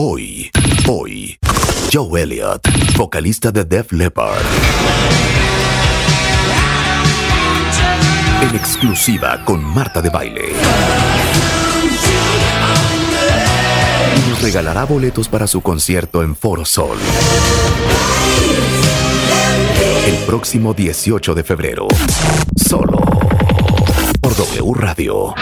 [0.00, 0.48] Hoy,
[0.86, 1.36] hoy,
[1.92, 4.44] Joe Elliott, vocalista de Def Leppard.
[8.42, 10.52] En exclusiva con Marta de Baile.
[14.14, 16.96] Y nos regalará boletos para su concierto en Foro Sol.
[20.06, 21.88] El próximo 18 de febrero.
[22.54, 23.00] Solo
[24.20, 25.34] por W Radio.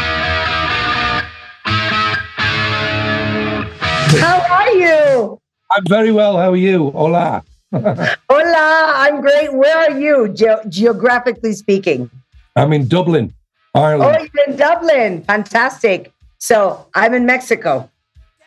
[5.71, 6.37] I'm very well.
[6.37, 6.91] How are you?
[6.91, 7.43] Hola.
[7.73, 9.53] Hola, I'm great.
[9.53, 12.11] Where are you, ge- geographically speaking?
[12.55, 13.35] I'm in Dublin,
[13.75, 14.17] Ireland.
[14.21, 15.23] Oh, you're in Dublin.
[15.25, 16.13] Fantastic.
[16.39, 17.91] So I'm in Mexico.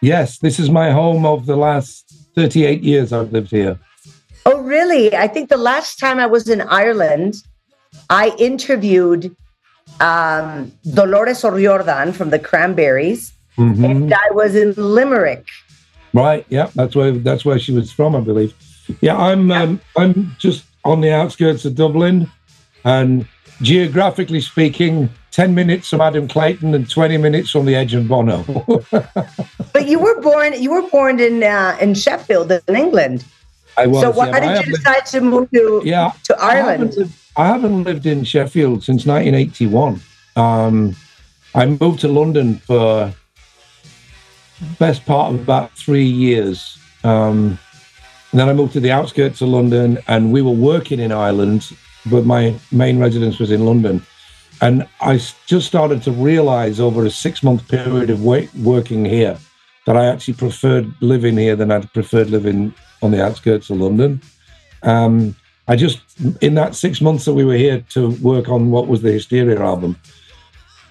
[0.02, 3.78] Yes, this is my home of the last 38 years I've lived here.
[4.46, 5.14] Oh, really?
[5.16, 7.36] I think the last time I was in Ireland,
[8.10, 9.36] I interviewed
[10.00, 13.84] um, Dolores O'Riordan from the Cranberries, Mhm.
[13.90, 15.46] and I was in Limerick.
[16.14, 16.46] Right.
[16.50, 18.54] Yeah, that's where that's where she was from, I believe.
[19.02, 22.30] Yeah, I'm um, I'm just on the outskirts of Dublin,
[22.84, 23.28] and
[23.62, 28.44] geographically speaking, 10 minutes from Adam Clayton and 20 minutes from the edge of Bono.
[29.72, 33.24] But you were born you were born in uh, in Sheffield, in England.
[33.78, 34.02] I was.
[34.02, 36.56] so why yeah, I did have you lived- decide to move to yeah, to I
[36.56, 36.96] haven't, Ireland?
[36.98, 40.02] lived, I haven't lived in Sheffield since 1981.
[40.36, 40.96] Um,
[41.56, 43.14] I moved to London for
[44.78, 46.78] best part of about three years.
[47.04, 47.60] Um,
[48.32, 51.72] and then I moved to the outskirts of London, and we were working in Ireland,
[52.06, 54.06] but my main residence was in London.
[54.62, 59.38] And I just started to realize over a six month period of wait, working here
[59.86, 64.22] that I actually preferred living here than I'd preferred living on the outskirts of London.
[64.84, 65.36] Um,
[65.68, 66.02] I just,
[66.42, 69.62] in that six months that we were here to work on what was the Hysteria
[69.62, 69.98] album,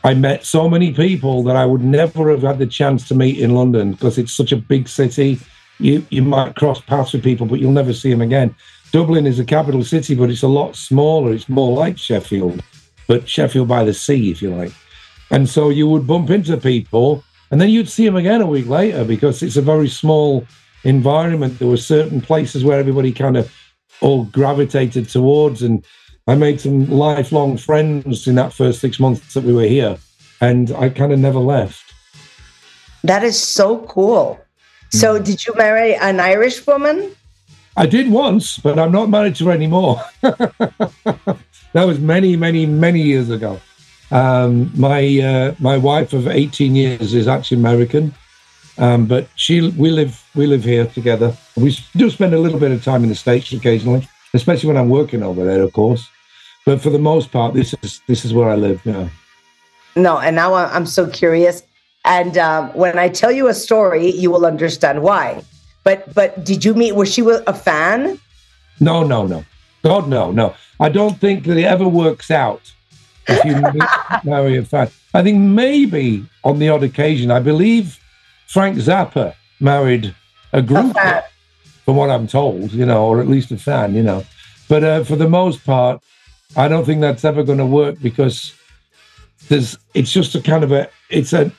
[0.09, 3.39] I met so many people that I would never have had the chance to meet
[3.39, 5.39] in London because it's such a big city.
[5.81, 8.55] You you might cross paths with people, but you'll never see them again.
[8.91, 11.35] Dublin is a capital city, but it's a lot smaller.
[11.35, 12.63] It's more like Sheffield,
[13.07, 14.73] but Sheffield by the sea, if you like.
[15.31, 18.67] And so you would bump into people, and then you'd see them again a week
[18.67, 20.47] later because it's a very small
[20.85, 21.59] environment.
[21.59, 23.55] There were certain places where everybody kind of
[24.01, 25.85] all gravitated towards, and
[26.29, 29.97] I made some lifelong friends in that first six months that we were here,
[30.43, 31.95] and I kind of never left.
[33.03, 34.39] That is so cool.
[34.91, 37.17] So, did you marry an Irish woman?
[37.79, 40.03] I did once, but I'm not married to her anymore.
[40.21, 41.39] that
[41.75, 43.59] was many, many, many years ago.
[44.11, 48.15] Um, my uh, my wife of 18 years is actually American,
[48.77, 51.35] um, but she we live we live here together.
[51.57, 54.91] We do spend a little bit of time in the states occasionally, especially when I'm
[54.91, 56.07] working over there, of course.
[56.69, 58.83] But for the most part, this is this is where I live.
[58.85, 59.09] Yeah.
[59.97, 61.63] No, and now I'm so curious.
[62.05, 65.43] And um, when I tell you a story, you will understand why.
[65.83, 66.93] But but did you meet?
[66.95, 68.21] Was she a fan?
[68.81, 69.47] No, no, no.
[69.83, 70.55] God, no, no.
[70.79, 72.71] I don't think that it ever works out
[73.29, 73.55] if you
[74.31, 74.91] marry a fan.
[75.15, 77.99] I think maybe on the odd occasion, I believe
[78.47, 80.15] Frank Zappa married
[80.53, 80.95] a A group,
[81.87, 84.23] from what I'm told, you know, or at least a fan, you know.
[84.69, 86.03] But uh, for the most part,
[86.57, 88.55] I don't think that's ever going to work because
[89.49, 91.53] there's it's just a kind of a it's an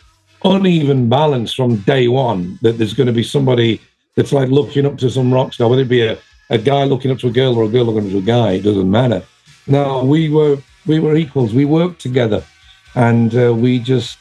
[0.43, 3.81] uneven balance from day one that there's going to be somebody
[4.15, 6.17] that's like looking up to some rock star, whether it be a,
[6.49, 8.53] a guy looking up to a girl or a girl looking up to a guy,
[8.53, 9.23] it doesn't matter.
[9.67, 11.53] No, we were we were equals.
[11.53, 12.43] We worked together,
[12.95, 14.17] and uh, we just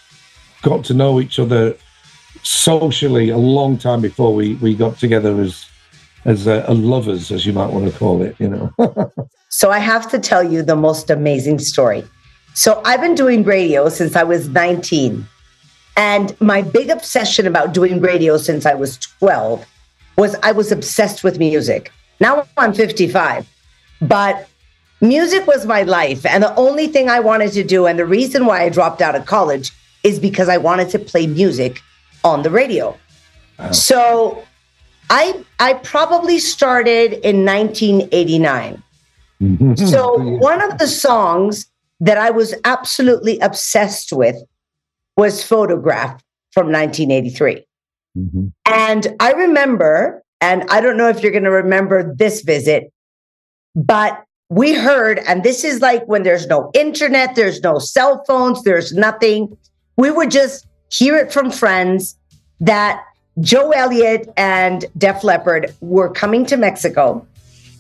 [0.63, 1.77] got to know each other
[2.43, 5.67] socially a long time before we we got together as
[6.25, 8.37] as uh, lovers, as you might want to call it.
[8.39, 9.13] You know.
[9.59, 12.05] So I have to tell you the most amazing story.
[12.55, 15.27] So I've been doing radio since I was 19.
[15.97, 19.67] And my big obsession about doing radio since I was 12
[20.17, 21.91] was I was obsessed with music.
[22.21, 23.49] Now I'm 55,
[24.01, 24.49] but
[25.01, 26.25] music was my life.
[26.25, 29.17] And the only thing I wanted to do, and the reason why I dropped out
[29.17, 29.73] of college,
[30.05, 31.83] is because I wanted to play music
[32.23, 32.97] on the radio.
[33.73, 34.45] So
[35.11, 38.85] I I probably started in 1989.
[39.77, 41.71] So one of the songs
[42.01, 44.37] that I was absolutely obsessed with
[45.17, 47.65] was Photograph from 1983.
[48.17, 48.53] Mhm.
[48.67, 52.93] And I remember, and I don't know if you're going to remember this visit,
[53.75, 58.63] but we heard, and this is like when there's no internet, there's no cell phones,
[58.63, 59.57] there's nothing.
[59.97, 62.17] We would just hear it from friends
[62.61, 63.05] that
[63.41, 67.25] Joe Elliott and Def Leppard were coming to Mexico.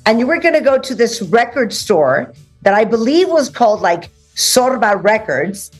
[0.08, 2.32] And you were going to go to this record store
[2.62, 5.70] that I believe was called like Sorba Records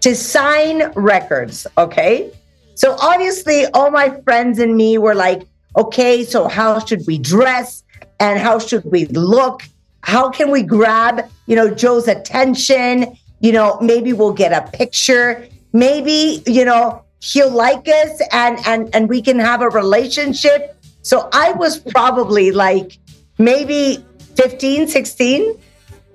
[0.00, 1.66] to sign records.
[1.78, 2.30] Okay.
[2.74, 7.82] So obviously, all my friends and me were like, okay, so how should we dress?
[8.20, 9.62] And how should we look?
[10.02, 13.16] How can we grab, you know, Joe's attention?
[13.40, 15.48] You know, maybe we'll get a picture.
[15.72, 20.76] Maybe, you know, he'll like us and and and we can have a relationship.
[21.00, 22.98] So I was probably like
[23.38, 24.04] maybe
[24.36, 25.58] 15, 16.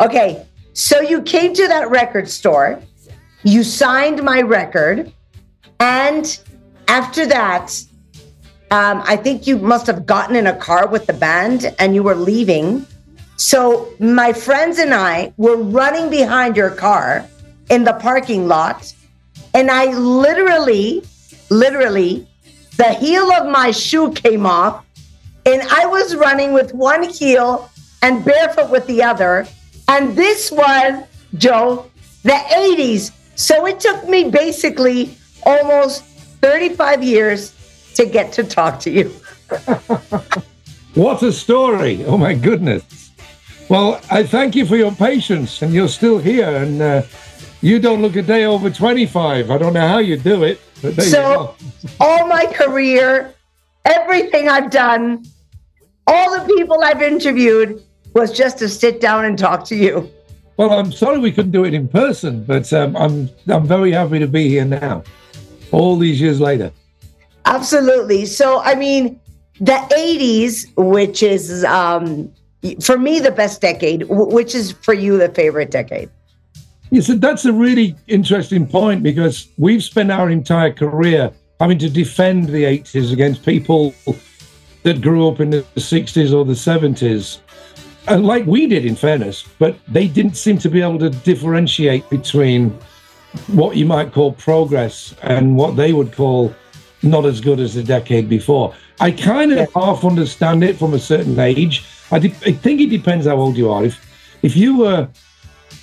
[0.01, 0.45] Okay.
[0.73, 2.81] So you came to that record store,
[3.43, 5.11] you signed my record,
[5.79, 6.39] and
[6.87, 7.83] after that,
[8.71, 12.01] um, I think you must have gotten in a car with the band and you
[12.01, 12.87] were leaving.
[13.35, 17.27] So my friends and I were running behind your car
[17.69, 18.91] in the parking lot.
[19.53, 21.03] And I literally,
[21.51, 22.27] literally,
[22.77, 24.83] the heel of my shoe came off.
[25.45, 27.69] And I was running with one heel
[28.01, 29.47] and barefoot with the other.
[29.87, 31.03] And this was,
[31.37, 31.89] Joe,
[32.23, 33.11] the 80s.
[33.35, 37.53] So it took me basically almost 35 years
[37.95, 39.09] to get to talk to you.
[40.93, 42.05] what a story.
[42.05, 43.11] Oh, my goodness.
[43.69, 47.01] Well, I thank you for your patience, and you're still here, and uh,
[47.61, 49.49] you don't look a day over 25.
[49.49, 51.55] I don't know how you do it, but so,
[51.99, 53.33] all my career,
[53.85, 55.23] everything I've done,
[56.07, 57.83] all the people I've interviewed
[58.13, 60.11] was just to sit down and talk to you.
[60.57, 64.19] Well, I'm sorry we couldn't do it in person, but um, I'm I'm very happy
[64.19, 65.03] to be here now,
[65.71, 66.71] all these years later.
[67.45, 68.25] Absolutely.
[68.25, 69.19] So, I mean,
[69.59, 72.31] the 80s, which is um,
[72.81, 76.09] for me the best decade, which is for you the favorite decade?
[76.91, 82.49] Yes, that's a really interesting point because we've spent our entire career having to defend
[82.49, 83.93] the 80s against people
[84.83, 87.39] that grew up in the 60s or the 70s.
[88.07, 91.09] And uh, like we did, in fairness, but they didn't seem to be able to
[91.09, 92.77] differentiate between
[93.47, 96.53] what you might call progress and what they would call
[97.01, 98.73] not as good as the decade before.
[98.99, 101.83] I kind of half understand it from a certain age.
[102.11, 103.85] I, de- I think it depends how old you are.
[103.85, 103.99] If
[104.41, 105.07] if you were,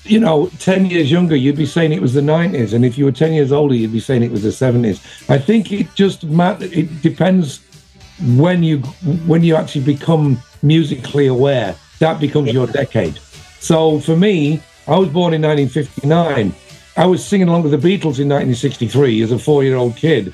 [0.04, 3.06] you know, ten years younger, you'd be saying it was the nineties, and if you
[3.06, 5.00] were ten years older, you'd be saying it was the seventies.
[5.28, 6.24] I think it just.
[6.24, 7.60] It depends
[8.36, 8.78] when you
[9.26, 11.74] when you actually become musically aware.
[11.98, 13.18] That becomes your decade.
[13.60, 16.54] So for me, I was born in 1959.
[16.96, 20.32] I was singing along with the Beatles in 1963 as a four-year-old kid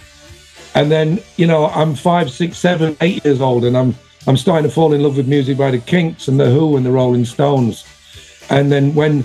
[0.77, 3.95] and then, you know, I'm five, six, seven, eight years old, and I'm
[4.27, 6.85] I'm starting to fall in love with music by the Kinks and the Who and
[6.85, 7.87] the Rolling Stones.
[8.51, 9.25] And then when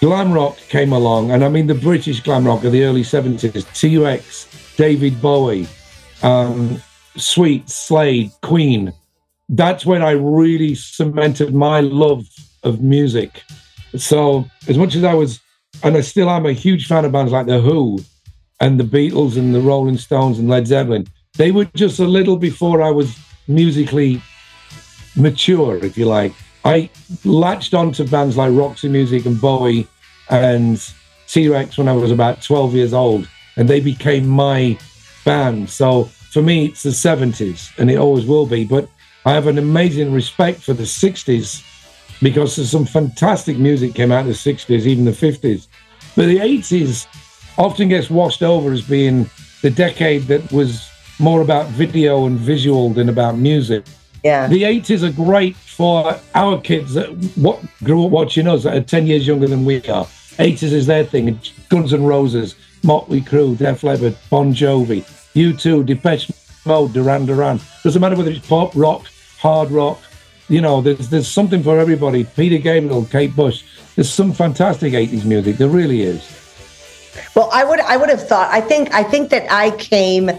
[0.00, 3.72] glam rock came along, and I mean the British glam rock of the early 70s,
[3.78, 5.68] T-Rex, David Bowie,
[6.24, 6.82] um,
[7.16, 8.92] Sweet, Slade, Queen,
[9.48, 12.26] that's when I really cemented my love
[12.62, 13.42] of music.
[13.96, 15.40] So as much as I was,
[15.82, 17.98] and I still am a huge fan of bands like The Who,
[18.60, 21.06] and the Beatles and the Rolling Stones and Led Zeppelin.
[21.36, 23.16] They were just a little before I was
[23.46, 24.20] musically
[25.16, 26.32] mature, if you like.
[26.64, 26.90] I
[27.24, 29.86] latched onto bands like Roxy Music and Bowie
[30.28, 30.82] and
[31.28, 34.76] T Rex when I was about 12 years old, and they became my
[35.24, 35.70] band.
[35.70, 38.64] So for me, it's the 70s, and it always will be.
[38.64, 38.88] But
[39.24, 41.64] I have an amazing respect for the 60s
[42.20, 45.66] because there's some fantastic music came out in the 60s, even the 50s.
[46.16, 47.06] But the 80s,
[47.58, 49.28] often gets washed over as being
[49.62, 50.88] the decade that was
[51.18, 53.84] more about video and visual than about music.
[54.22, 54.46] Yeah.
[54.46, 58.80] The 80s are great for our kids that what grew up watching us that are
[58.80, 60.06] 10 years younger than we are.
[60.38, 61.38] 80s is their thing.
[61.68, 62.54] Guns N' Roses,
[62.84, 65.04] Motley Crue, Def Leppard, Bon Jovi,
[65.38, 66.30] U2, Depeche
[66.64, 67.60] Mode, Duran Duran.
[67.84, 69.06] Doesn't matter whether it's pop, rock,
[69.38, 70.00] hard rock.
[70.48, 72.24] You know, there's there's something for everybody.
[72.24, 73.62] Peter Gabriel, Kate Bush.
[73.94, 75.56] There's some fantastic 80s music.
[75.56, 76.22] There really is.
[77.34, 78.50] Well, I would I would have thought.
[78.50, 80.30] I think I think that I came.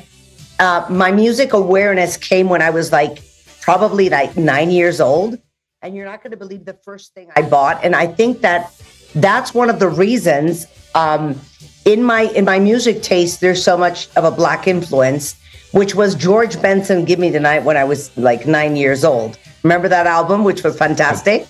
[0.59, 3.21] Uh, my music awareness came when I was like
[3.61, 5.37] probably like nine years old,
[5.81, 7.83] and you're not going to believe the first thing I bought.
[7.83, 8.73] And I think that
[9.15, 10.65] that's one of the reasons
[10.95, 11.39] um,
[11.85, 15.35] in my in my music taste there's so much of a black influence,
[15.71, 19.37] which was George Benson "Give Me the Night" when I was like nine years old.
[19.63, 21.47] Remember that album, which was fantastic.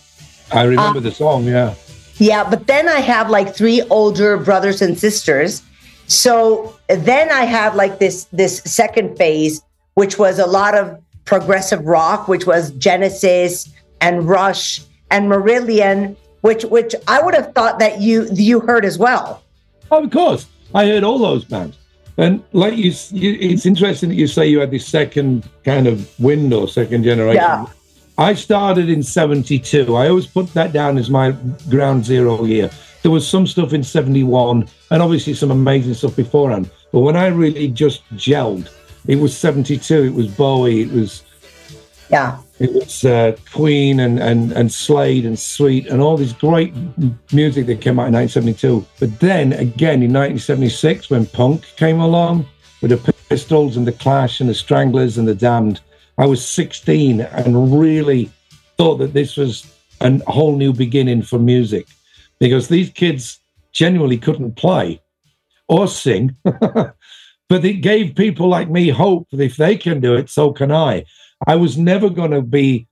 [0.51, 1.45] I remember um, the song.
[1.45, 1.75] Yeah.
[2.17, 5.63] Yeah, but then I have like three older brothers and sisters.
[6.07, 9.61] So then I have like this this second phase,
[9.93, 13.71] which was a lot of progressive rock, which was Genesis
[14.01, 14.81] and Rush
[15.11, 19.43] and Marillion, which which I would have thought that you you heard as well.
[19.91, 21.77] Oh, of course, I heard all those bands.
[22.17, 26.07] And like you, you, it's interesting that you say you had this second kind of
[26.19, 27.41] window, second generation.
[27.41, 27.65] Yeah.
[28.17, 29.95] I started in 72.
[29.95, 31.31] I always put that down as my
[31.69, 32.69] ground zero year.
[33.01, 36.69] There was some stuff in 71 and obviously some amazing stuff beforehand.
[36.91, 38.69] But when I really just gelled,
[39.07, 41.23] it was 72, it was Bowie, it was
[42.09, 42.39] Yeah.
[42.59, 46.73] It was uh, Queen and, and, and Slade and Sweet and all this great
[47.31, 48.85] music that came out in 1972.
[48.99, 52.45] But then again in 1976, when punk came along
[52.81, 55.79] with the Pistols and the Clash and the Stranglers and the Damned,
[56.17, 58.29] I was 16 and really
[58.77, 61.87] thought that this was a whole new beginning for music
[62.39, 63.39] because these kids
[63.71, 65.01] genuinely couldn't play
[65.69, 66.35] or sing.
[66.43, 66.93] but
[67.49, 71.05] it gave people like me hope that if they can do it, so can I.
[71.47, 72.87] I was never going to be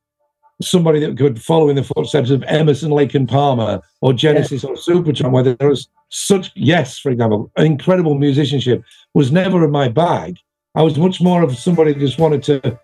[0.61, 4.75] somebody that could follow in the footsteps of Emerson, Lake and Palmer, or Genesis or
[4.75, 10.37] Supertramp, where there was such yes, for example, incredible musicianship was never in my bag.
[10.75, 12.79] I was much more of somebody that just wanted to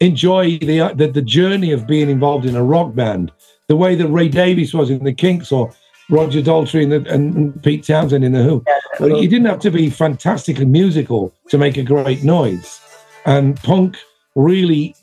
[0.00, 3.32] enjoy the, uh, the the journey of being involved in a rock band,
[3.68, 5.72] the way that Ray Davies was in the Kinks or
[6.10, 8.64] Roger Daltrey and, the, and Pete Townshend in the Who.
[8.98, 12.80] But you didn't have to be fantastically musical to make a great noise,
[13.24, 13.96] and punk
[14.36, 14.94] really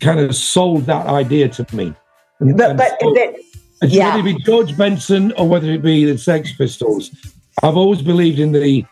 [0.00, 1.92] kind of sold that idea to me.
[2.40, 3.14] And- But, and but, so-
[3.82, 4.16] and Yeah.
[4.16, 7.10] Whether it be George Benson or whether it be the Sex Pistols,
[7.62, 8.84] I've always believed in the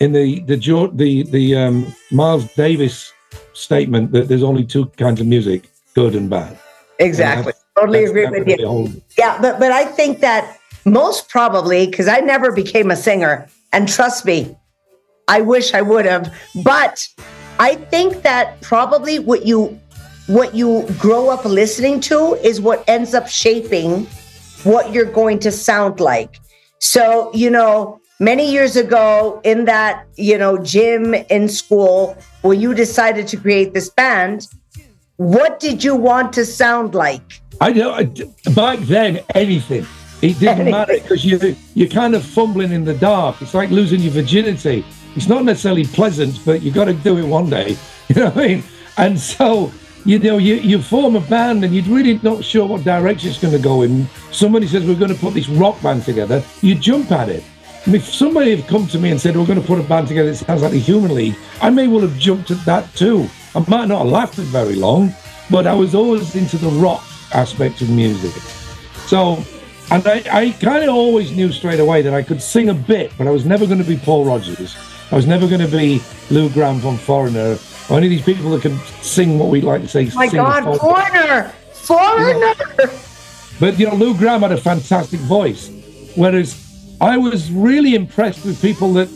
[0.00, 0.56] in the the
[0.94, 3.12] the the um, Miles Davis
[3.52, 6.56] statement that there's only two kinds of music: good and bad.
[6.98, 7.52] exactly.
[7.78, 9.02] Totally That's agree with you.
[9.18, 13.86] Yeah, but but I think that most probably because I never became a singer, and
[13.88, 14.56] trust me,
[15.28, 16.32] I wish I would have.
[16.64, 17.06] But
[17.62, 19.78] I think that probably what you
[20.26, 24.06] what you grow up listening to is what ends up shaping
[24.64, 26.40] what you're going to sound like.
[26.80, 32.74] So you know, many years ago in that you know gym in school when you
[32.74, 34.48] decided to create this band,
[35.18, 37.40] what did you want to sound like?
[37.60, 38.20] I don't.
[38.56, 39.86] Back then, anything.
[40.20, 40.70] It didn't Anything.
[40.72, 43.40] matter because you you're kind of fumbling in the dark.
[43.40, 44.84] It's like losing your virginity.
[45.14, 47.76] It's not necessarily pleasant, but you've got to do it one day.
[48.08, 48.64] You know what I mean?
[48.98, 49.72] And so
[50.04, 53.40] you know you you form a band and you're really not sure what direction it's
[53.40, 54.06] going to go in.
[54.32, 56.42] Somebody says we're going to put this rock band together.
[56.60, 57.42] You jump at it.
[57.86, 60.30] If somebody had come to me and said we're going to put a band together
[60.30, 63.28] that sounds like the Human League, I may well have jumped at that too.
[63.54, 65.14] I might not have lasted very long,
[65.50, 68.32] but I was always into the rock aspect of music.
[69.06, 69.42] So,
[69.90, 73.12] and I, I kind of always knew straight away that I could sing a bit,
[73.16, 74.76] but I was never going to be Paul Rodgers.
[75.12, 76.00] I was never going to be
[76.30, 77.58] Lou Gramm from Foreigner
[77.90, 80.04] or any of these people that can sing what we like to say.
[80.14, 82.54] my sing God, foreigner, foreigner.
[83.60, 85.68] but you know, Lou Gramm had a fantastic voice,
[86.14, 89.08] whereas I was really impressed with people that,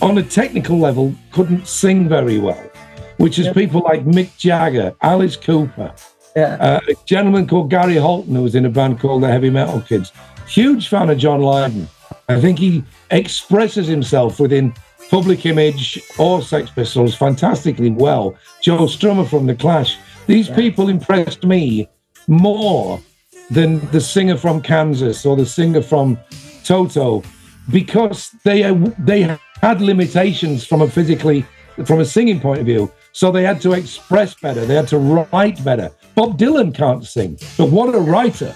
[0.00, 2.70] on a technical level, couldn't sing very well,
[3.16, 5.92] which is people like Mick Jagger, Alice Cooper,
[6.36, 6.54] Yeah.
[6.60, 9.80] uh, a gentleman called Gary Holton who was in a band called the Heavy Metal
[9.80, 10.12] Kids.
[10.46, 11.88] Huge fan of John Lydon.
[12.28, 14.72] I think he expresses himself within
[15.14, 18.34] Public Image or Sex Pistols fantastically well.
[18.60, 19.96] Joe Strummer from The Clash.
[20.26, 21.88] These people impressed me
[22.26, 23.00] more
[23.48, 26.18] than the singer from Kansas or the singer from
[26.64, 27.22] Toto
[27.70, 31.46] because they uh, they had limitations from a physically
[31.84, 32.90] from a singing point of view.
[33.12, 34.66] So they had to express better.
[34.66, 35.92] They had to write better.
[36.16, 38.52] Bob Dylan can't sing, but what a writer,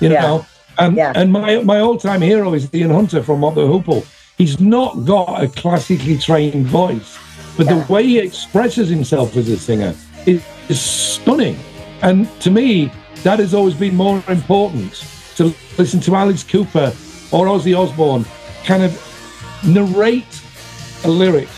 [0.00, 0.22] you Yeah.
[0.22, 0.46] know.
[0.76, 1.12] And Yeah.
[1.14, 4.04] and my my all time hero is Ian Hunter from Mott the Hoople.
[4.40, 7.18] He's not got a classically trained voice,
[7.58, 7.74] but Yeah.
[7.74, 9.94] the way he expresses himself as a singer
[10.24, 11.58] is, is stunning.
[12.00, 12.90] And to me,
[13.22, 15.04] that has always been more important
[15.36, 16.90] to listen to Alice Cooper
[17.32, 18.24] or Ozzy Osbourne
[18.64, 18.92] kind of
[19.62, 20.40] narrate
[21.04, 21.48] a lyric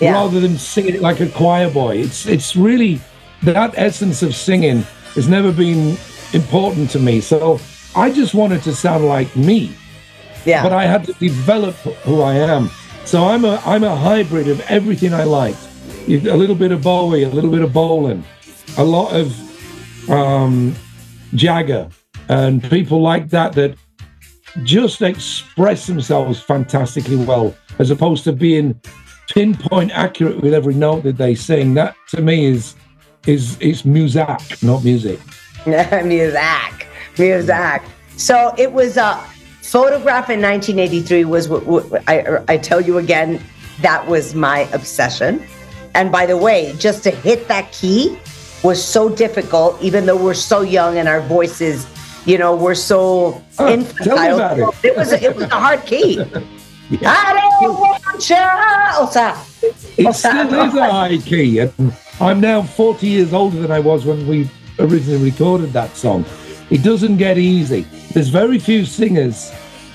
[0.00, 0.14] Yeah.
[0.14, 1.98] rather than singing it like a choir boy.
[1.98, 3.00] It's it's really
[3.44, 4.84] that essence of singing
[5.14, 5.96] has never been
[6.32, 7.20] important to me.
[7.20, 7.60] So
[7.94, 9.70] I just wanted to sound like me,
[10.44, 10.62] Yeah.
[10.62, 12.70] but I had to develop who I am.
[13.04, 15.58] So I'm a I'm a hybrid of everything I liked.
[16.08, 18.24] A little bit of Bowie, a little bit of Bolan,
[18.76, 20.74] a lot of um,
[21.34, 21.88] Jagger,
[22.28, 23.76] and people like that that
[24.62, 28.80] just express themselves fantastically well, as opposed to being
[29.30, 31.74] pinpoint accurate with every note that they sing.
[31.74, 32.74] That to me is
[33.26, 35.20] is is music, not music.
[35.66, 37.82] music, music.
[38.16, 39.22] So it was a
[39.70, 41.24] photograph in 1983.
[41.24, 43.40] Was what, what I, I tell you again,
[43.82, 45.42] that was my obsession.
[45.94, 48.18] And by the way, just to hit that key
[48.62, 51.86] was so difficult, even though we're so young and our voices,
[52.26, 54.04] you know, we're so Oh, infantile.
[54.16, 54.84] tell me about it.
[54.90, 56.20] It was a, it was a hard key.
[57.04, 58.36] I don't want you.
[59.00, 59.34] O sea,
[59.96, 64.04] It still is a high key, and I'm now 40 years older than I was
[64.06, 64.48] when we
[64.78, 66.24] originally recorded that song.
[66.70, 67.86] It doesn't get easy.
[68.12, 69.50] There's very few singers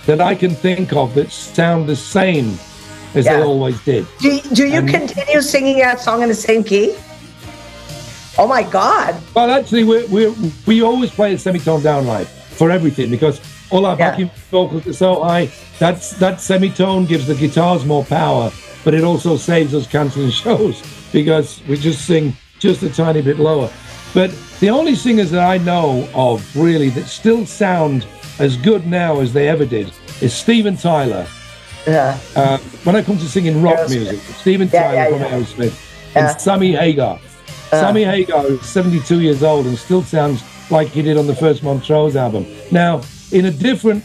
[0.05, 2.57] that I can think of that sound the same
[3.15, 3.37] as Yeah.
[3.37, 4.05] they always did.
[4.19, 6.95] Do, do you And- continue singing that song in the same key?
[8.37, 9.15] Oh my God.
[9.35, 10.33] Well, actually, we we
[10.65, 13.39] we always play a semitone down live for everything because
[13.69, 14.09] all our Yeah.
[14.11, 15.49] backing vocals are so high.
[15.77, 18.51] That's that semitone gives the guitars more power,
[18.83, 23.37] but it also saves us cancelling shows because we just sing just a tiny bit
[23.39, 23.69] lower.
[24.15, 24.31] But
[24.63, 28.07] the only singers that I know of really that still sound
[28.39, 29.91] as good now as they ever did
[30.21, 31.27] is Steven Tyler.
[31.85, 32.17] Yeah.
[32.33, 33.89] Uh, when I come to singing rock Aerosmith.
[33.89, 35.31] music, Steven Yeah, Tyler yeah, from yeah.
[35.31, 36.29] Aerosmith Yeah.
[36.29, 37.19] and Sammy Hagar.
[37.71, 40.41] Sammy Hagar is 72 years old and still sounds
[40.71, 42.45] like he did on the first Montrose album.
[42.71, 43.01] Now,
[43.33, 44.01] in a different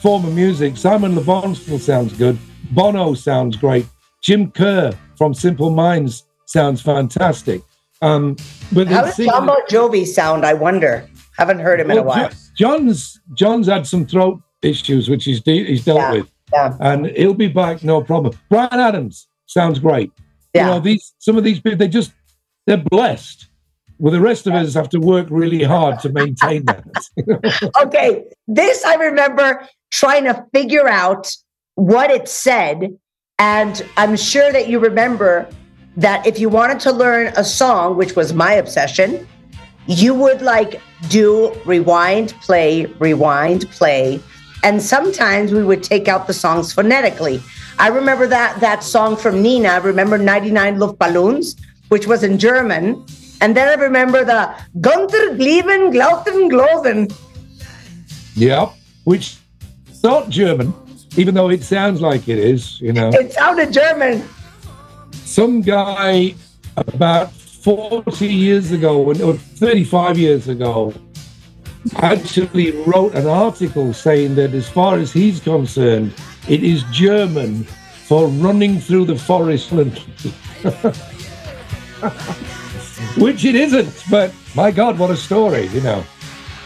[0.00, 2.38] form of music, Simon Le Bon still sounds good.
[2.70, 3.86] Bono sounds great.
[4.20, 7.62] Jim Kerr from Simple Minds sounds fantastic.
[8.02, 8.36] Um,
[8.72, 10.44] but How does John Bon Jovi sound?
[10.44, 11.08] I wonder.
[11.38, 12.30] Haven't heard him in a while.
[12.56, 16.76] John's John's had some throat issues, which he's de- he's dealt Yeah, with, yeah.
[16.80, 18.36] and he'll be back, no problem.
[18.50, 20.12] Bryan Adams sounds great.
[20.52, 20.66] Yeah.
[20.66, 22.12] You know, these some of these people they just
[22.66, 23.48] they're blessed.
[23.98, 27.72] Well, the rest of us have to work really hard to maintain that.
[27.84, 31.30] okay, this I remember trying to figure out
[31.76, 32.98] what it said.
[33.38, 35.48] And I'm sure that you remember
[35.96, 39.26] that if you wanted to learn a song, which was my obsession,
[39.86, 44.20] you would like do rewind, play, rewind, play.
[44.64, 47.42] And sometimes we would take out the songs phonetically.
[47.78, 51.58] I remember that that song from Nena, I remember 99 Luftballons,
[51.88, 53.04] which was in German.
[53.40, 57.12] And then I remember the Gunther Glieben, Glauten, Gloven.
[58.36, 58.70] yep,
[59.04, 59.36] which
[59.90, 60.72] is not German,
[61.16, 62.80] even though it sounds like it is.
[62.80, 64.22] You know, It sounded German.
[65.32, 66.34] Some guy
[66.76, 70.92] about 40 years ago, or 35 years ago,
[71.96, 76.12] actually wrote an article saying that as far as he's concerned,
[76.50, 79.70] it is German for running through the forest.
[83.16, 86.04] Which it isn't, but my God, what a story, you know.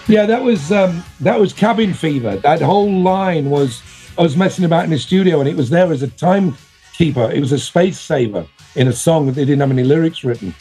[0.08, 2.36] Yeah, that was um, that was cabin fever.
[2.38, 3.80] That whole line was
[4.18, 7.30] I was messing about in the studio and it was there as a timekeeper.
[7.30, 10.54] It was a space saver in a song that they didn't have any lyrics written.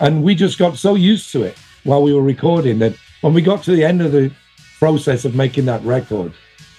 [0.00, 3.42] And we just got so used to it while we were recording that when we
[3.42, 4.32] got to the end of the
[4.78, 6.32] process of making that record,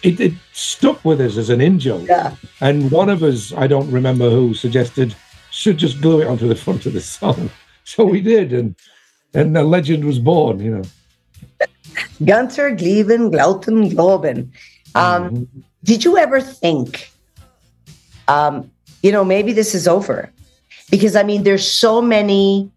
[0.04, 2.08] it, it stuck with us as an in joke.
[2.08, 2.36] Yeah.
[2.62, 5.16] And one of us, I don't remember who, suggested
[5.52, 7.50] should just glue it onto the front of the song.
[7.86, 8.78] So we did, and
[9.34, 10.62] and the legend was born.
[10.62, 10.84] You know.
[12.24, 14.48] Gunther Glieben, Glauten, Globen.
[14.96, 15.50] Um,
[15.84, 17.12] Did you ever think,
[18.30, 20.32] um, you know, maybe this is over?
[20.94, 22.70] Because I mean, there's so many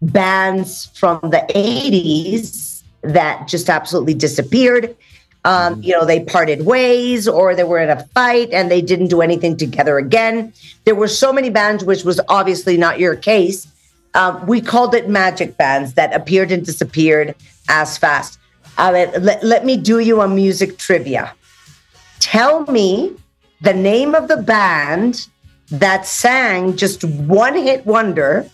[0.00, 4.96] bands from the 80s that just absolutely disappeared.
[5.44, 9.10] Um, you know, they parted ways or they were in a fight and they didn't
[9.10, 10.52] do anything together again.
[10.86, 13.68] There were so many bands, which was obviously not your case.
[14.14, 17.32] Um, we called it magic bands that appeared and disappeared
[17.68, 18.40] as fast.
[18.76, 21.32] Uh, let, let me do you a music trivia.
[22.18, 23.12] Tell me
[23.60, 25.28] the name of the band
[25.72, 28.48] that sang just one hit wonder,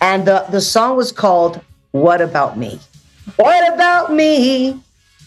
[0.00, 1.60] and the, the song was called
[1.92, 2.78] What About Me?
[3.36, 4.80] What about me?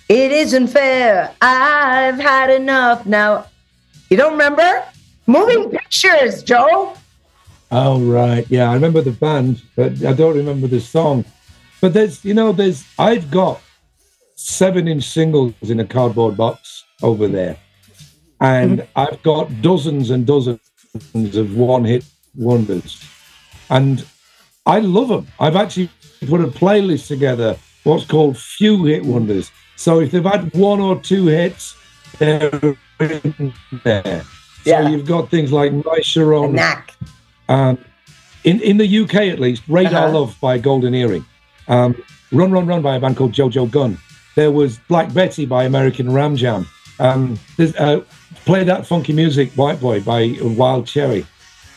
[0.09, 1.33] It isn't fair.
[1.41, 3.05] I've had enough.
[3.05, 3.47] Now,
[4.09, 4.83] you don't remember?
[5.25, 6.95] Moving pictures, Joe.
[7.71, 11.25] Oh right, yeah, I remember the band, but I don't remember the song.
[11.81, 13.61] But there's, you know, there's I've got
[14.35, 17.57] seven-inch singles in a cardboard box over there,
[18.39, 18.99] and mm-hmm.
[18.99, 20.59] I've got dozens and dozens
[20.95, 23.03] of one-hit wonders,
[23.69, 24.05] and
[24.65, 25.27] I love them.
[25.39, 25.89] I've actually
[26.27, 29.51] put a playlist together, what's called few hit wonders.
[29.75, 31.75] So if they've had one or two hits,
[32.19, 32.49] they're
[32.99, 33.53] in
[33.83, 34.23] there.
[34.65, 34.83] Yeah.
[34.83, 36.57] So you've got things like My Sharon,
[37.49, 37.77] um,
[38.43, 40.19] in in the UK at least, Radar Uh-huh.
[40.19, 41.25] Love by Golden Earring,
[41.67, 41.95] um,
[42.31, 43.97] Run Run Run by a band called Jo Jo Gunne.
[44.35, 46.67] There was Black Betty by American Ram Jam.
[46.99, 48.01] Um, there's, uh,
[48.45, 51.25] Play That Funky Music, White Boy by Wild Cherry.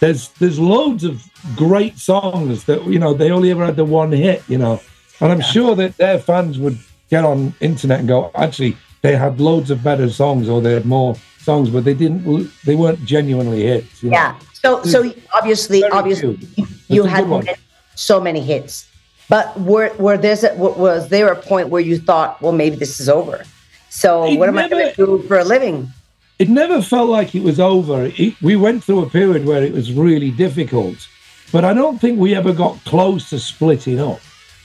[0.01, 1.23] There's there's loads of
[1.57, 4.81] great songs that you know they only ever had the one hit, you know,
[5.21, 9.41] and I'm sure that their fans would get on internet and go, actually, they had
[9.41, 12.51] loads of better songs or they had more songs, but they didn't.
[12.65, 14.03] They weren't genuinely hits.
[14.03, 14.17] You know?
[14.17, 14.39] Yeah.
[14.53, 16.67] So, so obviously, obviously, few.
[16.89, 17.59] you had
[17.95, 18.89] so many hits,
[19.29, 23.01] but were were there's a, was there a point where you thought, well, maybe this
[23.01, 23.45] is over?
[23.89, 25.93] So, It what am I going to do for a living?
[26.39, 28.11] It never felt like it was over.
[28.17, 31.09] It, we went through a period where it was really difficult,
[31.53, 34.21] but I don't think we ever got close to splitting up.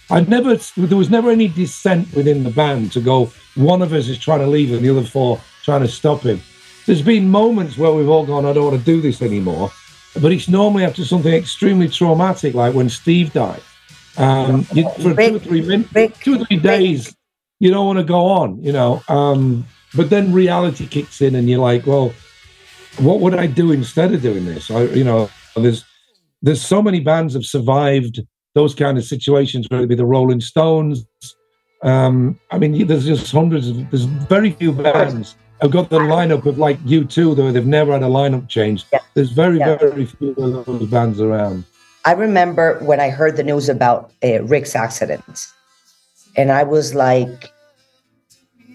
[0.10, 4.10] I'd never, there was never any dissent within the band to go, one of us
[4.10, 6.42] is trying to leave and the other four trying to stop him.
[6.86, 9.72] there's been moments where we've all gone, I don't want to do this anymore.
[10.22, 13.62] But it's normally after something extremely traumatic, like when Steve died.
[14.18, 17.16] Um, you, for two or three minutes, two or three days,
[17.60, 19.02] you don't want to go on, you know.
[19.08, 22.14] Um, but then reality kicks in, and you're like, well,
[23.00, 24.70] what would I do instead of doing this?
[24.70, 25.86] I, you know, there's
[26.42, 28.22] there's so many bands have survived
[28.54, 31.06] those kind of situations, whether it be the Rolling Stones.
[31.84, 36.46] Um, I mean, there's just hundreds of there's very few bands have got the lineup
[36.46, 38.86] of like U2 though they've never had a lineup change.
[38.92, 39.00] Yeah.
[39.14, 39.78] There's very, yeah.
[39.78, 41.66] very few of those bands around.
[42.04, 45.46] I remember when I heard the news about uh, Rick's accident,
[46.36, 47.54] and I was like,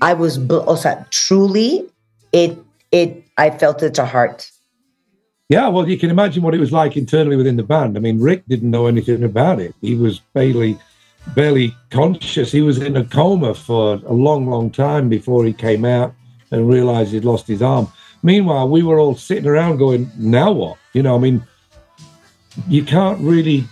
[0.00, 1.88] I was also truly
[2.32, 2.59] it
[2.92, 4.50] it I felt it to heart.
[5.48, 7.96] Yeah, well, you can imagine what it was like internally within the band.
[7.96, 9.74] I mean, Rick didn't know anything about it.
[9.80, 10.78] He was barely
[11.35, 12.52] barely conscious.
[12.52, 16.14] He was in a coma for a long, long time before he came out
[16.50, 17.88] and realized he'd lost his arm.
[18.22, 20.78] Meanwhile, we were all sitting around going, now what?
[20.92, 21.46] You know, I mean,
[22.68, 23.64] you can't really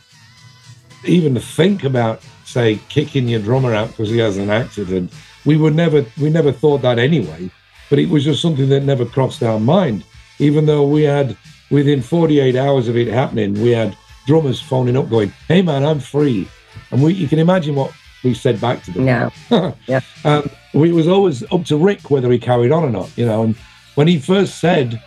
[1.05, 5.13] even think about, say, kicking your drummer out because he has an accident.
[5.45, 7.51] We would never, we never thought that anyway,
[7.91, 10.05] but it was just something that never crossed our mind.
[10.39, 11.37] Even though we had,
[11.71, 16.01] within 48 hours of it happening, we had drummers phoning up going, hey man, I'm
[16.01, 16.49] free.
[16.91, 19.07] And we, you can imagine what we said back to them.
[19.07, 19.31] Yeah.
[19.87, 20.01] yeah.
[20.25, 23.43] Um, it was always up to Rick whether he carried on or not, you know.
[23.45, 23.55] And
[23.95, 25.01] when he first said,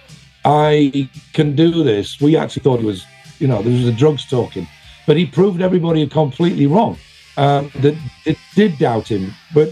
[0.46, 3.06] I can do this, we actually thought it was,
[3.40, 4.68] you know, this was the drugs talking.
[5.06, 6.98] But he proved everybody completely wrong.
[7.38, 7.96] Um, that
[8.26, 9.72] it did doubt him, but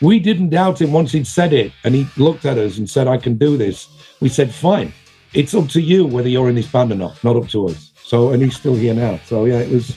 [0.00, 3.08] we didn't doubt him once he'd said it and he looked at us and said,
[3.08, 3.88] I can do this.
[4.20, 4.92] We said, fine.
[5.32, 7.92] It's up to you whether you're in this band or not, not up to us.
[8.02, 9.18] So, and he's still here now.
[9.26, 9.96] So, yeah, it was,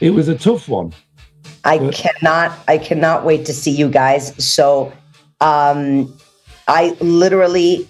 [0.00, 0.92] it was a tough one.
[1.64, 4.32] I cannot, I cannot wait to see you guys.
[4.42, 4.92] So,
[5.40, 6.16] um,
[6.68, 7.88] I literally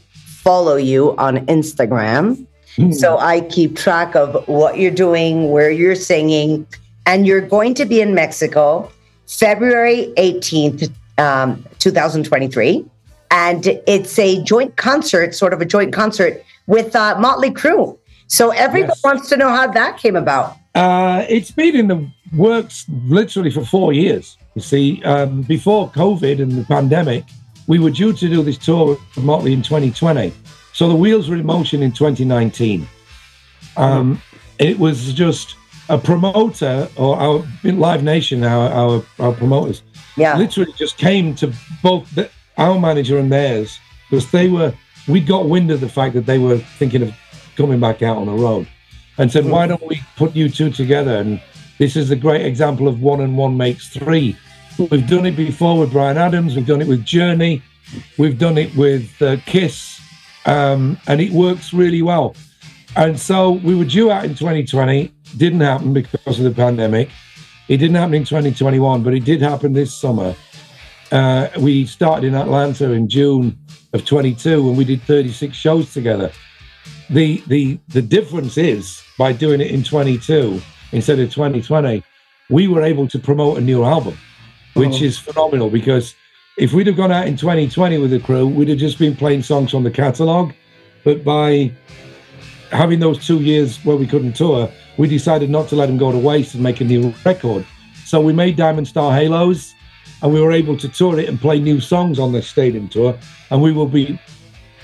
[0.48, 2.46] follow you on Instagram.
[2.76, 2.94] Mm.
[2.94, 6.66] So I keep track of what you're doing, where you're singing,
[7.06, 8.90] and you're going to be in Mexico
[9.26, 12.84] February 18th, um, 2023.
[13.30, 17.98] And it's a joint concert, sort of a joint concert with uh, Motley Crue.
[18.26, 19.02] So everyone yes.
[19.02, 20.56] wants to know how that came about.
[20.74, 24.36] Uh, it's been in the works literally for four years.
[24.54, 27.24] You see, um, before COVID and the pandemic,
[27.66, 30.32] we were due to do this tour with Motley in 2020.
[30.72, 32.86] So the wheels were in motion in 2019.
[33.76, 34.22] Um,
[34.58, 35.56] it was just
[35.88, 39.82] a promoter or our Live Nation, our, our, our promoters,
[40.18, 40.36] yeah.
[40.36, 41.52] literally just came to
[41.82, 43.78] both the, our manager and theirs
[44.10, 44.74] because they were,
[45.06, 47.14] we got wind of the fact that they were thinking of
[47.56, 48.68] coming back out on the road
[49.18, 51.16] and said, why don't we put you two together?
[51.16, 51.40] And
[51.78, 54.36] this is a great example of one and one makes three.
[54.78, 56.54] We've done it before with Bryan Adams.
[56.54, 57.62] We've done it with Journey.
[58.16, 60.00] We've done it with uh, Kiss,
[60.46, 62.36] um, and it works really well.
[62.96, 65.12] And so we were due out in 2020.
[65.36, 67.10] Didn't happen because of the pandemic.
[67.68, 70.34] It didn't happen in 2021, but it did happen this summer.
[71.12, 73.58] Uh, we started in Atlanta in June
[73.92, 76.32] of 22, and we did 36 shows together
[77.10, 80.60] the the the difference is by doing it in 22
[80.92, 82.02] instead of 2020
[82.50, 84.16] we were able to promote a new album
[84.74, 85.04] which oh.
[85.04, 86.14] is phenomenal because
[86.58, 89.42] if we'd have gone out in 2020 with the crew we'd have just been playing
[89.42, 90.52] songs from the catalog
[91.04, 91.72] but by
[92.70, 96.12] having those two years where we couldn't tour we decided not to let them go
[96.12, 97.64] to waste and make a new record
[98.04, 99.74] so we made diamond star halos
[100.20, 103.16] and we were able to tour it and play new songs on the stadium tour
[103.50, 104.18] and we will be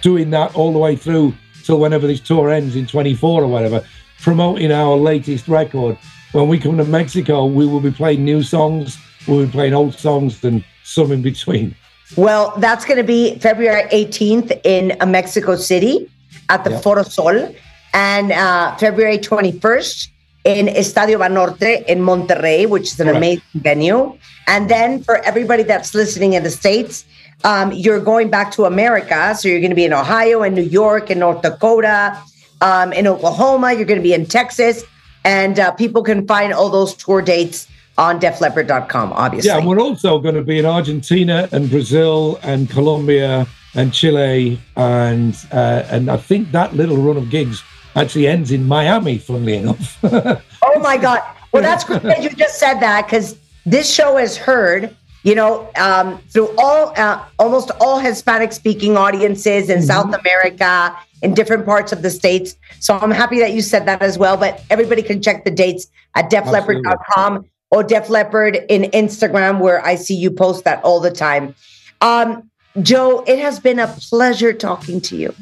[0.05, 3.83] doing that all the way through till whenever this tour ends in 24 or whatever,
[4.21, 5.97] promoting our latest record.
[6.33, 9.95] When we come to Mexico, we will be playing new songs, we'll be playing old
[9.95, 11.75] songs, and some in between.
[12.17, 16.11] Well, that's going to be February 18th in Mexico City
[16.51, 17.55] at the Foro Sol,
[17.95, 20.09] and uh, February 21st
[20.45, 23.17] in Estadio Banorte in Monterrey, which is an right.
[23.17, 24.19] amazing venue.
[24.47, 27.07] And then for everybody that's listening in the States,
[27.45, 29.35] um, you're going back to America.
[29.35, 32.21] So you're going to be in Ohio and New York and North Dakota,
[32.61, 33.73] um, in Oklahoma.
[33.73, 34.85] You're going to be in Texas.
[35.25, 39.49] And uh, people can find all those tour dates on defleppard.com, obviously.
[39.49, 44.61] Yeah, we're also going to be in Argentina and Brazil and Colombia and Chile.
[44.77, 47.63] And, uh, and I think that little run of gigs
[47.97, 49.99] actually ends in Miami, funnily enough.
[50.05, 51.21] oh, my God.
[51.53, 55.71] Well, that's great that you just said that because this show has heard you know,
[55.77, 59.87] um, through all uh, almost all Hispanic speaking audiences in mm-hmm.
[59.87, 62.57] South America, in different parts of the states.
[62.79, 64.37] So I'm happy that you said that as well.
[64.37, 69.95] But everybody can check the dates at defleppard.com or Def Leppard in Instagram, where I
[69.95, 71.55] see you post that all the time.
[72.03, 72.51] Um,
[72.83, 75.35] Joe, it has been a pleasure talking to you.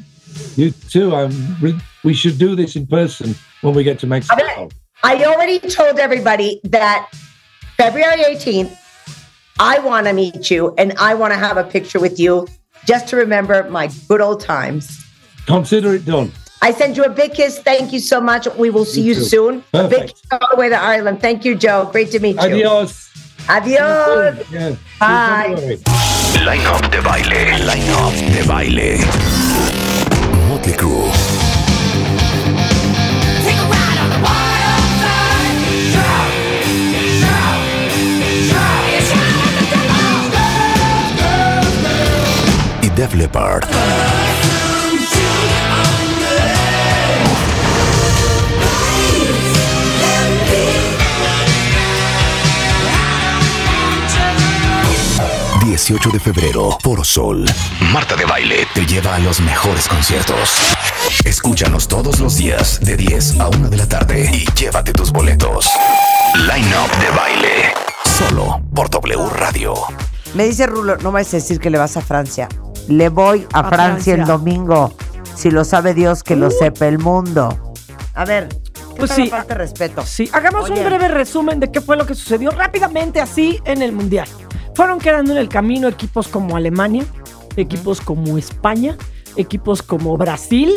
[0.55, 1.13] You too.
[1.13, 4.69] I'm re- we should do this in person when we get to Mexico.
[5.03, 7.09] I already told everybody that
[7.77, 8.77] February 18th,
[9.59, 12.47] I want to meet you and I want to have a picture with you
[12.85, 14.99] just to remember my good old times.
[15.45, 16.31] Consider it done.
[16.61, 17.59] I send you a big kiss.
[17.59, 18.47] Thank you so much.
[18.55, 19.23] We will see You you too.
[19.25, 19.63] soon.
[19.73, 20.13] A big Perfect.
[20.13, 21.19] kiss all the way to Ireland.
[21.21, 21.89] Thank you, Joe.
[21.91, 22.41] Great to meet you.
[22.41, 23.09] Adios.
[23.49, 24.49] Adios.
[24.49, 24.75] Yeah.
[24.99, 25.77] Bye.
[26.45, 27.65] Line Up Debayle.
[27.67, 28.99] Line Up Debayle.
[30.47, 31.42] Motley Crue.
[42.95, 43.63] Def Leppard.
[55.63, 57.45] Shoot 18 de febrero, Foro Sol.
[57.91, 60.59] Marta de Baile te lleva a los mejores conciertos.
[61.25, 65.67] Escúchanos todos los días de 10 a 1 de la tarde y llévate tus boletos.
[66.35, 67.73] Line Up de Baile.
[68.05, 69.73] Solo por W Radio.
[70.35, 72.47] Me dice Rulo, no me vas a decir que le vas a Francia.
[72.87, 74.93] Le voy a, A Francia, el domingo.
[75.35, 77.73] Si lo sabe Dios, que lo sepa el mundo.
[78.13, 79.27] A ver, ¿qué Pues sí.
[79.27, 80.03] falta respeto?
[80.05, 80.79] Sí, hagamos Oye.
[80.79, 84.27] un breve resumen de qué fue lo que sucedió rápidamente así en el Mundial.
[84.75, 87.05] Fueron quedando en el camino equipos como Alemania,
[87.55, 88.97] equipos como España,
[89.35, 90.73] equipos como Brasil,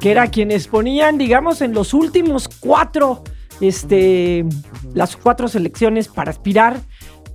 [0.00, 3.22] que era quienes ponían, digamos, en los últimos cuatro,
[3.60, 4.44] este,
[4.94, 6.80] las cuatro selecciones para aspirar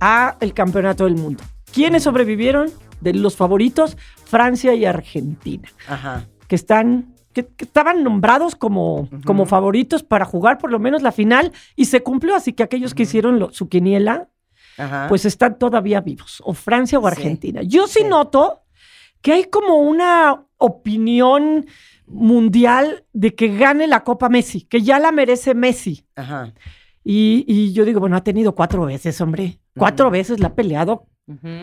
[0.00, 1.42] a el campeonato del mundo.
[1.72, 2.70] ¿Quiénes sobrevivieron?
[3.04, 6.26] De los favoritos, Francia y Argentina Ajá.
[6.48, 11.10] que están que, que estaban nombrados como, como favoritos para jugar por lo menos la
[11.12, 14.28] final y se cumplió, así que aquellos que hicieron lo- su quiniela,
[15.08, 17.08] pues están todavía vivos, o Francia o Sí.
[17.08, 17.62] Argentina.
[17.62, 18.08] Yo sí, Sí.
[18.08, 18.62] noto
[19.20, 21.66] que hay como una opinión
[22.06, 26.06] mundial de que gane la Copa Messi, que ya la merece Messi.
[26.16, 26.52] Ajá.
[27.02, 29.58] Y, y yo digo, bueno, ha tenido cuatro veces, hombre.
[29.76, 31.06] Cuatro veces la ha peleado.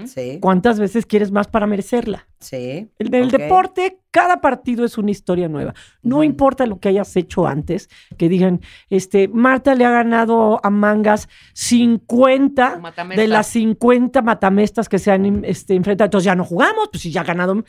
[0.05, 0.39] Sí.
[0.41, 2.27] ¿Cuántas veces quieres más para merecerla?
[2.39, 2.89] Sí.
[2.97, 3.31] En el Ok.
[3.33, 5.75] deporte, cada partido es una historia nueva.
[6.01, 10.69] No importa lo que hayas hecho antes, que digan, este, Marta le ha ganado a
[10.71, 13.21] Mangas 50 Matamesta.
[13.21, 16.05] de las 50 matamestas que se han este, enfrentado.
[16.07, 17.63] Entonces ya no jugamos, pues si ya ha ganado.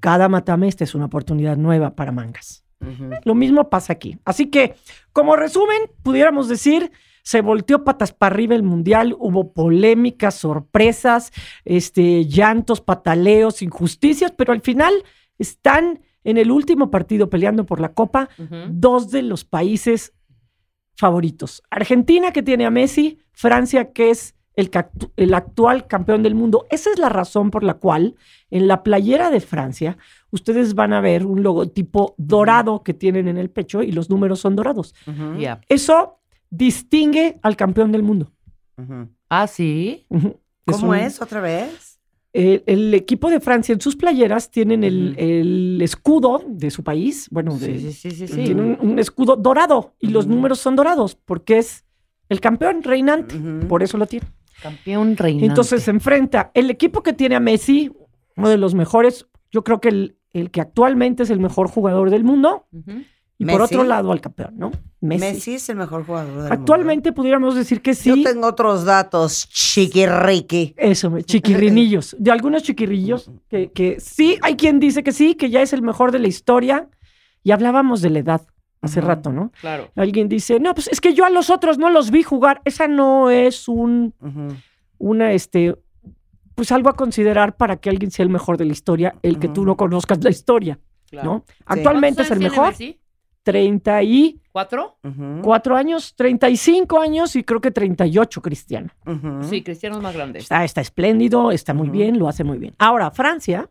[0.00, 2.64] Cada matamesta es una oportunidad nueva para Mangas.
[3.24, 4.18] Lo mismo pasa aquí.
[4.24, 4.74] Así que,
[5.12, 6.90] como resumen, pudiéramos decir,
[7.22, 11.32] se volteó patas para arriba el mundial, hubo polémicas, sorpresas,
[11.64, 14.92] este, llantos, pataleos, injusticias, pero al final
[15.38, 18.28] están en el último partido peleando por la Copa
[18.68, 20.12] dos de los países
[20.94, 21.62] favoritos.
[21.70, 24.70] Argentina, que tiene a Messi, Francia, que es el,
[25.16, 26.66] el actual campeón del mundo.
[26.70, 28.16] Esa es la razón por la cual
[28.50, 29.96] en la playera de Francia
[30.30, 34.40] ustedes van a ver un logotipo dorado que tienen en el pecho y los números
[34.40, 34.94] son dorados.
[35.68, 36.21] Eso
[36.52, 38.30] distingue al campeón del mundo.
[39.28, 40.06] Ah, sí.
[40.66, 41.98] ¿Cómo un- es otra vez?
[42.34, 47.58] El, el equipo de Francia en sus playeras tienen el, escudo de su país, bueno,
[47.58, 48.34] de, Sí, sí, sí, sí.
[48.44, 51.84] tienen un, un escudo dorado y los números son dorados porque es
[52.30, 53.34] el campeón reinante,
[53.68, 54.26] por eso lo tiene.
[54.62, 55.46] Campeón reinante.
[55.46, 57.90] Entonces se enfrenta el equipo que tiene a Messi,
[58.36, 62.08] uno de los mejores, yo creo que el, el que actualmente es el mejor jugador
[62.10, 62.66] del mundo.
[63.42, 64.72] Y por otro lado al campeón, ¿no?
[65.00, 65.20] Messi.
[65.20, 68.08] Messi es el mejor jugador del Actualmente pudiéramos decir que sí.
[68.10, 70.74] Yo tengo otros datos, chiquirriqui.
[70.76, 72.16] Eso, chiquirrinillos.
[72.18, 75.82] De algunos chiquirrillos que, que sí, hay quien dice que sí, que ya es el
[75.82, 76.88] mejor de la historia.
[77.42, 78.42] Y hablábamos de la edad
[78.82, 79.52] hace rato, ¿no?
[79.60, 79.90] Claro.
[79.96, 82.60] Alguien dice, no, pues es que yo a los otros no los vi jugar.
[82.64, 84.14] Esa no es un,
[84.98, 85.76] una, este,
[86.54, 89.48] pues algo a considerar para que alguien sea el mejor de la historia, el que
[89.48, 90.78] tú no conozcas la historia,
[91.08, 91.30] claro.
[91.30, 91.44] ¿no?
[91.64, 92.74] Actualmente es el mejor.
[93.42, 94.40] 30 y...
[94.52, 94.98] ¿Cuatro?
[95.02, 95.40] Uh -huh.
[95.42, 98.90] Cuatro años, 35 años y creo que 38 Cristiano.
[99.06, 99.42] Uh -huh.
[99.44, 100.38] Sí, Cristiano es más grande.
[100.38, 102.74] Está, está espléndido, está muy bien, lo hace muy bien.
[102.78, 103.70] Ahora, Francia,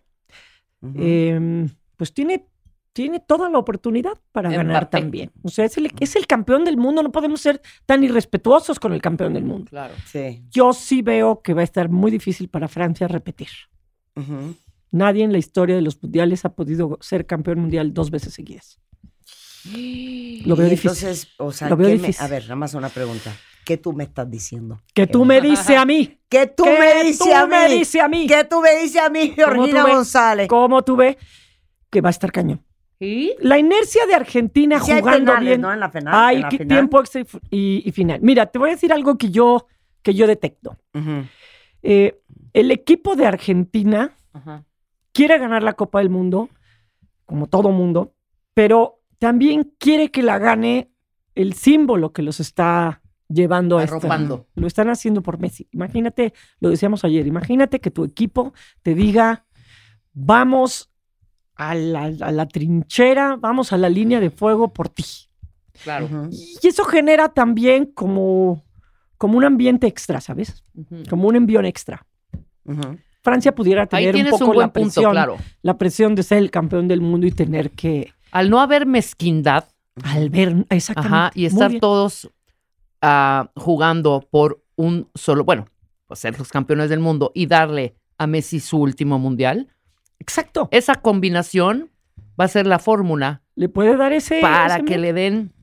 [0.82, 2.48] em, pues tiene,
[2.94, 5.32] tiene toda la oportunidad para ganar también.
[5.44, 8.92] O sea, es el, es el, campeón del mundo, no podemos ser tan irrespetuosos con
[8.94, 9.70] el campeón del mundo.
[9.70, 9.94] Claro.
[10.06, 10.44] Sí.
[10.50, 13.50] Yo sí veo que va a estar muy difícil para Francia repetir.
[14.92, 18.80] Nadie en la historia de los mundiales ha podido ser campeón mundial dos veces seguidas.
[19.66, 20.90] Lo veo Y difícil.
[21.08, 22.26] Entonces, o sea, Lo veo ¿qué me- difícil.
[22.26, 23.32] a ver, nada más una pregunta.
[23.66, 24.82] ¿Qué tú me estás diciendo?
[24.94, 26.18] Que tú me dices a mí.
[26.28, 28.26] ¿Qué tú me dices tú a dices a mí.
[28.28, 29.84] ¿Qué tú me dices a mí, Georgina?
[29.84, 30.48] González?
[30.48, 31.16] ¿Cómo tú ves
[31.90, 32.64] que va a estar cañón?
[33.00, 33.34] ¿Y?
[33.40, 35.62] La inercia de Argentina Sí hay jugando penales, bien.
[35.62, 35.74] ¿no?
[35.74, 36.14] En la final.
[36.16, 36.68] Hay en la final.
[36.68, 38.20] tiempo extra y final.
[38.22, 39.68] Mira, te voy a decir algo que yo,
[40.02, 40.78] que yo detecto.
[41.84, 42.20] Eh,
[42.54, 44.16] el equipo de Argentina
[45.14, 46.50] quiere ganar la Copa del Mundo
[47.26, 48.14] como todo mundo,
[48.54, 50.90] pero también quiere que la gane
[51.36, 54.48] el símbolo que los está llevando a esta- Arropando.
[54.56, 55.68] Lo están haciendo por Messi.
[55.72, 59.46] Imagínate, lo decíamos ayer, imagínate que tu equipo te diga,
[60.12, 60.90] vamos
[61.56, 65.06] a la, a la trinchera, vamos a la línea de fuego por ti.
[65.84, 66.28] Claro.
[66.32, 68.64] Y eso genera también como,
[69.20, 70.64] como un ambiente extra, ¿sabes?
[71.12, 72.08] Como un envión extra.
[73.22, 75.38] Francia pudiera tener un poco un la punto, presión, claro.
[75.62, 79.66] la presión de ser el campeón del mundo y tener que Al no haber mezquindad,
[80.04, 81.16] al ver exactamente.
[81.16, 82.30] Ajá, y estar todos
[83.02, 85.68] ah, jugando por un solo, bueno,
[86.08, 89.68] pues ser los campeones del mundo y darle a Messi su último mundial,
[90.20, 90.70] exacto.
[90.72, 91.92] esa combinación
[92.40, 95.54] va a ser la fórmula le puede dar ese para ese que le den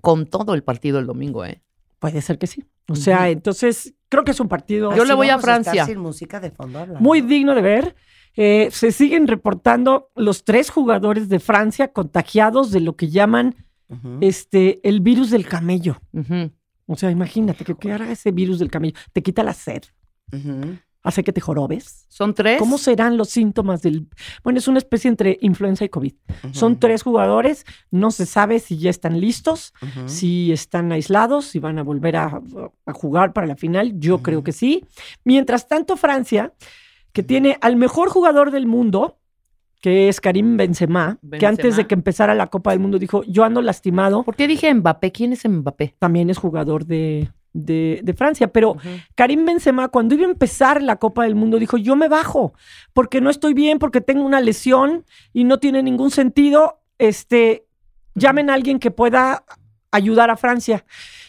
[0.00, 1.62] con todo el partido el domingo, ¿eh?
[1.98, 2.64] puede ser que sí.
[2.88, 5.86] O sea entonces creo que es un partido Yo le voy a Francia.
[5.86, 7.00] sin música de fondo hablando.
[7.00, 7.96] muy digno de ver
[8.36, 13.54] Eh, se siguen reportando los tres jugadores de Francia contagiados de lo que llaman
[14.20, 16.00] este el virus del camello
[16.86, 19.84] o sea imagínate que, que hará ese virus del camello te quita la sed
[21.04, 22.58] hace que te jorobes Son tres.
[22.58, 24.08] ¿Cómo serán los síntomas del...?
[24.42, 26.14] Bueno, es una especie entre influenza y COVID.
[26.52, 29.74] Son tres jugadores, no se sabe si ya están listos,
[30.06, 32.40] si están aislados, si van a volver a,
[32.86, 34.00] a jugar para la final.
[34.00, 34.84] Yo creo que sí.
[35.24, 36.54] Mientras tanto, Francia,
[37.14, 39.16] que tiene al mejor jugador del mundo,
[39.80, 43.44] que es Karim Benzema, que antes de que empezara la Copa del Mundo dijo, yo
[43.44, 45.12] ando lastimado, ¿Por qué dije Mbappé?
[45.12, 45.94] ¿Quién es Mbappé?
[45.98, 48.76] también es jugador de, de, de Francia, pero.
[49.14, 52.52] Karim Benzema, cuando iba a empezar la Copa del Mundo, dijo: Yo me bajo
[52.92, 56.80] porque no estoy bien, porque tengo una lesión y no tiene ningún sentido.
[56.98, 57.64] Este,
[58.14, 59.44] llamen a alguien que pueda
[59.92, 60.84] ayudar a Francia.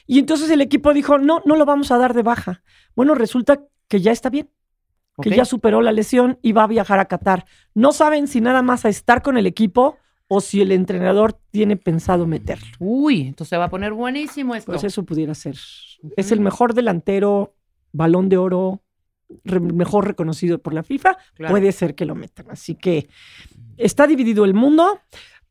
[0.07, 2.63] Y entonces el equipo dijo: No, no lo vamos a dar de baja.
[2.95, 4.49] Bueno, resulta que ya está bien,
[5.21, 7.45] que ya superó la lesión y va a viajar a Qatar.
[7.73, 9.97] No saben si nada más a estar con el equipo
[10.27, 12.67] o si el entrenador tiene pensado meterlo.
[12.79, 14.71] Uy, entonces va a poner buenísimo esto.
[14.71, 15.55] Pues eso pudiera ser.
[16.17, 17.55] Es el mejor delantero,
[17.91, 18.81] balón de oro,
[19.43, 21.17] re- mejor reconocido por la FIFA.
[21.35, 21.51] Claro.
[21.51, 22.47] Puede ser que lo metan.
[22.49, 23.07] Así que
[23.77, 24.99] está dividido el mundo,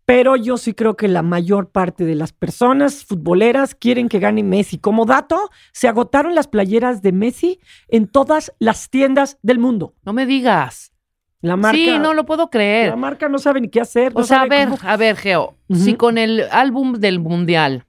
[0.07, 4.43] pero yo sí creo que la mayor parte de las personas futboleras quieren que gane
[4.43, 4.79] Messi.
[4.79, 9.95] Como dato, se agotaron las playeras de Messi en todas las tiendas del mundo.
[10.05, 10.93] No me digas.
[11.41, 12.89] La marca, sí, no lo puedo creer.
[12.91, 14.13] la marca no sabe ni qué hacer.
[14.15, 17.85] O no sea, a ver, cómo- a ver, Geo, si con el álbum del mundial,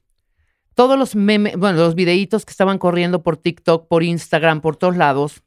[0.73, 4.97] todos los memes, bueno, los videitos que estaban corriendo por TikTok, por Instagram, por todos
[4.97, 5.41] lados,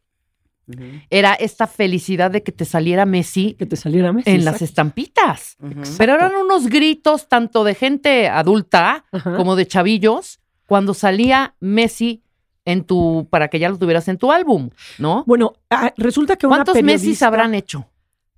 [1.10, 4.30] Era esta felicidad de que te saliera Messi que te saliera Messi.
[4.30, 5.56] en las estampitas.
[5.96, 9.04] Pero eran unos gritos tanto de gente adulta
[9.36, 12.22] como de chavillos cuando salía Messi
[12.64, 15.24] en tu, para que ya lo tuvieras en tu álbum, ¿no?
[15.26, 17.08] Bueno, ah, resulta que una ¿Cuántos periodista...
[17.08, 17.88] Messi habrán hecho?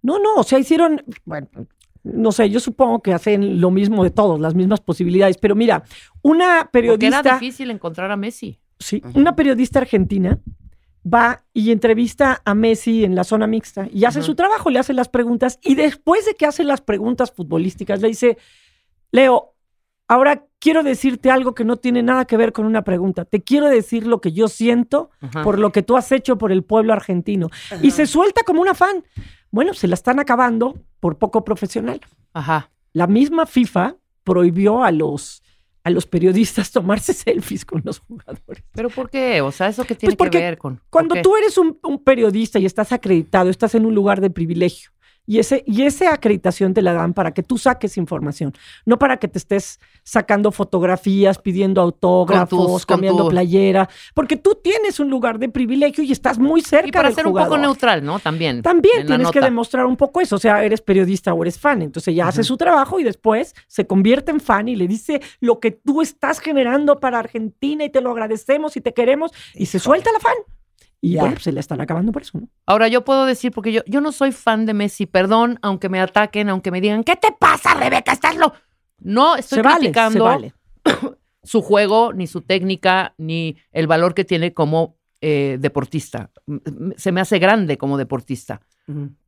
[0.02, 1.48] No, no, o sea, hicieron, bueno,
[2.04, 5.82] no sé, yo supongo que hacen lo mismo de todos, las mismas posibilidades, pero mira,
[6.22, 8.58] una Porque era periodista, difícil encontrar a Messi.
[8.78, 10.38] sí, una periodista argentina
[11.06, 14.92] va y entrevista a Messi en la zona mixta y hace su trabajo, le hace
[14.92, 18.38] las preguntas y después de que hace las preguntas futbolísticas le dice,
[19.10, 19.54] Leo,
[20.08, 23.68] ahora quiero decirte algo que no tiene nada que ver con una pregunta, te quiero
[23.68, 25.10] decir lo que yo siento
[25.42, 27.48] por lo que tú has hecho por el pueblo argentino.
[27.82, 29.04] Y se suelta como una fan.
[29.50, 32.00] Bueno, se la están acabando por poco profesional.
[32.34, 32.70] Ajá.
[32.92, 35.39] La misma FIFA prohibió a los,
[35.82, 38.64] a los periodistas tomarse selfies con los jugadores.
[38.72, 39.40] ¿Pero por qué?
[39.40, 40.76] O sea, ¿eso qué tiene Pues porque que ver con...?
[40.76, 44.30] ¿por Cuando tú eres un, un periodista y estás acreditado, estás en un lugar de
[44.30, 44.90] privilegio.
[45.26, 48.52] Y, ese, y esa acreditación te la dan para que tú saques información,
[48.85, 54.98] no para que te estés sacando fotografías, pidiendo autógrafos, cambiando tu- playera, porque tú tienes
[54.98, 58.02] un lugar de privilegio y estás muy cerca Y para del ser un poco neutral,
[58.04, 58.18] ¿no?
[58.18, 58.62] También.
[58.62, 62.14] También tienes que demostrar un poco eso, o sea, eres periodista o eres fan, entonces
[62.14, 65.70] ya hace su trabajo y después se convierte en fan y le dice lo que
[65.70, 70.11] tú estás generando para Argentina y te lo agradecemos y te queremos y se suelta
[70.12, 70.35] la fan.
[71.00, 71.20] Y Ya.
[71.20, 72.48] bueno, pues se la están acabando por eso, ¿no?
[72.66, 76.00] Ahora, yo puedo decir, porque yo, yo no soy fan de Messi, perdón, aunque me
[76.00, 78.12] ataquen, aunque me digan, ¿qué te pasa, Rebeca?
[78.12, 78.52] ¿Estás lo...?
[78.98, 80.53] No, estoy se vale, se criticando vale.
[81.42, 86.30] su juego, ni su técnica, ni el valor que tiene como eh, deportista.
[86.96, 88.61] Se me hace grande como deportista.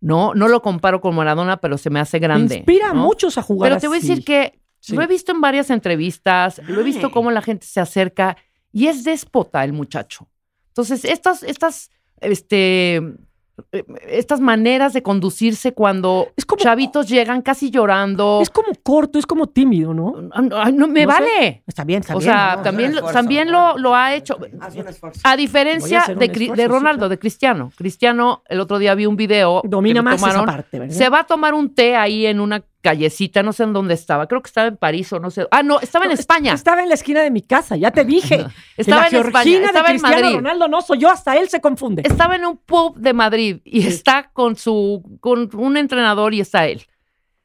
[0.00, 2.56] No, no lo comparo con Maradona, pero se me hace grande.
[2.56, 4.96] Inspira a muchos a jugar Pero te voy a decir que Sí.
[4.96, 8.36] lo he visto en varias entrevistas, lo he visto cómo la gente se acerca
[8.72, 10.26] y es déspota el muchacho.
[10.72, 17.70] Entonces, estas, estas, este, eh, estas maneras de conducirse cuando Es como- chavitos llegan casi
[17.70, 18.40] llorando.
[18.40, 20.14] Es como corto, es como tímido, ¿no?
[20.32, 21.20] Ay, no me No sé.
[21.20, 21.62] vale.
[21.66, 22.32] Está bien, está O bien.
[22.32, 23.12] sea, no, también, esfuerzo.
[23.12, 24.38] también lo, lo ha hecho.
[24.60, 25.20] Haz un esfuerzo.
[25.24, 27.70] A diferencia de, esfuerzo, Ronaldo, de Cristiano.
[27.76, 29.60] Cristiano, el otro día vi un video.
[29.64, 30.94] Domina que más tomaron, esa parte, ¿verdad?
[30.94, 34.26] Se va a tomar un té ahí en una callecita, no sé en dónde estaba,
[34.26, 35.46] creo que estaba en París o no sé.
[35.50, 36.52] Ah, no, estaba en España.
[36.52, 38.44] Estaba en la esquina de mi casa, ya te dije.
[38.76, 40.34] Estaba la en España, estaba de en Madrid.
[40.34, 42.02] Ronaldo, no soy yo, hasta él se confunde.
[42.04, 46.66] Estaba en un pub de Madrid y está con su, con un entrenador y está
[46.66, 46.84] él.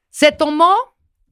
[0.10, 0.76] Se tomó,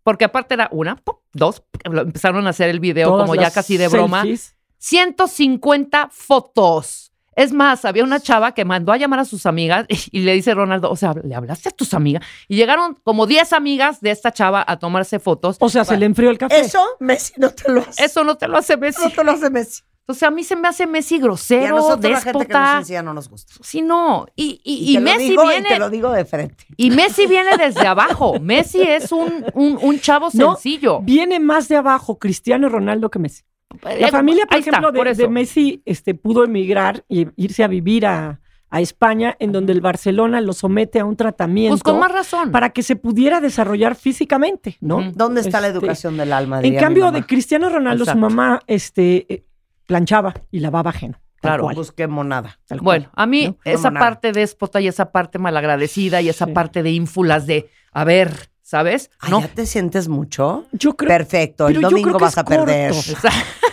[0.04, 1.02] porque aparte era una,
[1.34, 4.22] dos, empezaron a hacer el video Todas como ya casi de broma.
[4.22, 4.56] selfies.
[4.78, 7.05] 150 fotos.
[7.36, 10.54] Es más, había una chava que mandó a llamar a sus amigas y le dice
[10.54, 12.26] Ronaldo, o sea, ¿le hablaste a tus amigas?
[12.48, 15.58] Y llegaron como 10 amigas de esta chava a tomarse fotos.
[15.60, 16.60] O sea, se le enfrió el café.
[16.60, 18.04] Eso, Messi no te lo hace.
[18.04, 19.04] Eso no te lo hace Messi.
[19.04, 19.84] no te lo hace Messi.
[20.08, 22.76] Entonces a mí se me hace Messi Y a grosero, nosotros la gente que nos
[22.78, 23.54] enseña no nos gusta.
[23.64, 24.28] Sí, no.
[24.36, 25.68] Y, y, Y, y te Messi lo digo, viene...
[25.68, 26.64] y te lo digo de frente.
[26.78, 28.40] Y Messi viene desde abajo.
[28.40, 31.00] Messi es un, un, un chavo No, sencillo.
[31.02, 33.42] Viene más de abajo Cristiano Ronaldo que Messi.
[33.84, 35.22] La Eh, familia, por ahí ejemplo, de, por eso.
[35.24, 38.40] de Messi este, pudo emigrar y irse a vivir a,
[38.70, 42.52] a España, en donde el Barcelona lo somete a un tratamiento Pues con más razón.
[42.52, 45.12] para que se pudiera desarrollar físicamente, ¿no?
[45.14, 46.62] ¿Dónde está la Este, educación del alma?
[46.62, 49.46] En cambio, de Cristiano Ronaldo, su mamá este, eh,
[49.86, 51.20] planchaba y lavaba ajeno.
[51.42, 51.64] Claro.
[51.64, 52.58] cual, Pues qué monada.
[52.82, 53.58] Bueno, a mí ¿no?
[53.66, 56.54] esa parte déspota y esa parte malagradecida y esa Sí.
[56.54, 59.12] parte de ínfulas de, a ver, ¿sabes?
[59.20, 59.42] Ay, no.
[59.42, 60.66] ¿Ya te sientes mucho?
[60.72, 62.94] yo creo Perfecto, el domingo que vas a perder.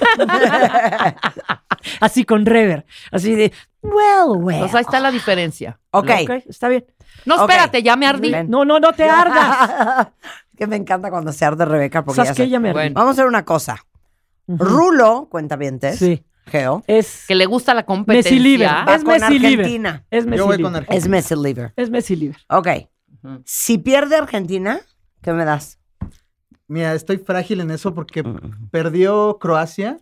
[2.01, 4.61] así con rever, así de, well, well.
[4.61, 5.80] Pues ahí está la diferencia.
[5.90, 6.11] ok.
[6.22, 6.84] Ok, está bien.
[7.24, 8.30] No, espérate, ya me ardí.
[8.30, 8.51] Ven.
[8.51, 10.09] No, no, no te ardas.
[10.57, 12.43] que me encanta cuando se arde Rebeca porque ¿Sabes ya qué?
[12.45, 12.51] sé.
[12.51, 12.78] Ya me ardí.
[12.80, 12.95] Bueno.
[12.95, 13.78] Vamos a hacer una cosa.
[14.47, 18.32] Rulo, cuenta bien, Sí, Geo, es Que le gusta la competencia.
[18.32, 18.68] Messi Liver.
[18.68, 19.61] va Es con Messi Liver.
[19.61, 20.05] Argentina.
[20.11, 20.70] Es Messi Yo voy Liver.
[20.70, 20.99] con Argentina.
[20.99, 21.72] Es Messi Liver.
[21.76, 22.36] Es Messi Liver.
[22.49, 22.68] Ok.
[23.45, 24.81] Si pierde Argentina,
[25.23, 25.79] ¿qué me das?
[26.68, 28.25] Mira, estoy frágil en eso porque
[28.70, 29.99] perdió Croacia,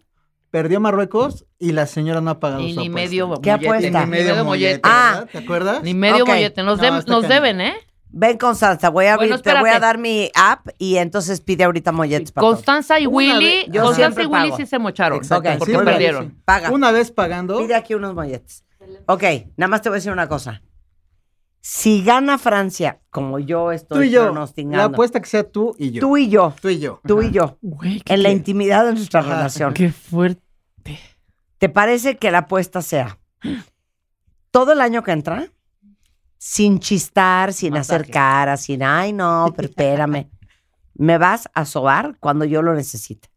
[0.50, 2.94] perdió Marruecos y la señora no ha pagado Y su ni apuesta.
[3.08, 4.04] medio ¿Qué apuesta?
[4.04, 5.26] Ni medio mollete, Ah.
[5.30, 5.82] ¿Te acuerdas?
[5.82, 6.28] Ni medio Ok.
[6.30, 6.62] mollete.
[6.62, 7.74] Nos, No, deben- está nos deben, ¿eh?
[8.12, 11.62] Ven, Constanza, voy a Bueno, abrir, te voy a dar mi app y entonces pide
[11.62, 12.56] ahorita molletes para todos.
[12.56, 13.44] Constanza y Willy.
[13.44, 14.56] vez- yo Constanza y Willy pago.
[14.56, 15.18] sí se mocharon.
[15.18, 16.28] Exacto, Ok, porque sí, perdieron.
[16.30, 16.36] sí.
[16.44, 16.70] Paga.
[16.72, 18.64] Una vez pagando, Pide aquí unos molletes.
[19.06, 19.22] Ok,
[19.56, 20.60] nada más te voy a decir una cosa.
[21.62, 25.74] Si gana Francia, como yo estoy tú y yo, la pronosticando, apuesta que sea tú
[25.78, 26.00] y yo.
[26.00, 27.00] tú y yo, Tú y yo.
[27.06, 27.28] tú Ajá.
[27.28, 29.34] y yo, Güey, qué, en la intimidad de nuestra Ajá.
[29.36, 30.40] relación, qué fuerte.
[31.58, 33.18] ¿te parece que la apuesta sea
[34.50, 35.48] todo el año que entra?
[36.38, 40.30] Sin chistar, sin hacer caras, sin, ay, no, pero espérame.
[40.94, 43.28] Me vas a sobar cuando yo lo necesite.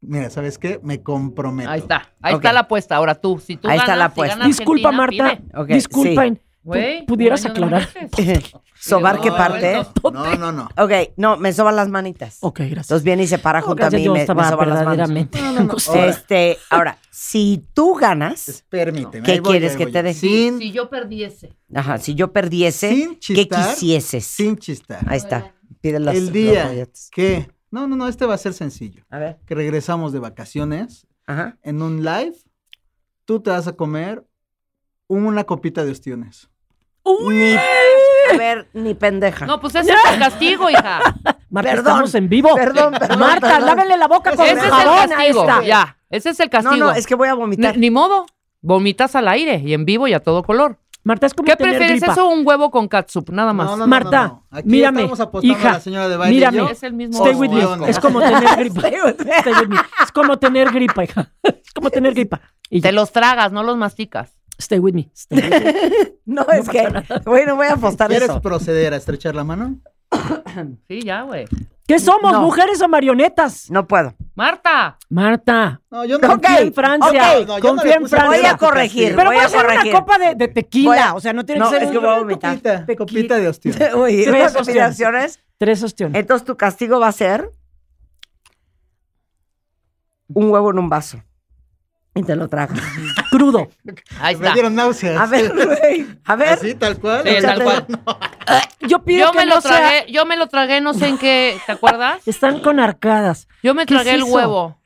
[0.00, 0.80] Mira, ¿sabes qué?
[0.82, 1.70] Me comprometo.
[1.70, 2.12] Ahí está.
[2.20, 2.40] Ahí Ok.
[2.40, 2.96] está la apuesta.
[2.96, 4.46] Ahora tú, si tú Ahí está ganas, la si apuesta.
[4.46, 5.42] Disculpa, Argentina, Marta.
[5.44, 5.60] pide.
[5.60, 6.40] Ok, Disculpen.
[6.64, 7.88] Güey, ¿Pu- ¿Pudieras aclarar?
[8.78, 9.82] ¿Sobar qué No, parte?
[10.12, 10.68] No, no, no.
[10.76, 12.38] Ok, no, me soban las manitas.
[12.40, 12.86] Ok, gracias.
[12.86, 15.08] Entonces viene y se para junto a mí y me, me estaba soba las manos.
[15.08, 15.74] No, no, no.
[16.06, 19.24] Este, ahora, si tú ganas, Permíteme.
[19.26, 20.14] ¿Qué quieres que te dé?
[20.14, 21.56] Sin, Si yo perdiese.
[21.74, 24.24] ajá, si yo perdiese, Sin ¿qué quisieses?
[24.24, 25.00] sin chistar.
[25.08, 25.54] Ahí está.
[25.80, 26.70] Pide las El día
[27.10, 27.48] que...
[27.72, 29.04] No, no, no, este va a ser sencillo.
[29.10, 29.38] A ver.
[29.46, 31.56] Que regresamos de vacaciones Ajá.
[31.62, 32.34] en un live,
[33.24, 34.24] tú te vas a comer
[35.26, 36.48] una copita de ostiones.
[37.04, 39.44] Ni, a ver, ni pendeja.
[39.44, 41.00] No, pues ese es el castigo, hija.
[41.50, 41.86] Marta, Perdón.
[41.92, 42.54] estamos en vivo.
[42.54, 43.66] Perdón, perdón, Marta, perdón.
[43.66, 45.40] lávenle la boca con Ese es el jabón castigo.
[45.42, 45.62] esta.
[45.64, 46.76] Ya, ese es el castigo.
[46.76, 47.74] no, no, es que voy a vomitar.
[47.74, 48.26] Ni, ni modo.
[48.60, 50.78] Vomitas al aire y en vivo y a todo color.
[51.04, 52.12] Marta, es como ¿Qué tener prefieres, gripa.
[52.12, 53.28] eso o un huevo con catsup?
[53.30, 53.66] Nada más.
[53.66, 54.58] No, no, no, Marta, no, no.
[54.58, 56.58] Aquí mírame, estamos apostando hija, a la señora de baile y mírame.
[56.58, 56.68] yo.
[56.68, 57.26] Es el mismo.
[57.26, 57.90] Stay with me.
[57.90, 58.80] Es como tener gripa.
[58.86, 59.76] Stay with me.
[60.04, 61.32] Es como tener gripa, hija.
[61.42, 62.40] Es como tener gripa.
[62.70, 62.92] Y Te ya.
[62.92, 64.38] los tragas, no los masticas.
[64.62, 65.10] Stay with me.
[65.14, 66.12] Stay with me.
[66.24, 66.86] No, es que,
[67.24, 68.40] bueno, voy a apostar ¿Quieres eso.
[68.40, 69.76] proceder a estrechar la mano?
[70.88, 71.46] Sí, ya, güey.
[71.86, 72.40] ¿Qué somos, No.
[72.42, 73.70] mujeres o marionetas?
[73.70, 74.14] No puedo.
[74.36, 74.98] Marta.
[75.10, 76.28] Marta, No, yo no.
[76.34, 77.10] Ok, confía en Francia.
[77.40, 77.46] ok.
[77.48, 78.28] No, yo no confía en Francia.
[78.40, 79.16] Voy a corregir.
[79.16, 81.08] Pero voy puede a ser una copa de, de tequila.
[81.10, 82.60] A- o sea, no tiene No, que ser es que voy a vomitar.
[82.96, 83.94] Copita, de ostiones.
[83.96, 84.52] Uy, Tres opciones.
[84.54, 85.40] combinaciones.
[85.58, 86.18] Tres opciones.
[86.20, 87.50] Entonces tu castigo va a ser
[90.28, 91.22] un huevo en un vaso.
[92.14, 92.78] Y te lo tragas.
[93.30, 93.68] Crudo.
[94.20, 94.52] Ahí Me está.
[94.52, 95.18] dieron náuseas.
[95.20, 96.06] A ver, güey.
[96.24, 96.48] A ver.
[96.50, 97.22] Así, tal cual.
[97.26, 97.86] Sí, tal cual.
[98.80, 101.08] Yo pido Yo que me no lo sea- tragué, yo me lo tragué, no sé
[101.08, 102.26] en qué, ¿te acuerdas?
[102.28, 103.48] Están con arcadas.
[103.62, 104.76] Yo me ¿Qué tragué es el huevo.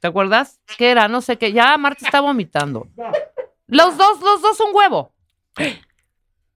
[0.00, 0.60] ¿Te acuerdas?
[0.78, 1.08] ¿Qué era?
[1.08, 1.52] No sé qué.
[1.52, 2.86] Ya Marta está vomitando.
[3.66, 5.12] Los dos, los dos un huevo.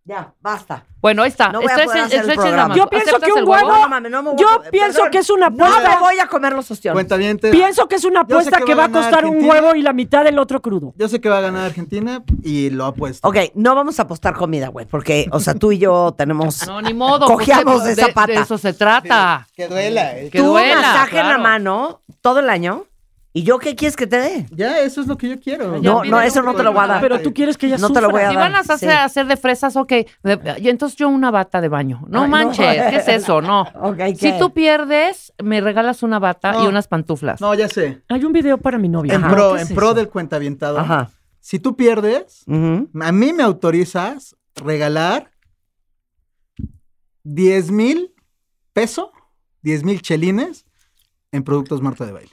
[0.04, 0.86] Ya, basta.
[1.00, 1.50] Bueno, ahí está.
[1.52, 2.74] No voy a hacer el programa.
[2.74, 5.10] Yo pienso ¿Aceptas que un huevo- No, mames, no me voy Yo a- pienso perdón.
[5.12, 5.90] que es una No apuesta.
[5.90, 6.94] me voy a comer los ostiones.
[6.96, 7.38] Cuenta bien.
[7.38, 10.24] Pienso que es una apuesta que que va a costar un huevo y la mitad
[10.24, 10.94] del otro crudo.
[10.96, 13.26] Yo sé que va a ganar Argentina y lo apuesto.
[13.28, 16.66] Ok, no vamos a apostar comida, güey, porque, o sea, tú y yo tenemos...
[16.66, 17.26] No, ni modo.
[17.26, 18.32] Cojeamos pues, de esa pata.
[18.32, 19.46] eso se trata.
[19.54, 20.18] Que duela.
[20.18, 20.30] eh.
[20.30, 21.42] Que tú duela, masaje en la claro.
[21.42, 22.84] mano todo el año
[23.32, 24.46] ¿Y yo qué quieres que te dé?
[24.50, 25.80] Ya, eso es lo que yo quiero.
[25.80, 27.00] Ya No, no, eso no te lo voy a dar.
[27.00, 28.30] Pero tú quieres que ella No te lo voy a sufra.
[28.30, 28.50] Si dar.
[28.50, 28.86] van a hacer, sí.
[28.88, 29.92] hacer de fresas, ok.
[30.24, 32.02] Entonces yo una bata de baño.
[32.08, 32.28] No Ay, no.
[32.28, 33.40] manches, ¿qué es eso?
[33.40, 33.68] No.
[33.82, 37.40] Ok, Si tú pierdes, me regalas una bata y unas pantuflas.
[37.40, 38.02] No, ya sé.
[38.08, 39.14] Hay un video para mi novia.
[39.14, 39.32] En Ajá.
[39.32, 40.78] pro, ¿Qué en es pro del cuentavientado.
[40.80, 41.10] Ajá.
[41.38, 45.30] Si tú pierdes, a mí me autorizas regalar
[47.22, 48.12] 10 mil
[48.72, 49.10] pesos,
[49.62, 50.66] 10 mil chelines
[51.32, 52.30] en productos Marta de Baile.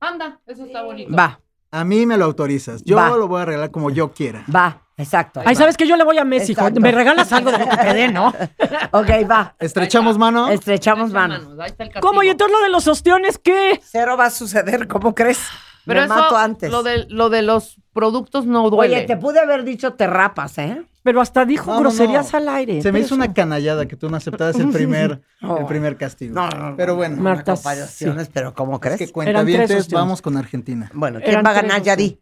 [0.00, 1.14] Anda, eso está bonito.
[1.14, 1.40] Va,
[1.70, 2.82] A mí me lo autorizas.
[2.84, 3.10] Yo Va.
[3.10, 4.44] lo voy a regalar como yo quiera.
[4.54, 5.42] va, exacto.
[5.44, 6.60] Ay, ¿sabes que Yo le voy a Messi, hijo.
[6.62, 6.80] Exacto.
[6.80, 8.28] Me regalas algo de lo que te dé, ¿no?
[8.92, 9.54] Ok, va.
[9.58, 10.48] Estrechamos mano.
[10.48, 11.34] Estrechamos Echa mano.
[11.40, 12.22] manos, ahí está el ¿Cómo?
[12.22, 13.80] ¿Y entonces lo de los ostiones qué?
[13.84, 15.40] Cero va a suceder, ¿cómo crees?
[15.84, 16.70] Pero Me eso, mato antes.
[16.70, 18.96] Lo de, lo de los productos no duele.
[18.98, 20.82] Oye, te pude haber dicho te rapas, ¿eh?
[21.02, 22.38] Pero hasta dijo No, groserías no.
[22.38, 22.80] al aire.
[22.82, 26.34] Se me hizo eso- una canallada que tú no aceptabas el primer, el primer castigo.
[26.34, 26.76] No, no, no.
[26.76, 28.98] Pero bueno, Mar- Marta, Comparaciones, pero ¿cómo es crees?
[28.98, 29.88] que opciones.
[29.90, 30.90] vamos con Argentina.
[30.94, 31.82] Bueno, ¿quién Eran va a ganar?
[31.82, 32.20] Ya di.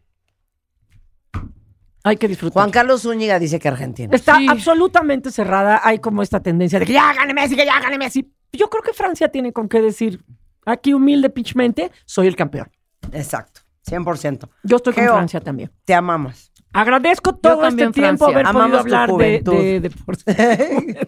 [2.03, 2.53] Hay que disfrutar.
[2.53, 4.15] Juan Carlos Zúñiga dice que Argentina.
[4.15, 4.47] Está Sí.
[4.49, 5.81] absolutamente cerrada.
[5.83, 8.31] Hay como esta tendencia de que ya gane Messi, que ya gane Messi.
[8.53, 10.23] Yo creo que Francia tiene con qué decir,
[10.65, 12.71] aquí humilde pitchmente, soy el campeón.
[13.11, 14.49] Exacto, 100%.
[14.63, 15.13] Yo estoy con Geo.
[15.13, 15.71] Francia también.
[15.85, 16.51] Te amamos.
[16.73, 18.35] Agradezco todo este también, tiempo Francia.
[18.35, 19.53] haber Amamos podido tu hablar de, juventud.
[19.53, 21.07] de deporte.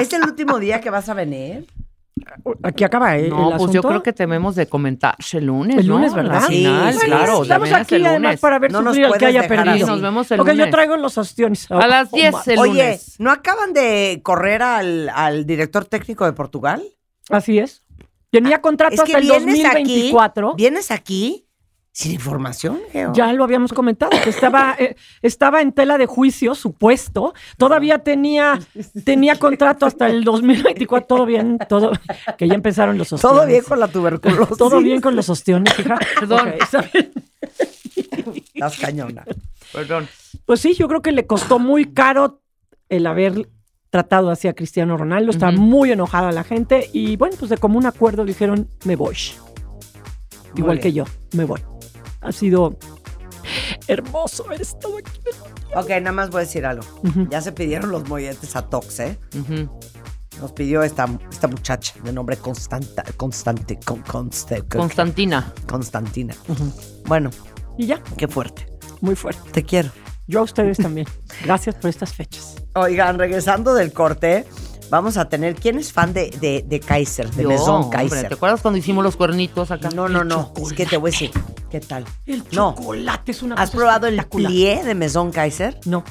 [0.00, 1.66] ¿Es el último día que vas a venir?
[2.62, 3.24] Aquí acaba ¿eh?
[3.26, 6.40] el, No, el pues yo creo que debemos de comentar el lunes, El lunes, ¿verdad?
[6.48, 7.42] Sí, final, sí, claro.
[7.42, 8.40] Estamos es aquí el además lunes.
[8.40, 9.86] para ver No nos sufrir al que puedes haya dejar perdido.
[9.88, 10.70] nos vemos el Porque yo lunes.
[10.70, 11.70] traigo los ostiones.
[11.70, 13.16] A las 10 el Oye, lunes.
[13.18, 16.82] ¿no acaban de correr al, al director técnico de Portugal?
[17.28, 17.82] Así es.
[18.30, 20.48] Tenía contrato Es que hasta el vienes 2024.
[20.50, 21.45] aquí, vienes aquí
[21.96, 23.10] sin información, Geo.
[23.14, 27.32] Ya lo habíamos comentado, que estaba, eh, estaba en tela de juicio, supuesto.
[27.56, 28.60] Todavía tenía,
[29.06, 31.06] tenía contrato hasta el 2024.
[31.06, 31.92] Todo bien, todo.
[32.36, 33.38] Que ya empezaron los ostiones.
[33.38, 34.58] Todo bien con la tuberculosis.
[34.58, 35.98] Todo bien con los ostiones, hija.
[36.20, 36.48] Perdón.
[36.48, 37.12] Ok, está bien.
[38.56, 39.24] Las cañonas.
[39.72, 40.06] Perdón.
[40.44, 42.42] Pues sí, yo creo que le costó muy caro
[42.90, 43.48] el haber
[43.88, 45.30] tratado así a Cristiano Ronaldo.
[45.30, 45.62] Está Ujú.
[45.62, 49.16] muy enojada la gente y bueno, pues de común acuerdo dijeron, me voy.
[50.56, 50.82] Igual bien.
[50.82, 51.62] que yo, me voy.
[52.26, 52.76] Ha sido
[53.86, 55.20] hermoso haber estado aquí.
[55.74, 56.84] Ok, nada más voy a decir algo.
[57.30, 59.18] Ya se pidieron los molletes a Tox, ¿eh?
[60.40, 65.52] Nos pidió esta, esta muchacha de nombre Constanta, Constante, con, Conste- con- Constantina.
[65.66, 66.34] Constantina.
[67.06, 67.30] Bueno,
[67.78, 68.66] Y ya, qué fuerte.
[69.00, 69.50] muy fuerte.
[69.50, 69.90] Te quiero.
[70.26, 71.06] Yo a ustedes también.
[71.44, 72.56] Gracias por estas fechas.
[72.74, 74.44] Oigan, regresando del corte,
[74.90, 75.54] vamos a tener.
[75.54, 78.28] ¿Quién es fan de, de, de Kaiser, de Yo, Maison hombre, Kaiser?
[78.28, 79.90] ¿Te acuerdas cuando hicimos los cuernitos acá?
[79.90, 80.40] No, no, no.
[80.40, 80.74] Es chocolate.
[80.76, 81.30] que te voy a decir.
[81.70, 82.04] ¿Qué tal?
[82.26, 82.74] El No.
[82.76, 85.78] chocolate es una ¿Has cosa probado el plié de Maison Kaiser?
[85.84, 86.04] No,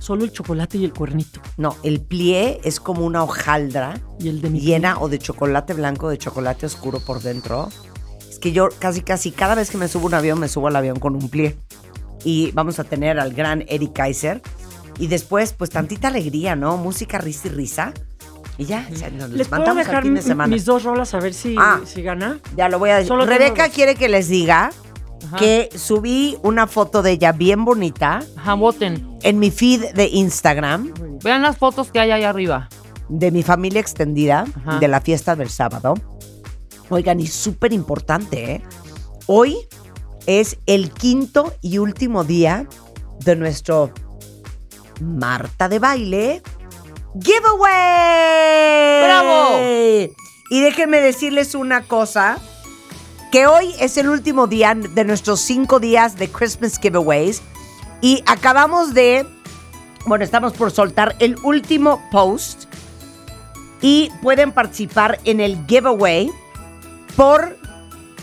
[0.00, 1.40] solo el chocolate y el cuernito.
[1.56, 5.74] No, el plié es como una hojaldra Y el de mi llena o de chocolate
[5.74, 7.68] blanco o de chocolate oscuro por dentro.
[8.28, 10.68] Es que yo casi, casi cada vez que me subo a un avión, me subo
[10.68, 11.56] al avión con un plié.
[12.24, 14.40] Y vamos a tener al gran Eric Kaiser.
[14.98, 16.76] Y después, pues tantita alegría, ¿no?
[16.78, 17.92] Música, risa y risa.
[18.56, 20.54] Y ya, o sea, nos les ¿Les puedo dejar al fin de mi- semana.
[20.54, 21.80] mis dos rolas a ver si, Ah.
[21.84, 22.38] si gana?
[22.56, 23.08] Ya lo voy a decir.
[23.08, 24.70] Solo Rebeca quiere que les diga
[25.26, 25.36] Ajá.
[25.38, 29.18] que subí una foto de ella bien bonita Ajá, voten.
[29.22, 30.92] en mi feed de Instagram
[31.24, 32.68] Vean las fotos que hay ahí arriba.
[33.08, 34.78] de mi familia extendida Ajá.
[34.78, 35.94] de la fiesta del sábado.
[36.90, 38.62] Oigan, y súper importante, ¿eh?
[39.26, 39.56] Hoy
[40.26, 42.66] es el quinto y último día
[43.24, 43.90] de nuestro
[45.00, 46.42] Marta de Baile
[47.20, 49.04] Giveaway.
[49.04, 49.60] ¡Bravo!
[50.50, 52.38] Y déjenme decirles una cosa,
[53.34, 57.42] que hoy es el último día de nuestros cinco días de Christmas Giveaways
[58.00, 59.26] y acabamos de,
[60.06, 62.64] bueno, estamos por soltar el último post
[63.80, 66.30] y pueden participar en el giveaway
[67.16, 67.56] por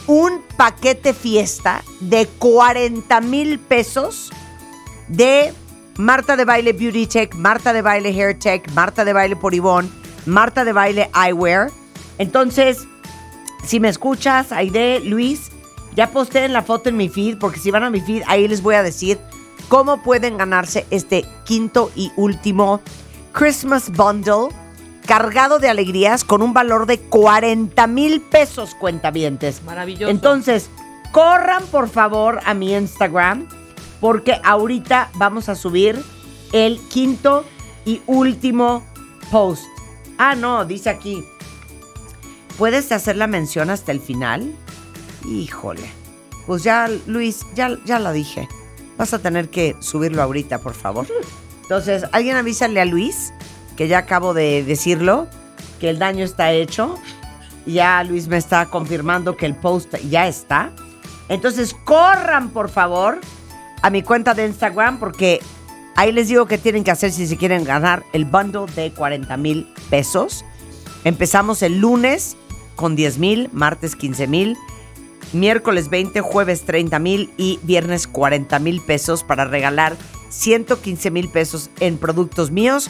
[0.08, 4.32] un paquete fiesta de 40 mil pesos
[5.08, 5.54] de
[5.98, 9.90] Marta de Baile Beauty Tech, Marta de Baile Hair Tech, Marta de Baile por Ivonne,
[10.26, 11.70] Marta de Baile Eyewear.
[12.18, 12.88] Entonces,
[13.66, 15.52] si me escuchas, Aide, Luis,
[15.96, 18.48] ya posté en la foto en mi feed, porque si van a mi feed, ahí
[18.48, 19.20] les voy a decir
[19.68, 22.82] cómo pueden ganarse este quinto y último
[23.34, 24.50] Christmas Bundle
[25.06, 29.64] cargado de alegrías con un valor de 40 mil pesos, cuentavientes.
[29.64, 30.10] Maravilloso.
[30.10, 30.70] Entonces,
[31.12, 33.48] corran por favor a mi Instagram
[34.02, 36.04] porque ahorita vamos a subir
[36.52, 37.46] el quinto
[37.86, 38.84] y último
[39.32, 39.64] post.
[40.18, 41.24] Ah, no, dice aquí.
[42.58, 44.54] ¿Puedes hacer la mención hasta el final?
[45.26, 45.90] Híjole.
[46.46, 48.50] Pues ya, Luis, ya, ya lo dije.
[48.98, 51.08] Vas a tener que subirlo ahorita, por favor.
[51.62, 53.34] Entonces, alguien avísale a Luis,
[53.78, 55.28] que ya acabo de decirlo,
[55.80, 56.96] que el daño está hecho.
[57.66, 60.72] Ya Luis me está confirmando que el post ya está.
[61.30, 63.22] Entonces, corran, por favor,
[63.82, 65.42] a mi cuenta de Instagram porque
[65.96, 69.36] ahí les digo qué tienen que hacer si se quieren ganar el bundle de 40
[69.38, 70.46] mil pesos.
[71.04, 72.38] Empezamos el lunes
[72.76, 74.58] con 10 mil, martes 15 mil,
[75.34, 79.96] miércoles 20, jueves 30 mil y viernes 40 mil pesos para regalar
[80.30, 82.90] 115 mil pesos en productos míos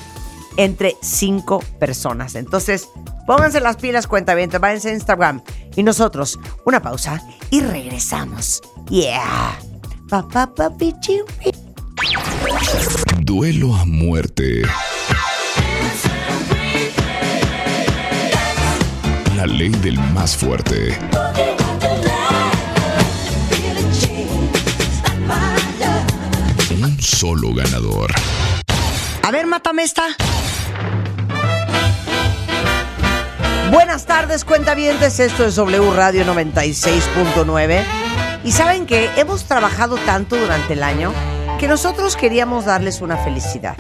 [0.58, 2.36] entre 5 personas.
[2.36, 2.89] Entonces,
[3.26, 5.42] pónganse las pilas, cuenta bien, váyanse a Instagram.
[5.76, 8.62] Y nosotros, una pausa y regresamos.
[8.89, 9.70] Yeah.
[10.12, 11.51] Pa, pa, pa, pichi, pi.
[13.22, 14.62] Duelo a muerte.
[19.38, 20.99] La ley del más fuerte.
[26.84, 28.12] Un solo ganador.
[29.24, 30.07] A ver, mátame esta.
[33.72, 35.22] Buenas tardes, cuentavientes.
[35.22, 37.86] Esto es W Radio 96.9.
[38.43, 41.13] Y saben que hemos trabajado tanto durante el año
[41.57, 43.78] que nosotros queríamos darles una felicidad.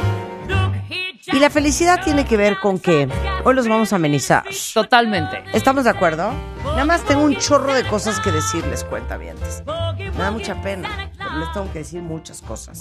[1.27, 3.09] Y la felicidad tiene que ver con que
[3.43, 4.45] hoy los vamos a amenizar.
[4.73, 5.43] Totalmente.
[5.51, 6.31] ¿Estamos de acuerdo?
[6.63, 9.61] Nada más tengo un chorro de cosas que decirles, cuentavientes.
[9.97, 12.79] Me da mucha pena, pero les tengo que decir muchas cosas.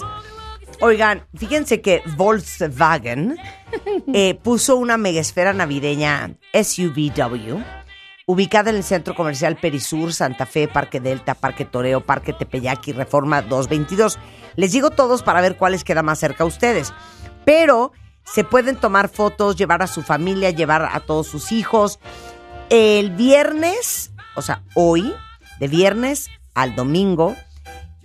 [0.81, 3.37] Oigan, fíjense que Volkswagen
[4.13, 7.63] eh, puso una megasfera navideña SUVW
[8.25, 13.41] ubicada en el centro comercial Perisur, Santa Fe, Parque Delta, Parque Toreo, Parque Tepeyaki, Reforma
[13.41, 14.17] 222.
[14.55, 16.93] Les digo todos para ver cuáles queda más cerca a ustedes.
[17.45, 17.91] Pero
[18.23, 21.99] se pueden tomar fotos, llevar a su familia, llevar a todos sus hijos.
[22.69, 25.13] El viernes, o sea, hoy,
[25.59, 27.35] de viernes al domingo,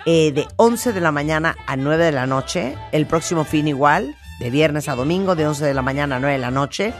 [0.06, 2.76] eh, de 11 de la mañana a 9 de la noche.
[2.92, 6.34] El próximo fin igual, de viernes a domingo, de 11 de la mañana a 9
[6.34, 6.94] de la noche.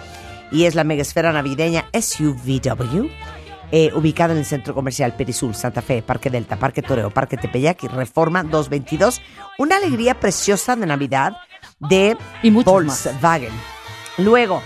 [0.50, 3.08] Y es la megasfera navideña SUVW,
[3.70, 7.84] eh, ubicada en el centro comercial Perisur, Santa Fe, Parque Delta, Parque Toreo, Parque Tepeyac
[7.84, 9.22] y Reforma 222.
[9.58, 11.36] Una alegría preciosa de Navidad
[11.78, 12.64] de Y más.
[12.64, 13.52] Volkswagen.
[14.18, 14.62] Luego,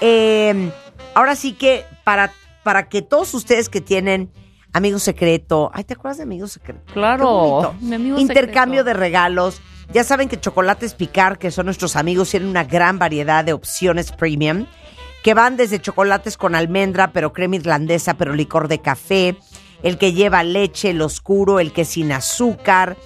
[0.00, 0.72] eh,
[1.14, 2.32] ahora sí que para,
[2.64, 4.32] para que todos ustedes que tienen
[4.76, 6.92] amigo secreto, ay, ¿te acuerdas de amigo secreto?
[6.92, 8.98] Claro, Qué mi amigo Intercambio secreto.
[8.98, 9.60] de regalos.
[9.92, 14.12] Ya saben que Chocolates Picar, que son nuestros amigos, tienen una gran variedad de opciones
[14.12, 14.66] premium
[15.22, 19.36] que van desde chocolates con almendra, pero crema irlandesa, pero licor de café,
[19.82, 22.96] el que lleva leche, el oscuro, el que sin azúcar.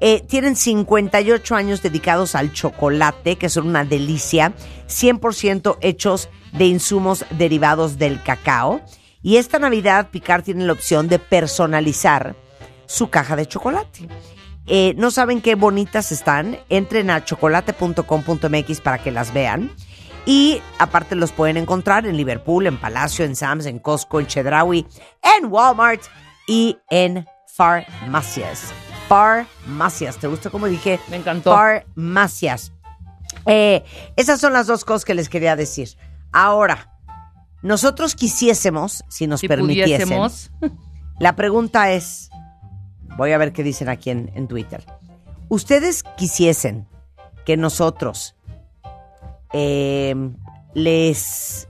[0.00, 4.52] Eh, tienen 58 años dedicados al chocolate, que son una delicia,
[4.88, 8.80] 100% hechos de insumos derivados del cacao.
[9.26, 12.36] Y esta Navidad, Picard tiene la opción de personalizar
[12.86, 14.08] su caja de chocolate.
[14.68, 16.60] Eh, no saben qué bonitas están.
[16.68, 19.72] Entren a chocolate.com.mx para que las vean.
[20.26, 24.86] Y aparte los pueden encontrar en Liverpool, en Palacio, en Sam's, en Costco, en Chedraui,
[25.36, 26.02] en Walmart
[26.46, 28.72] y en farmacias.
[29.08, 30.18] Farmacias.
[30.18, 31.00] ¿Te gustó como dije?
[31.10, 31.50] Me encantó.
[31.52, 32.72] Farmacias.
[33.44, 33.82] Eh,
[34.14, 35.88] esas son las dos cosas que les quería decir.
[36.30, 36.95] Ahora,
[37.62, 40.50] nosotros quisiésemos, si nos Si permitiesen, pudiésemos.
[41.18, 42.30] la pregunta es,
[43.16, 44.84] voy a ver qué dicen aquí en, en Twitter.
[45.48, 46.86] ¿Ustedes quisiesen
[47.44, 48.34] que nosotros
[49.52, 50.14] eh,
[50.74, 51.68] les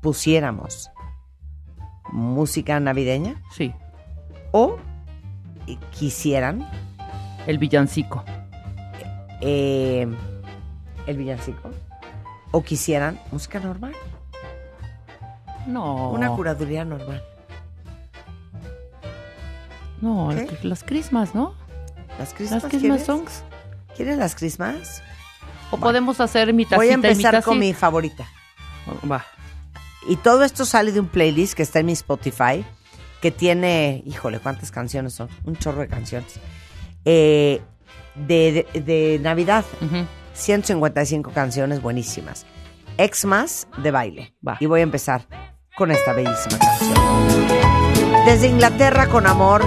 [0.00, 0.90] pusiéramos
[2.12, 3.72] música navideña Sí,
[4.52, 4.76] o
[5.98, 6.66] quisieran
[7.46, 8.24] el villancico.
[9.40, 10.06] eh,
[11.06, 11.70] el villancico
[12.50, 13.92] o quisieran música normal,
[15.68, 16.10] No.
[16.10, 17.22] una curaduría normal?
[20.00, 20.58] No, ¿Qué?
[20.62, 21.54] las Christmas, ¿no?
[22.18, 23.06] ¿Las Christmas, Las Christmas quieres?
[23.06, 23.42] songs.
[23.96, 25.02] ¿Quieren las Christmas?
[25.70, 28.26] O podemos hacer mitad Voy a empezar con mi favorita.
[29.10, 29.24] Va.
[30.08, 32.64] Y todo esto sale de un playlist que está en mi Spotify,
[33.20, 35.28] que tiene, híjole, ¿cuántas canciones son?
[35.44, 36.34] Un chorro de canciones.
[37.04, 37.60] Eh,
[38.14, 40.06] de, de- de Navidad, Ujú.
[40.34, 42.46] 155 canciones buenísimas.
[42.96, 44.34] Xmas de baile.
[44.46, 44.56] Va.
[44.60, 45.26] Y voy a empezar
[45.78, 46.94] con esta bellísima canción.
[48.26, 49.64] Desde Inglaterra con amor,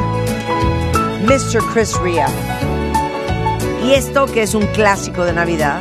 [1.24, 1.64] Mr.
[1.74, 2.28] Chris Ria.
[3.86, 5.80] Y esto que es un clásico de Navidad,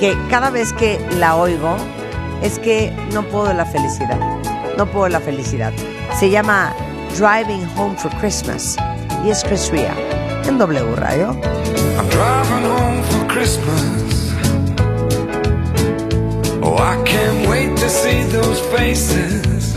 [0.00, 1.76] que cada vez que la oigo,
[2.42, 4.18] es que no puedo de la felicidad.
[4.76, 5.72] No puedo la felicidad.
[6.18, 6.74] Se llama
[7.16, 8.76] Driving Home for Christmas.
[9.24, 9.94] Y es Chris Ria
[10.44, 11.36] en W Radio.
[11.96, 14.02] I'm driving home for Christmas.
[16.60, 19.74] Oh, I can't wait to see those faces.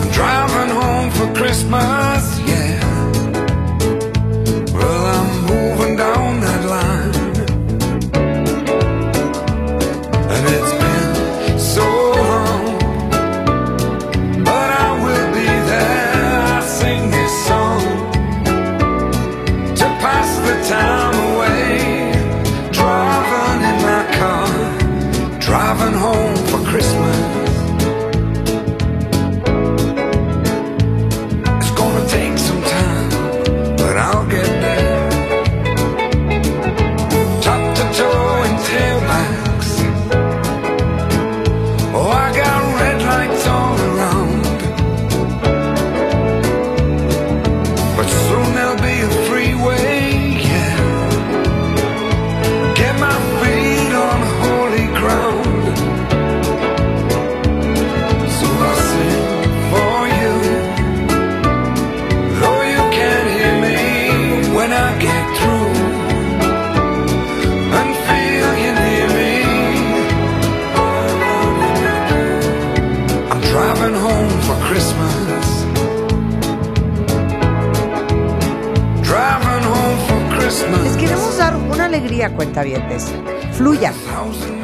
[0.00, 2.39] I'm driving home for Christmas,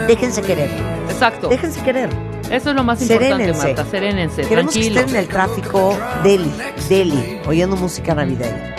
[0.07, 0.71] Déjense querer.
[1.11, 1.49] Exacto.
[1.49, 2.11] Déjense querer.
[2.51, 3.67] Eso es lo más importante, Serénense.
[3.67, 3.85] Marta.
[3.91, 6.53] Serénense, Queremos que estén en el tráfico deli,
[6.89, 8.75] deli, oyendo música navideña.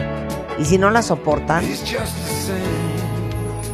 [0.58, 1.66] Y si no la soportan,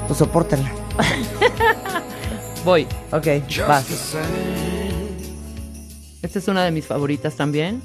[0.07, 0.71] pues soportenla.
[2.65, 2.87] Voy.
[3.11, 3.27] Ok,
[3.67, 4.15] vas.
[6.21, 7.81] Esta es una de mis favoritas también.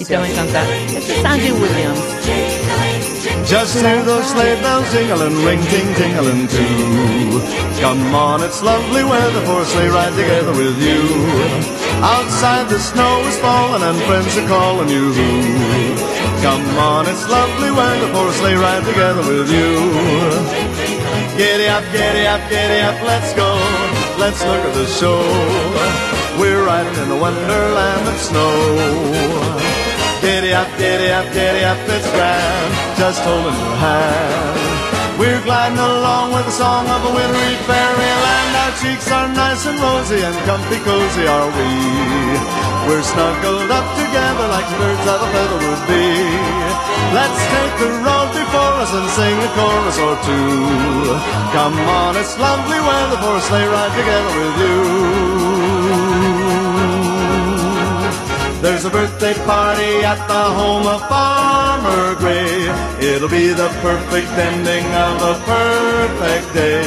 [0.00, 0.66] Y te va a encantar.
[0.94, 2.00] Este es Andy Williams.
[3.48, 7.65] Just hear those sleigh bells jingling, ring ting tingling too.
[7.80, 11.02] Come on, it's lovely weather for a sleigh ride together with you.
[12.02, 15.12] Outside the snow is falling and friends are calling you.
[16.42, 19.70] Come on, it's lovely weather for a sleigh ride together with you.
[21.36, 23.50] Giddy up, giddy up, giddy up, let's go.
[24.18, 25.20] Let's look at the show.
[26.40, 28.52] We're riding in the wonderland of snow.
[30.22, 34.65] Giddy up, giddy up, giddy up, it's grand, just holding your hand.
[35.16, 38.52] We're gliding along with the song of a wintry fairyland.
[38.52, 41.70] Our cheeks are nice and rosy and comfy cozy are we.
[42.84, 46.06] We're snuggled up together like birds of a feather would be.
[47.16, 51.16] Let's take the road before us and sing a chorus or two.
[51.56, 55.65] Come on, it's lovely weather for a sleigh ride together with you.
[58.62, 62.68] There's a birthday party at the home of Farmer Gray.
[63.00, 66.82] It'll be the perfect ending of a perfect day.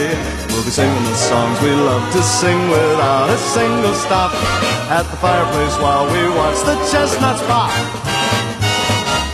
[0.50, 4.34] We'll be singing the songs we love to sing without a single stop.
[4.90, 8.19] At the fireplace while we watch the chestnuts pop.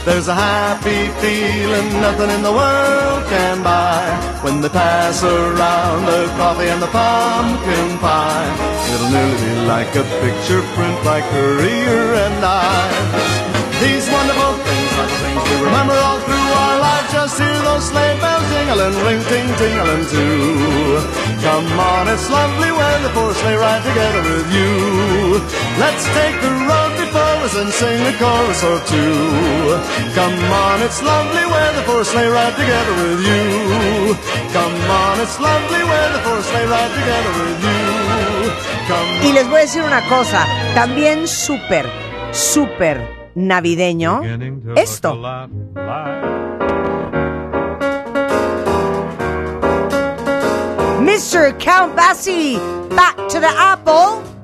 [0.06, 4.06] There's a happy feeling nothing in the world can buy
[4.46, 8.54] when they pass around the coffee and the pumpkin pie.
[8.94, 13.46] It'll nearly be like a picture print by Currier and Ives.
[13.82, 17.12] These wonderful things are the things we remember all through our life.
[17.12, 18.15] Just hear those sleigh
[18.56, 21.00] jingling, ring ting tingling too.
[21.46, 24.72] Come on, it's lovely weather for a sleigh ride together with you.
[25.84, 29.16] Let's take the road before us and sing a chorus or two.
[30.20, 33.44] Come on, it's lovely weather for a sleigh ride together with you.
[34.58, 37.84] Come on, it's lovely weather for a sleigh ride together with you.
[38.90, 40.46] Come Y les voy a decir una cosa,
[40.76, 41.86] también súper,
[42.32, 43.02] súper
[43.36, 44.22] navideño.
[44.76, 45.18] Esto.
[51.06, 51.58] Mr.
[51.60, 52.58] Count Basie,
[52.90, 54.35] back to the apple.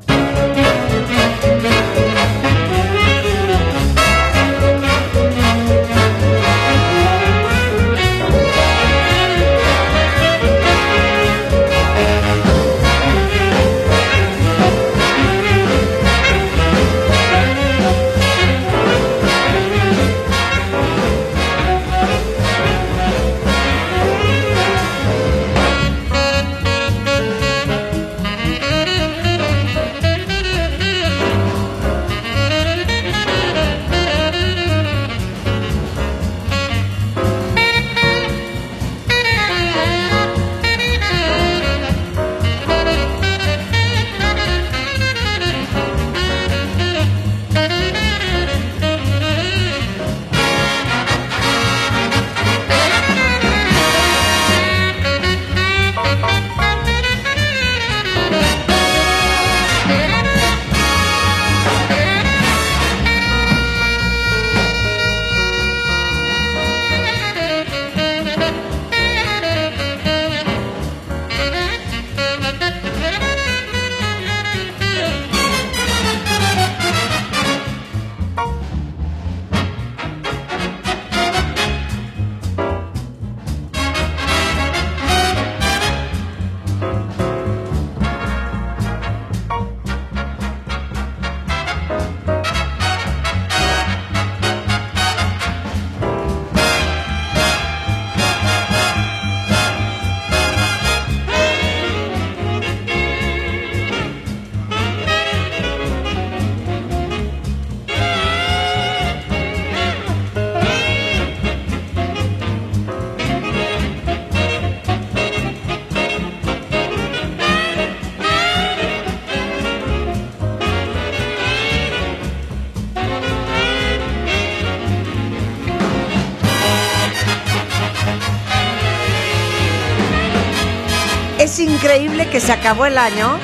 [131.86, 133.40] Increíble que se acabó el año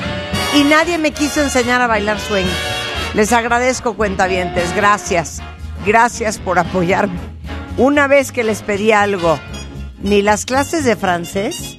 [0.54, 2.46] y nadie me quiso enseñar a bailar swing.
[3.14, 4.74] Les agradezco, cuentavientes.
[4.76, 5.42] Gracias.
[5.84, 7.18] Gracias por apoyarme.
[7.76, 9.38] Una vez que les pedí algo
[10.00, 11.76] Ni las clases de francés,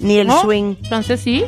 [0.00, 0.40] ni el ¿No?
[0.42, 0.74] swing.
[0.88, 1.44] Francés sí.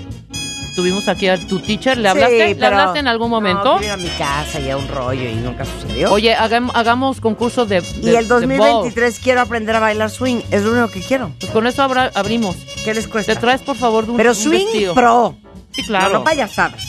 [0.77, 1.97] Tuvimos aquí a tu teacher.
[1.99, 3.65] ¿Le Sí, hablaste, ¿le pero- hablaste en algún momento?
[3.79, 6.13] No, ir a mi casa y a un rollo y nunca sucedió.
[6.13, 8.43] Oye, hagam- hagamos concursos de, de y el de ball.
[8.43, 10.41] 2023 quiero aprender a bailar swing.
[10.53, 11.33] Es lo único que quiero.
[11.41, 12.57] Pues con eso abra- abrimos.
[12.85, 13.35] ¿Qué les cuesta?
[13.35, 14.95] Te traes, por favor, de un, Pero un swing vestido.
[14.95, 15.37] pro.
[15.73, 16.13] Sí, claro.
[16.13, 16.83] No, no payasadas.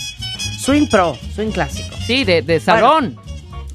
[0.59, 1.95] Swing pro, swing clásico.
[2.05, 3.17] Sí, de, de salón.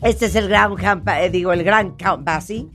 [0.03, 0.73] Este es el gran
[1.19, 2.67] eh, digo, el gran Count Basie.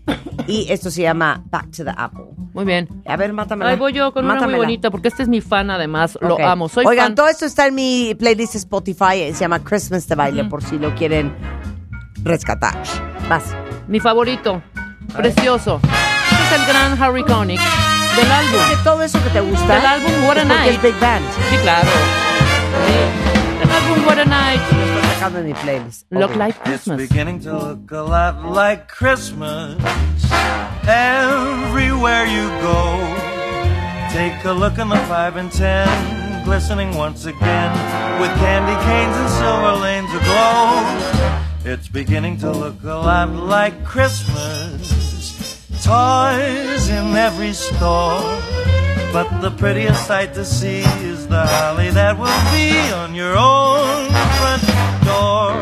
[0.48, 2.26] y esto se llama Back to the Apple.
[2.54, 2.88] Muy bien.
[3.08, 3.72] A ver, mátamela.
[3.72, 4.64] Ahí voy yo con una muy Mátamela.
[4.64, 6.18] bonita, porque este es mi fan, además.
[6.22, 6.70] Lo amo.
[6.70, 7.16] Soy Oigan, fan.
[7.16, 9.16] todo esto está en mi playlist Spotify.
[9.22, 11.36] eh, Se llama Christmas de baile, por si lo quieren
[12.24, 12.82] rescatar.
[13.28, 13.44] Vas.
[13.88, 14.62] Mi favorito.
[15.16, 15.80] Precioso.
[15.84, 17.60] Este es el gran Harry Connick
[18.16, 18.70] del álbum.
[18.70, 19.76] De todo eso que te gusta.
[19.76, 20.72] Del álbum What a es Night.
[20.76, 21.26] es Big Band.
[21.50, 21.90] Sí, claro.
[22.88, 23.60] Sí.
[23.60, 24.62] Del álbum What a Night.
[24.72, 26.06] Lo estoy sacando en mi playlist.
[26.12, 26.36] Look Ok.
[26.38, 29.76] like It's beginning to look a lot like Christmas
[30.88, 32.98] everywhere you go.
[34.14, 35.88] Take a look in the five and ten,
[36.46, 37.72] glistening once again
[38.22, 40.86] with candy canes and silver lanes aglow.
[41.66, 45.05] It's beginning to look a lot like Christmas.
[45.86, 48.18] Toys in every store.
[49.14, 54.10] But the prettiest sight to see is the holly that will be on your own
[54.38, 54.64] front
[55.06, 55.54] door.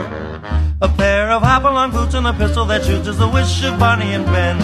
[0.81, 4.13] A pair of hop-along boots and a pistol that shoots is the wish of Barney
[4.13, 4.57] and Ben.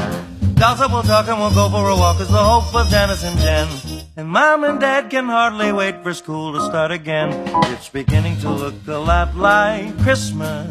[0.56, 3.38] That will talk and we'll go for a walk is the hope of Janice and
[3.40, 3.68] Jen.
[4.16, 7.34] And Mom and Dad can hardly wait for school to start again.
[7.74, 10.70] It's beginning to look a lot like Christmas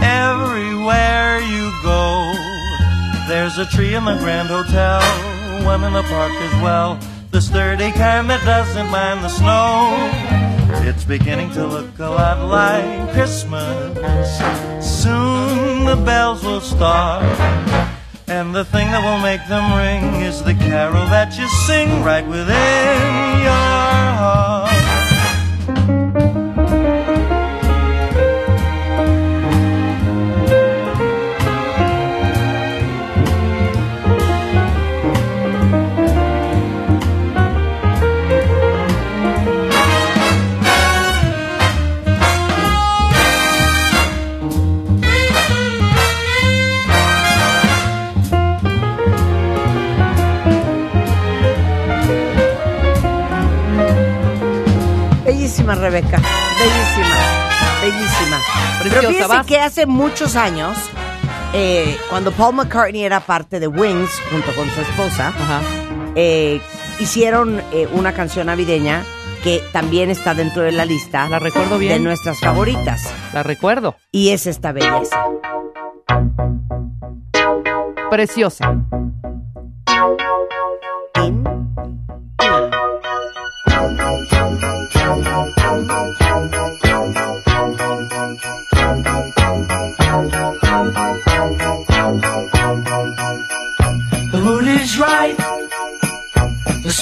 [0.00, 2.53] everywhere you go.
[3.26, 5.00] There's a tree in the Grand Hotel,
[5.64, 6.98] one in the park as well.
[7.30, 9.96] The sturdy kind that doesn't mind the snow.
[10.86, 13.96] It's beginning to look a lot like Christmas.
[14.84, 17.24] Soon the bells will start.
[18.28, 22.26] And the thing that will make them ring is the carol that you sing right
[22.26, 23.52] within your
[24.20, 24.53] heart.
[55.74, 56.20] Bellísima, Rebeca.
[56.58, 57.16] Bellísima.
[57.82, 58.40] Bellísima.
[58.78, 59.46] Pero Preciosa, fíjense vas.
[59.46, 60.76] que hace muchos años,
[61.52, 65.60] eh, cuando Paul McCartney era parte de Wings, junto con su esposa, Ajá.
[66.14, 66.60] eh,
[66.98, 69.02] hicieron eh, una canción navideña
[69.42, 72.02] que también está dentro de la lista La recuerdo de bien.
[72.04, 73.12] nuestras favoritas.
[73.34, 73.94] La recuerdo.
[74.10, 75.22] Y es esta belleza.
[78.10, 78.74] Preciosa.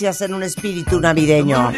[0.00, 1.70] en un espíritu navideño.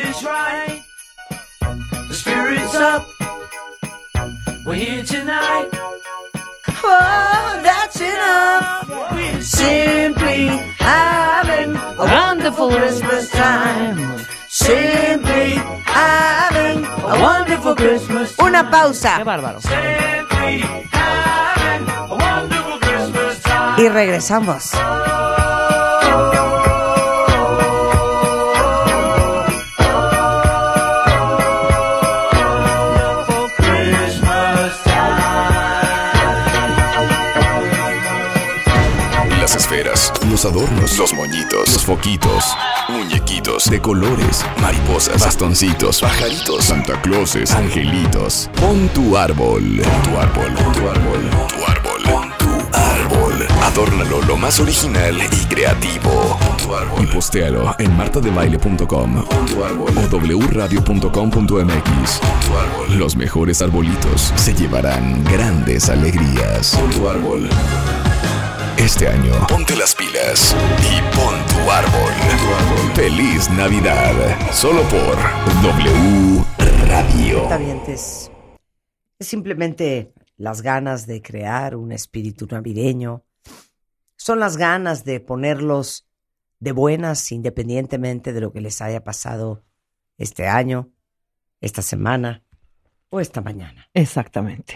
[6.84, 9.12] Oh, that's enough.
[9.12, 10.46] We're Simply
[10.78, 13.98] having a wonderful Christmas time.
[14.48, 15.54] Simply
[15.84, 18.38] having a wonderful Christmas.
[18.38, 19.60] Una Qué pausa bárbaro.
[19.60, 20.60] simply
[20.92, 23.82] having a wonderful Christmas time.
[23.82, 24.70] y regresamos.
[24.70, 26.61] For
[40.43, 42.57] los adornos, los moñitos, los foquitos,
[42.88, 48.51] muñequitos de colores, mariposas, bastoncitos, pajaritos, Santa Clauses, angelitos.
[48.61, 53.47] Pon tu árbol, pon tu árbol, pon tu árbol, pon tu árbol, pon tu árbol.
[53.62, 56.36] Adórnalo lo más original y creativo.
[56.40, 57.05] Pon tu árbol.
[57.05, 60.18] Y postéalo en martadebaile.com o
[60.49, 62.20] wradio.com.mx.
[62.97, 66.76] Los mejores arbolitos se llevarán grandes alegrías.
[66.76, 67.49] Pon tu árbol.
[68.83, 72.12] Este año, ponte las pilas y pon tu árbol.
[72.97, 74.12] Feliz Navidad.
[74.51, 75.16] Solo por
[75.62, 76.45] W
[76.89, 77.49] Radio.
[77.78, 78.30] Es
[79.20, 83.24] simplemente las ganas de crear un espíritu navideño.
[84.16, 86.09] Son las ganas de ponerlos
[86.59, 89.62] de buenas independientemente de lo que les haya pasado
[90.18, 90.91] este año,
[91.61, 92.43] esta semana
[93.11, 93.89] o esta mañana.
[93.95, 94.74] Exactamente.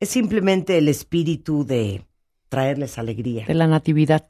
[0.00, 2.04] Es simplemente el espíritu de
[2.52, 4.26] traerles alegría, De la natividad.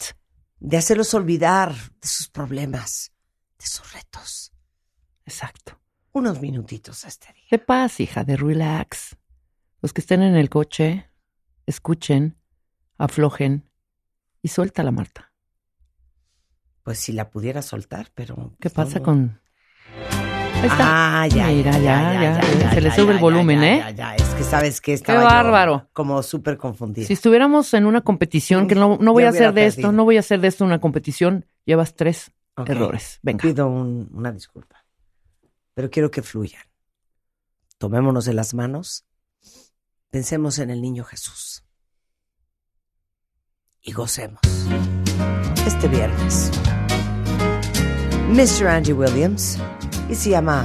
[0.60, 3.10] de hacerlos olvidar de sus problemas,
[3.58, 4.52] de sus retos.
[5.26, 5.80] Exacto.
[6.12, 7.42] Unos minutitos este día.
[7.50, 9.16] De paz, hija, de relax.
[9.80, 11.10] Los que estén en el coche,
[11.66, 12.38] escuchen,
[12.96, 13.68] aflojen
[14.40, 15.32] y suelta la Marta.
[16.84, 18.54] Pues si la pudiera soltar, pero...
[18.60, 19.04] ¿Qué pues, pasa no, no.
[19.04, 19.40] con...?
[20.60, 21.22] Ahí está.
[21.22, 23.78] Ah, ya, Mira, ya, ya, ya, se le sube el volumen, ¿eh?
[23.78, 25.88] Ya, ya, es que sabes que estaba yo bárbaro.
[25.92, 27.06] como súper confundida.
[27.06, 30.16] Si estuviéramos en una competición, que no, no voy a hacer de esto, no voy
[30.16, 32.32] a hacer de esto una competición, llevas tres
[32.66, 33.20] errores.
[33.22, 33.40] Venga.
[33.42, 34.84] Pido un- una disculpa,
[35.74, 36.62] pero quiero que fluyan.
[37.78, 39.04] Tomémonos de las manos,
[40.10, 41.64] pensemos en el niño Jesús
[43.80, 44.40] y gocemos
[45.66, 46.50] este viernes.
[48.28, 48.66] Mr.
[48.66, 49.58] Andy Williams
[50.08, 50.64] y se llama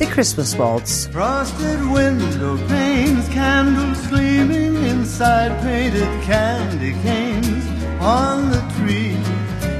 [0.00, 1.08] The Christmas Waltz.
[1.08, 7.66] Frosted window panes, candles gleaming inside painted candy canes
[8.00, 9.12] on the tree.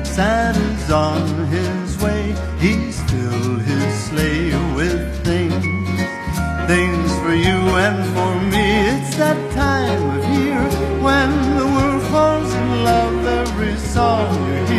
[0.04, 5.64] Santa's on his way, he's filled his sleigh with things.
[6.68, 8.66] Things for you and for me.
[8.92, 10.60] It's that time of year
[11.00, 13.24] when the world falls in love.
[13.24, 14.28] Every song
[14.68, 14.69] you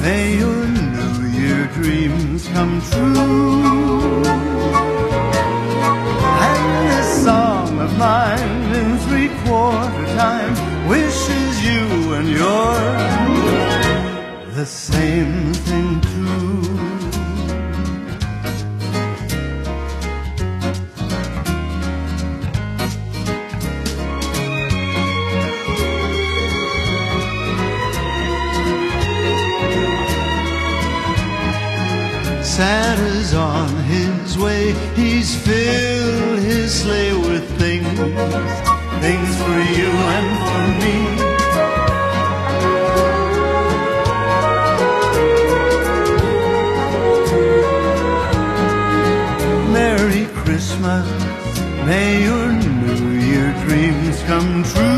[0.00, 4.22] May your New Year dreams come true.
[6.46, 10.54] And this song of mine in three quarter time
[10.88, 13.18] wishes you and yours
[14.58, 16.00] the same thing
[32.58, 34.72] Santa's on his way.
[34.96, 37.86] He's filled his sleigh with things,
[39.04, 40.96] things for you and for me.
[49.72, 51.06] Merry Christmas.
[51.86, 54.97] May your New Year dreams come true.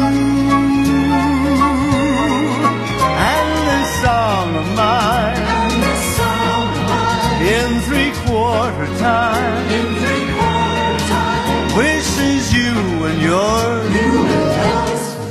[8.81, 9.71] Quarter time.
[9.71, 11.77] In three quarter time.
[11.77, 12.73] Wishes you
[13.07, 13.91] and yours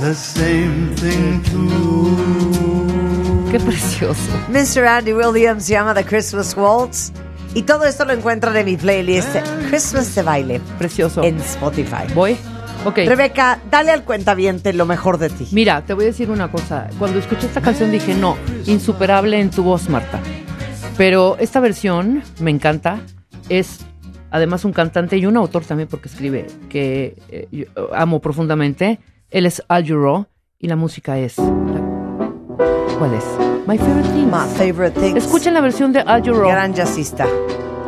[0.01, 2.15] the same thing too.
[3.51, 4.31] Qué precioso.
[4.49, 4.85] Mr.
[4.87, 7.11] Andy Williams se llama The Christmas Waltz.
[7.55, 9.35] Y todo esto lo encuentran en mi playlist
[9.69, 11.23] Christmas de baile Precioso.
[11.23, 12.05] en Spotify.
[12.13, 12.37] ¿Voy?
[12.85, 12.97] Ok.
[13.07, 15.47] Rebeca, dale al cuentaviente lo mejor de ti.
[15.51, 16.87] Mira, te voy a decir una cosa.
[16.99, 18.37] Cuando escuché esta canción dije, no,
[18.67, 20.19] insuperable en tu voz, Marta.
[20.95, 22.99] Pero esta versión me encanta.
[23.49, 23.85] Es
[24.31, 28.99] además un cantante y un autor también porque escribe que eh, yo amo profundamente.
[29.29, 30.27] Él es Al Jarreau
[30.57, 31.35] y la música es...
[31.35, 33.25] ¿Cuál es?
[33.67, 34.31] My Favorite Things.
[34.31, 35.17] My favorite things.
[35.23, 36.49] Escuchen la versión de Al Jarreau.
[36.49, 37.25] Gran jazzista,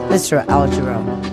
[0.09, 0.45] Mr.
[0.47, 1.30] Al Jarreau.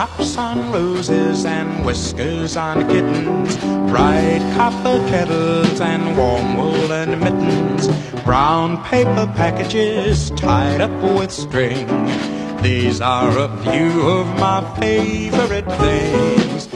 [0.00, 3.58] Raindrops on roses and whiskers on kittens,
[3.90, 7.86] bright copper kettles and warm woolen mittens,
[8.24, 11.86] brown paper packages tied up with string.
[12.62, 16.66] These are a few of my favorite things.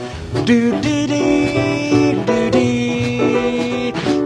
[0.45, 1.94] Do dee dee,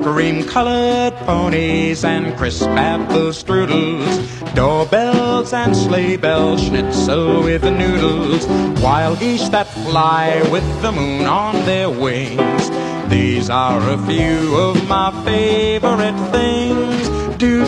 [0.10, 0.20] dee.
[0.20, 8.45] Cream colored ponies and crisp apple strudels, doorbells and sleigh bells, schnitzel with the noodles,
[8.82, 12.70] wild geese that fly with the moon on their wings.
[13.10, 17.38] These are a few of my favorite things.
[17.38, 17.68] Do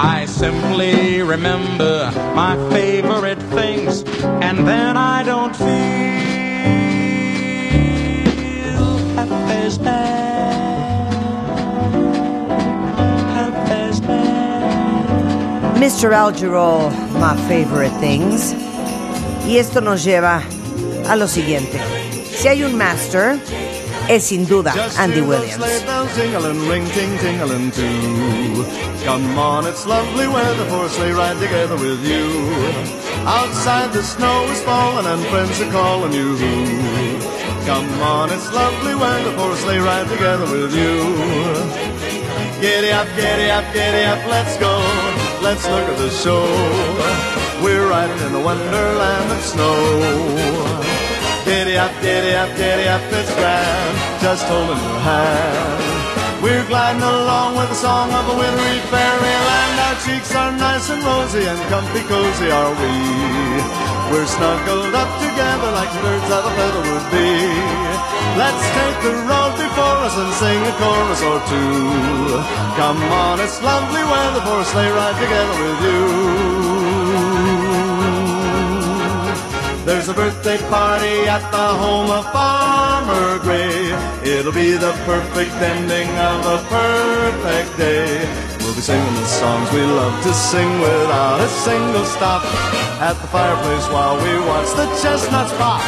[0.00, 4.04] I simply remember my favorite things,
[4.40, 5.66] and then I don't feel
[9.16, 11.12] half as bad.
[13.34, 15.76] Half as bad.
[15.76, 16.12] Mr.
[16.12, 18.54] Al Jarreau, My Favorite Things.
[19.48, 20.44] Y esto nos lleva
[21.08, 21.80] a lo siguiente.
[22.36, 23.36] Si hay un master,
[24.08, 25.54] es sin duda Andy Williams.
[25.54, 28.64] sleigh bells jingling, ring, ting, tingling too.
[29.04, 32.26] Come on, it's lovely weather for a sleigh ride together with you.
[33.26, 36.36] Outside the snow is falling and friends are calling you.
[37.66, 40.96] Come on, it's lovely weather for a sleigh ride together with you.
[42.60, 44.74] Giddy up, giddy up, giddy up, let's go.
[45.42, 46.44] Let's look at the show.
[47.62, 50.87] We're riding in the wonderland of snow.
[51.48, 56.44] Giddy up, giddy up, giddy up, it's grand, just holding your hand.
[56.44, 59.74] We're gliding along with the song of a wintry fairyland.
[59.80, 62.92] Our cheeks are nice and rosy and comfy cozy are we.
[64.12, 67.32] We're snuggled up together like birds of a feather would be.
[68.36, 72.44] Let's take the road before us and sing a chorus or two.
[72.76, 76.67] Come on, it's lovely weather for a sleigh ride together with you.
[79.98, 83.90] There's a birthday party at the home of Farmer Gray.
[84.22, 88.06] It'll be the perfect ending of a perfect day.
[88.60, 92.44] We'll be singing the songs we love to sing without a single stop.
[93.02, 95.82] At the fireplace while we watch the chestnuts pop.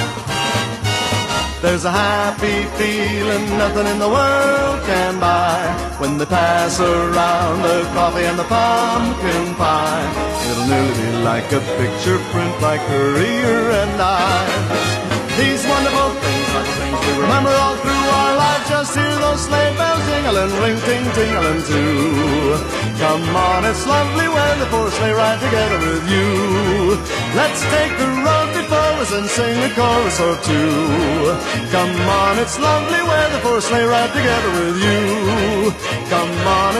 [1.62, 5.70] There's a happy feeling nothing in the world can buy
[6.01, 10.30] when they pass around the coffee and the pumpkin pie.
[10.51, 15.39] It'll nearly be like a picture print like Currier and Ives.
[15.39, 18.67] These wonderful things are the things we remember all through our life.
[18.69, 22.59] Just hear those sleigh bells jingling, ring, ting, tingling too.
[22.99, 26.99] Come on, it's lovely weather for a sleigh ride together with you.
[27.39, 28.60] Let's take the road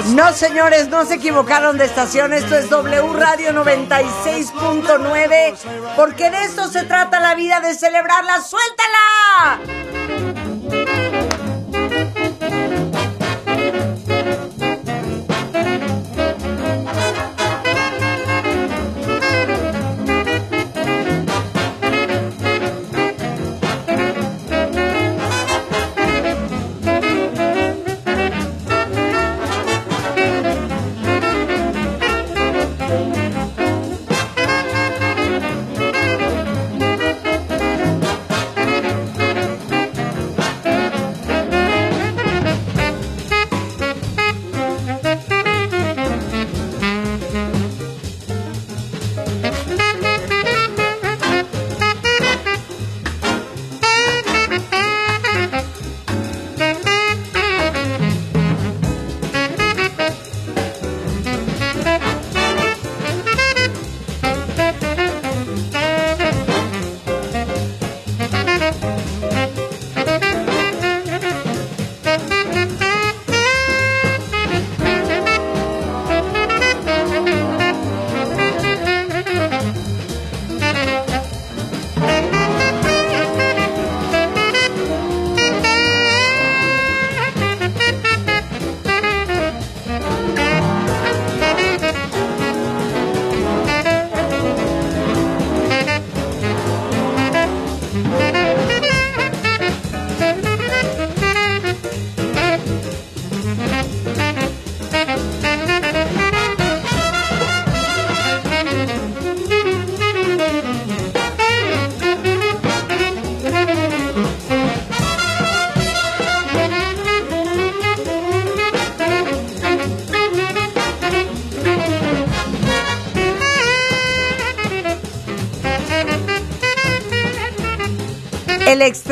[0.07, 2.33] No, señores, no se equivocaron de estación.
[2.33, 5.55] Esto es W Radio 96.9.
[5.97, 8.41] Porque de esto se trata la vida, de celebrarla.
[8.43, 10.00] ¡Suéltala!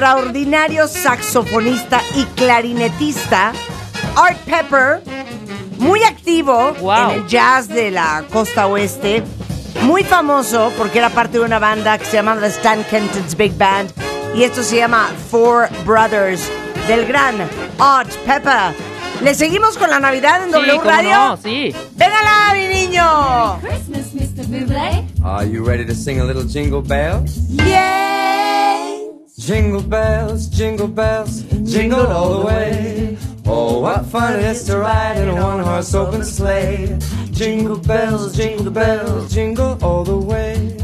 [0.03, 3.53] Extraordinario saxofonista y clarinetista
[4.15, 5.03] Art Pepper,
[5.79, 6.93] muy activo Wow.
[6.93, 9.25] en el jazz de la costa oeste,
[9.83, 13.59] muy famoso porque era parte de una banda que se llama The Stan Kenton's Big
[13.59, 13.91] Band
[14.37, 16.49] y esto se llama Four Brothers
[16.87, 17.35] del gran
[17.81, 18.77] Art Pepper.
[19.21, 21.11] Le seguimos con la Navidad en Sí, W Radio.
[21.11, 21.75] no, sí.
[21.97, 23.59] ¡Véngala, mi niño!
[23.61, 24.47] Christmas, Mr.
[24.47, 25.05] Buble.
[25.25, 27.37] Are you ready to sing a little jingle bells?
[27.49, 28.38] ¡Yay!
[29.39, 33.17] Jingle bells, jingle bells, jingle all the way.
[33.47, 36.99] Oh, what fun it is to ride in a one horse open sleigh.
[37.31, 40.77] Jingle bells, jingle bells, jingle all the way.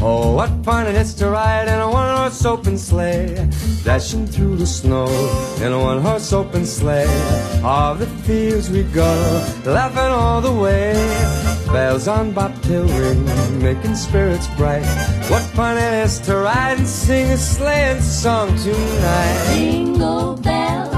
[0.00, 3.46] Oh, what fun it is to ride in a one horse open sleigh.
[3.84, 5.06] Dashing through the snow
[5.60, 7.04] in a one horse open sleigh.
[7.62, 9.10] Of the fields we go,
[9.64, 10.92] laughing all the way.
[11.72, 13.24] Bells on bobtail ring,
[13.58, 14.84] making spirits bright.
[15.30, 19.54] What fun it is to ride and sing a sleighing song tonight.
[19.54, 20.97] Jingle bells,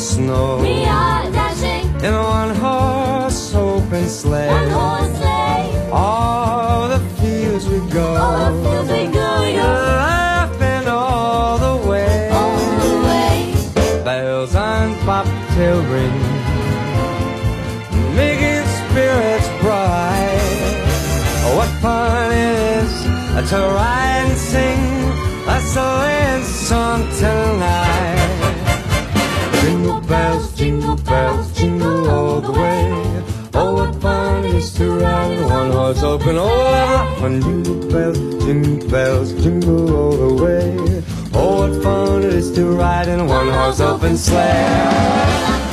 [0.00, 4.48] snow We are dashing in a one horse open sleigh.
[4.48, 5.90] one horse sleigh.
[5.92, 8.06] All the fields we go.
[8.16, 9.30] All the fields we go.
[9.60, 12.30] Laughing all the way.
[12.30, 12.56] All
[12.86, 14.02] the way.
[14.04, 16.18] Bells on bobtail ring.
[18.16, 20.56] Making spirits bright.
[21.56, 24.80] What fun it is to ride and sing
[25.46, 27.89] a sleighing song tonight.
[31.10, 33.22] Bells, jingle all the way.
[33.52, 36.36] Oh, what fun it is to ride in one horse open.
[36.38, 40.76] Oh, everyone, jingle bells, jingle bells, jingle all the way.
[41.34, 45.69] Oh, what fun it is to ride in a one horse open sleigh.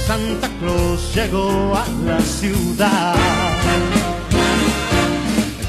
[0.06, 3.14] Santa Claus llegó a la ciudad.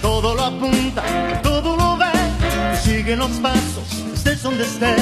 [0.02, 1.04] Todo lo apunta,
[1.42, 2.12] todo lo ve,
[2.84, 5.02] sigue los pasos, estés donde estés.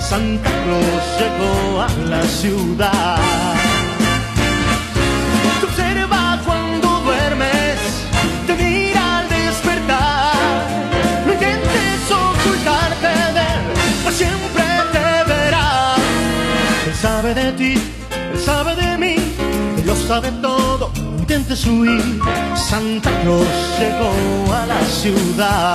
[0.00, 3.18] Santa Claus llegó a la ciudad.
[5.62, 6.27] Observa
[20.20, 20.90] sabe todo.
[20.96, 22.02] No intentes huir,
[22.56, 23.46] Santa Claus
[23.78, 25.74] llegó a la ciudad.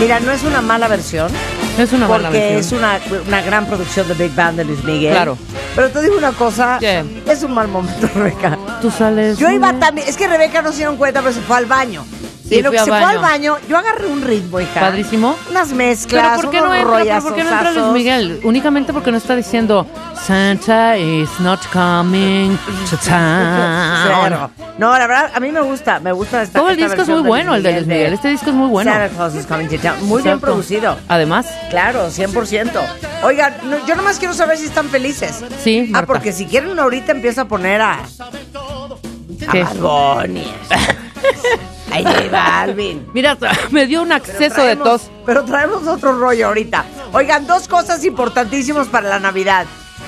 [0.00, 1.30] Mira, no es una mala versión.
[1.78, 2.58] Es una porque mala versión.
[2.60, 5.12] es una, una gran producción de Big Band de Luis Miguel.
[5.12, 5.36] Claro.
[5.74, 7.04] Pero te digo una cosa, ¿Qué?
[7.26, 8.56] es un mal momento, Rebeca.
[8.80, 9.38] Tú sales.
[9.38, 12.04] Yo iba también, es que Rebeca no se dieron cuenta, pero se fue al baño.
[12.50, 13.56] Sí, y lo que a se fue al baño.
[13.68, 14.80] yo agarré un ritmo, hija.
[14.80, 15.36] Padrísimo.
[15.50, 16.98] Unas mezclas, Pero ¿por qué no entra?
[17.04, 17.92] ¿Pero ¿Por qué no entra Luis.
[17.92, 18.40] Miguel?
[18.42, 19.86] Únicamente porque no está diciendo
[20.26, 22.56] Santa is not coming
[22.90, 24.50] to town.
[24.78, 27.08] No, la verdad, a mí me gusta, me gusta esta Todo el esta disco es
[27.20, 28.12] muy bueno, el de Luis Miguel.
[28.14, 28.90] Este disco es muy bueno.
[28.90, 30.04] Santa Claus is coming to town.
[30.08, 30.96] Muy bien producido.
[31.06, 32.80] Además, Claro, 100%.
[33.22, 35.44] Oigan, no- yo nomás quiero saber si están felices.
[35.62, 39.64] sí, Ah, porque si quieren ahorita empiezo a poner a, a ¿Qué?
[39.78, 40.52] Bunny.
[41.92, 43.06] Ay, Balvin.
[43.12, 43.36] Mira,
[43.70, 45.10] me dio un acceso de traemos- tos.
[45.26, 46.84] Pero traemos otro rollo ahorita.
[47.12, 49.66] Oigan, dos cosas importantísimas para la Navidad.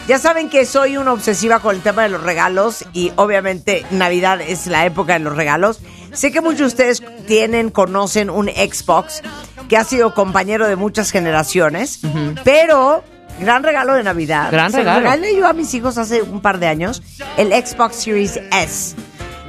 [0.08, 4.40] Ya saben que soy una obsesiva con el tema de los regalos y obviamente Navidad
[4.40, 5.80] es la época de los regalos.
[6.12, 9.22] Sé que muchos de ustedes tienen, conocen un Xbox
[9.68, 12.00] que ha sido compañero de muchas generaciones,
[12.44, 13.04] pero
[13.40, 14.50] gran regalo de Navidad.
[14.50, 15.00] Gran Se lo regalo.
[15.02, 17.02] regalé yo a mis hijos hace un par de años
[17.36, 18.96] el Xbox Series S.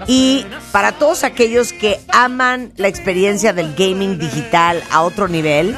[0.08, 5.78] Y para todos aquellos que aman la experiencia del gaming digital a otro nivel,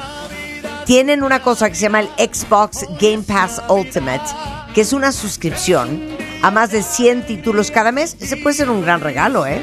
[0.85, 4.23] tienen una cosa que se llama el Xbox Game Pass Ultimate,
[4.73, 6.01] que es una suscripción
[6.41, 8.15] a más de 100 títulos cada mes.
[8.19, 9.61] Ese puede ser un gran regalo, ¿eh?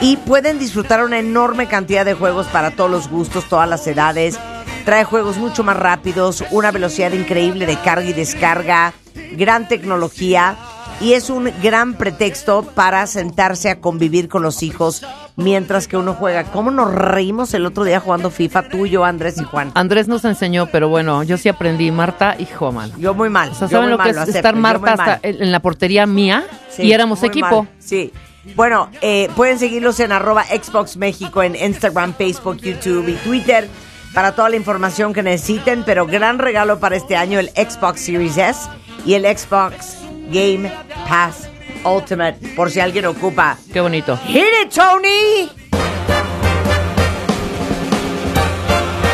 [0.00, 4.38] Y pueden disfrutar una enorme cantidad de juegos para todos los gustos, todas las edades.
[4.84, 8.92] Trae juegos mucho más rápidos, una velocidad increíble de carga y descarga,
[9.36, 10.56] gran tecnología
[11.00, 15.02] y es un gran pretexto para sentarse a convivir con los hijos
[15.36, 16.44] mientras que uno juega.
[16.44, 19.72] ¿Cómo nos reímos el otro día jugando FIFA tú, yo, Andrés y Juan?
[19.74, 21.90] Andrés nos enseñó, pero bueno, yo sí aprendí.
[21.90, 22.90] Marta, hijo, man.
[22.98, 23.50] Yo muy mal.
[23.50, 25.18] O sea, ¿saben lo mal, que es acepto, estar Marta hasta mal.
[25.22, 27.64] en la portería mía Sí, y éramos equipo?
[27.64, 28.12] mal, Sí.
[28.54, 33.68] Bueno, eh, pueden seguirlos en arroba Xbox México en Instagram, Facebook, YouTube y Twitter
[34.14, 38.38] para toda la información que necesiten, pero gran regalo para este año el Xbox Series
[38.38, 38.68] S
[39.04, 39.96] y el Xbox
[40.30, 40.70] Game
[41.08, 41.48] Pass
[41.84, 43.56] Ultimate, por si alguien ocupa.
[43.72, 44.18] Qué bonito.
[44.26, 45.48] Hit it, Tony.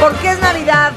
[0.00, 0.92] ¿Por qué es Navidad?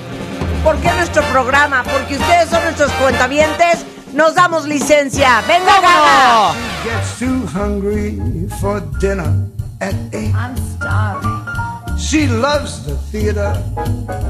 [0.63, 1.83] ¿Por qué nuestro programa?
[1.83, 3.85] Porque ustedes son nuestros cuentavientes.
[4.13, 5.43] Nos damos licencia.
[5.47, 6.53] ¡Venga, Gaga!
[6.85, 8.19] gets too hungry
[8.61, 9.47] for dinner
[9.81, 10.33] at eight.
[10.33, 11.97] I'm starving.
[11.97, 13.51] She loves the theater,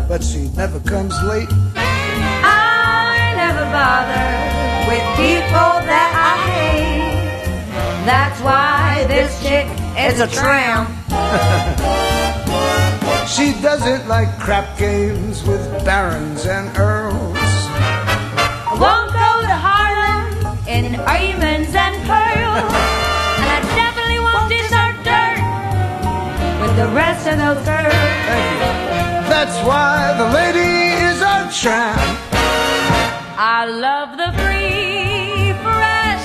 [0.07, 1.49] but she never comes late.
[1.75, 4.44] I never bother
[4.87, 8.05] with people that I hate.
[8.05, 9.67] That's why this chick
[9.97, 10.89] is a tramp.
[13.27, 17.35] She doesn't like crap games with barons and earls.
[17.35, 22.71] I won't go to Harlem in diamonds and pearls.
[23.41, 25.41] And I definitely won't dessert dirt
[26.61, 27.93] with the rest of those girls.
[29.27, 32.24] That's why the lady is a tramp.
[33.37, 36.23] I love the free, fresh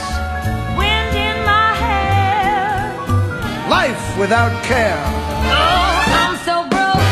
[0.79, 2.95] wind in my hair.
[3.69, 5.03] Life without care.
[5.51, 7.03] Oh, I'm so broke.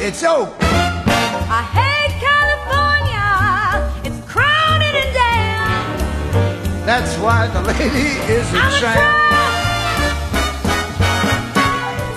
[0.00, 0.54] It's oak.
[0.62, 3.26] I hate California.
[4.06, 6.86] It's crowded and damn.
[6.86, 9.02] That's why the lady is a I'm tramp.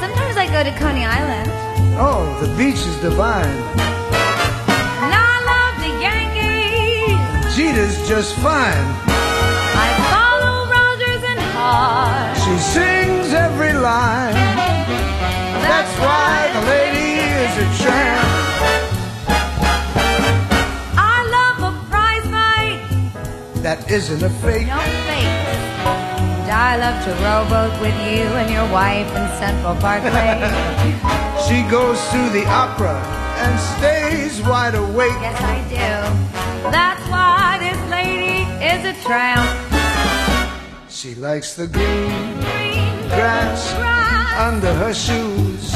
[0.01, 1.49] Sometimes I go to Coney Island.
[1.99, 3.96] Oh, the beach is divine.
[7.57, 8.87] Jeter's just fine.
[9.09, 12.37] I follow Rodgers and Hart.
[12.37, 14.35] She sings every line.
[15.65, 18.27] That's why the lady is a tramp.
[20.97, 22.77] I love a prize fight.
[23.63, 24.67] That isn't a fake.
[24.67, 24.77] No
[25.09, 25.57] fakes.
[26.45, 30.37] And I love to rowboat with you and your wife in Central Parkway.
[31.47, 32.97] She goes to the opera
[33.37, 35.11] and stays wide awake.
[35.21, 35.63] yes, I
[39.07, 39.47] is.
[40.89, 44.39] She likes the green Green grass grass.
[44.39, 45.73] under her shoes.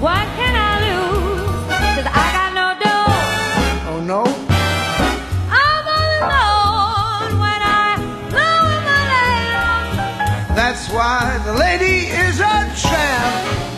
[0.00, 1.68] What can I lose?
[1.68, 3.92] Cause I got no dough.
[3.92, 4.22] Oh no,
[5.62, 7.90] I'm all alone when I
[8.36, 10.56] lower my lamp.
[10.56, 13.71] that's why the lady is a tramp.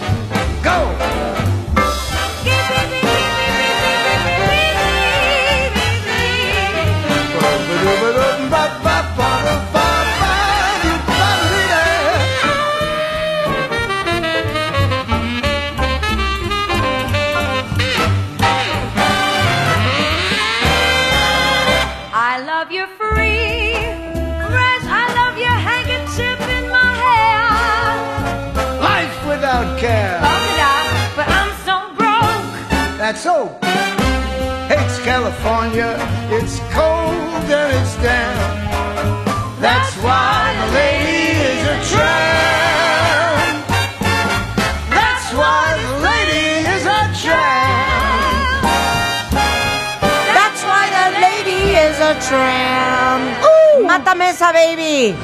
[52.24, 53.86] Is a.
[53.86, 55.14] Mátame esa baby.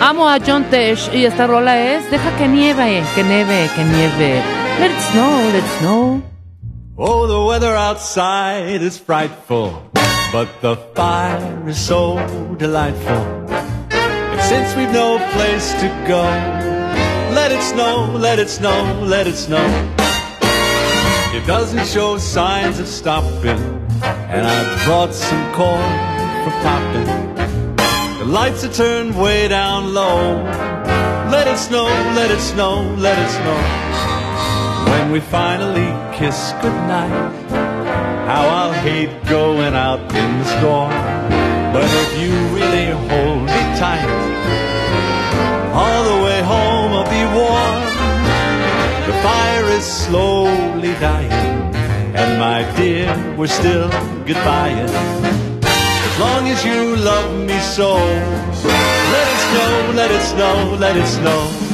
[0.00, 4.42] Amo a John Tesh y esta rola es Deja que nieve, que nieve, que nieve.
[4.80, 6.22] Let it snow, let it snow.
[6.96, 9.82] Oh, the weather outside is frightful,
[10.32, 12.16] but the fire is so
[12.58, 13.22] delightful.
[13.90, 16.22] And since we've no place to go,
[17.34, 19.64] let it snow, let it snow, let it snow.
[21.34, 23.81] It doesn't show signs of stopping,
[24.32, 25.92] and I brought some corn
[26.42, 27.06] for popping.
[28.18, 30.42] The lights are turned way down low.
[31.30, 31.84] Let it snow,
[32.16, 33.60] let it snow, let it snow.
[34.90, 37.10] When we finally kiss goodnight,
[38.26, 40.92] how I'll hate going out in the storm.
[41.74, 44.08] But if you really hold me tight,
[45.74, 47.82] all the way home I'll be warm.
[49.08, 51.51] The fire is slowly dying
[52.42, 53.06] my dear,
[53.38, 53.88] we're still
[54.26, 54.74] goodbye.
[55.62, 57.94] As long as you love me so,
[59.14, 61.71] let it snow, let it snow, let it snow.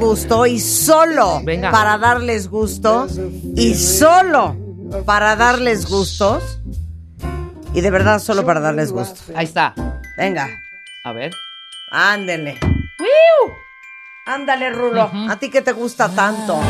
[0.00, 3.06] gusto y solo para darles gusto
[3.54, 4.56] y solo
[5.04, 6.58] para darles gustos
[7.74, 9.20] y de verdad solo para darles gusto.
[9.36, 9.74] Ahí está.
[10.16, 10.48] Venga.
[11.04, 11.32] A ver.
[11.92, 12.58] Ándele.
[12.62, 13.52] ¡Wiu!
[14.26, 15.10] Ándale, Rulo.
[15.28, 16.60] ¿A ti que te gusta tanto?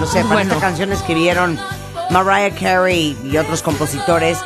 [0.00, 0.54] No sé Bueno.
[0.54, 1.58] esta canción escribieron
[2.10, 4.38] Mariah Carey y otros compositores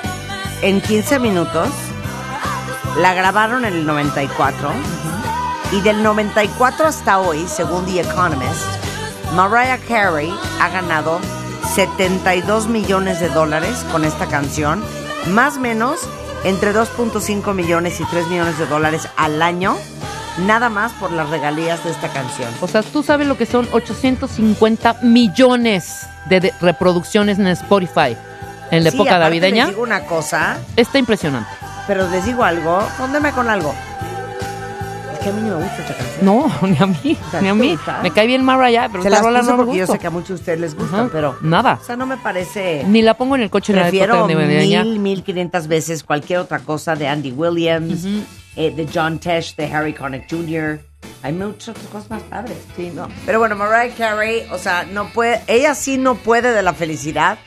[0.63, 1.69] en 15 minutos.
[2.97, 4.71] La grabaron en el 94.
[5.73, 8.65] Y del 94 hasta hoy, según The Economist,
[9.35, 11.21] Mariah Carey ha ganado
[11.75, 14.85] 72 millones de dólares con esta canción,
[15.29, 16.01] más o menos
[16.45, 19.77] entre 2.5 millones y 3 millones de dólares al año,
[20.39, 22.49] nada más por las regalías de esta canción.
[22.61, 28.17] O sea, tú sabes lo que son 850 millones de, de reproducciones en Spotify
[28.71, 29.65] en la Sí, época navideña.
[29.67, 31.49] Les digo una cosa, Está impresionante.
[31.87, 33.75] pero les digo algo, póndeme con algo.
[35.13, 36.25] Es que a mí no me gusta esta canción.
[36.27, 37.73] No, ni a mí, sea, ni a ¿te mí.
[37.77, 38.01] gusta?
[38.03, 39.93] Me cae bien Mariah, pero Se esta las rola no me porque yo gusta.
[39.93, 41.37] sé que a muchos de ustedes les gusta, Ajá, pero...
[41.43, 41.79] Nada.
[41.81, 42.85] O sea, no me parece...
[42.87, 44.83] Ni la pongo en el coche en la Prefiero época navideña.
[44.85, 48.05] mil, mil quinientas veces cualquier otra cosa de Andy Williams,
[48.57, 50.81] eh, de John Tesh, de Harry Connick Jr.
[51.23, 52.57] Hay muchas otras cosas más padres.
[52.77, 53.09] Sí, no.
[53.27, 57.39] Pero bueno, Mariah Carey, o sea, no puede, ella sí no puede de la felicidad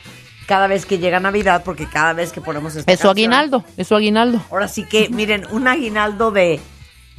[0.46, 3.64] cada vez que llega Navidad, porque cada vez que ponemos esta Es su canción- aguinaldo,
[3.76, 4.40] es su aguinaldo.
[4.50, 6.60] Ahora sí que, miren, un aguinaldo de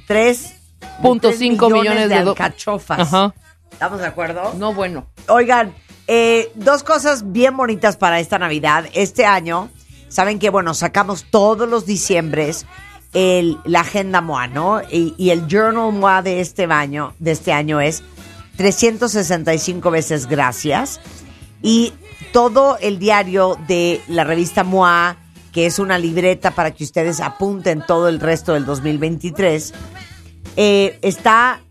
[0.07, 0.55] 3
[1.01, 2.99] Punto cinco millones de, de alcachofas.
[2.99, 3.33] Ajá.
[3.71, 4.53] ¿Estamos de acuerdo?
[4.57, 5.07] No, bueno.
[5.27, 5.73] Oigan,
[6.07, 8.85] eh, dos cosas bien bonitas para esta Navidad.
[8.93, 9.69] Este año,
[10.07, 12.65] saben que, bueno, sacamos todos los diciembres
[13.13, 14.81] el, la agenda MOA, ¿no?
[14.91, 18.03] Y, y el journal MOA de este año, de este año es
[18.57, 20.99] 365 veces gracias.
[21.61, 21.93] Y
[22.31, 25.17] todo el diario de la revista MOA,
[25.51, 29.73] que es una libreta para que ustedes apunten todo el resto del 2023,
[30.57, 31.61] eh, está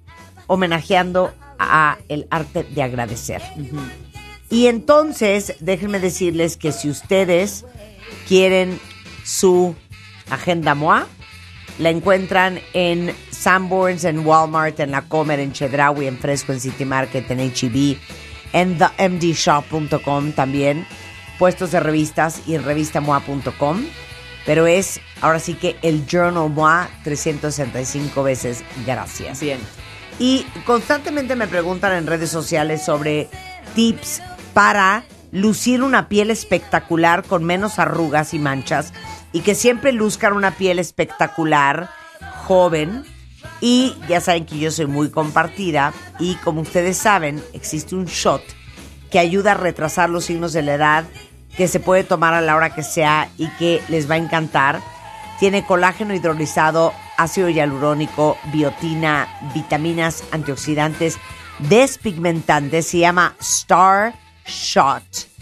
[0.47, 3.43] homenajeando a el arte de agradecer.
[4.51, 7.65] Y entonces, déjenme decirles que si ustedes
[8.27, 8.81] quieren
[9.25, 9.75] su
[10.31, 11.07] agenda MOA,
[11.79, 16.85] la encuentran en Sanborns, en Walmart, en La Comer, en Chedraui, en Fresco, en City
[16.85, 17.97] Market, en HEB,
[18.53, 20.87] en themdshop.com también,
[21.39, 23.85] puestos de revistas y en revistamoa.com.
[24.45, 29.41] Pero es ahora sí que el Journal MOA 365 veces gracias.
[29.41, 29.59] Bien.
[30.19, 33.29] Y constantemente me preguntan en redes sociales sobre
[33.75, 34.23] tips
[34.55, 38.93] para lucir una piel espectacular con menos arrugas y manchas
[39.33, 41.91] y que siempre luzcan una piel espectacular,
[42.45, 43.05] joven.
[43.61, 48.43] Y ya saben que yo soy muy compartida y como ustedes saben, existe un shot
[49.11, 51.05] que ayuda a retrasar los signos de la edad,
[51.57, 54.81] que se puede tomar a la hora que sea y que les va a encantar.
[55.41, 61.19] Tiene colágeno hidrolizado, ácido hialurónico, biotina, vitaminas, antioxidantes,
[61.59, 62.87] despigmentantes.
[62.87, 64.15] Se llama Star
[64.47, 65.38] Shot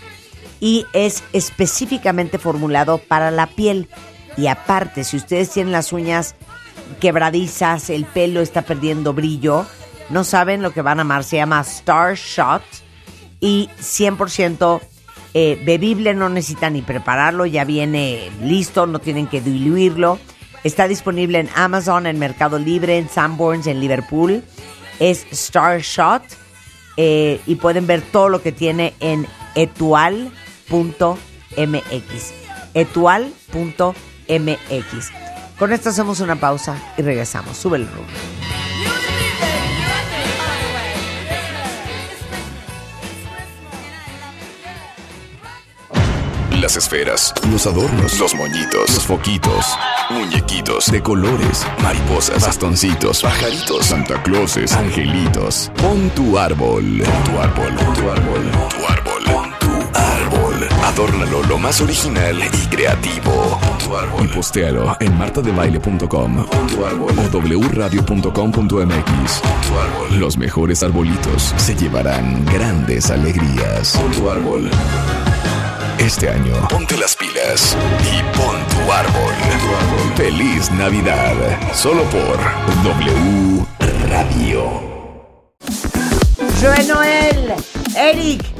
[0.60, 3.88] y es específicamente formulado para la piel.
[4.36, 6.34] Y aparte, si ustedes tienen las uñas
[7.00, 9.66] quebradizas, el pelo está perdiendo brillo,
[10.10, 11.24] no saben lo que van a amar.
[11.24, 12.62] Se llama Star Shot
[13.40, 14.80] y 100%
[15.34, 20.18] eh, bebible, no necesitan ni prepararlo, ya viene listo, no tienen que diluirlo.
[20.64, 24.42] Está disponible en Amazon, en Mercado Libre, en Sanborns, en Liverpool.
[24.98, 26.22] Es Star Shot
[26.96, 29.26] eh, y pueden ver todo lo que tiene en
[30.66, 32.32] etual.mx.
[32.74, 33.26] Etual.mx.
[35.58, 37.56] Con esto hacemos una pausa y regresamos.
[37.56, 38.06] Sube el rumbo.
[46.60, 49.66] Las esferas, los adornos, los moñitos, los foquitos,
[50.10, 55.70] muñequitos de colores, mariposas, bastoncitos, pajaritos, Santa Clauses, angelitos.
[55.76, 59.15] Pon tu árbol, tu árbol, tu árbol, tu árbol.
[60.86, 63.58] Adórnalo lo más original y creativo.
[63.84, 64.24] Tu árbol.
[64.24, 67.40] Y postéalo en martadebaile.com o
[67.74, 69.42] wradio.com.mx.
[70.18, 74.00] Los mejores arbolitos se llevarán grandes alegrías.
[74.16, 74.70] Tu árbol.
[75.98, 79.34] Este año, ponte las pilas y pon tu árbol.
[80.14, 81.34] Feliz Navidad,
[81.74, 82.38] solo por
[82.84, 83.66] W
[84.08, 84.86] Radio.
[86.60, 87.54] Joël Noël,
[87.96, 88.55] Eric,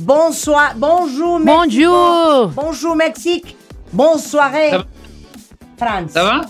[0.00, 2.48] bonsoir, bonjour Mexico, Bonjour.
[2.54, 3.56] bonjour Mexique,
[3.92, 4.50] bonsoir
[5.76, 6.10] France.
[6.12, 6.40] Ça va?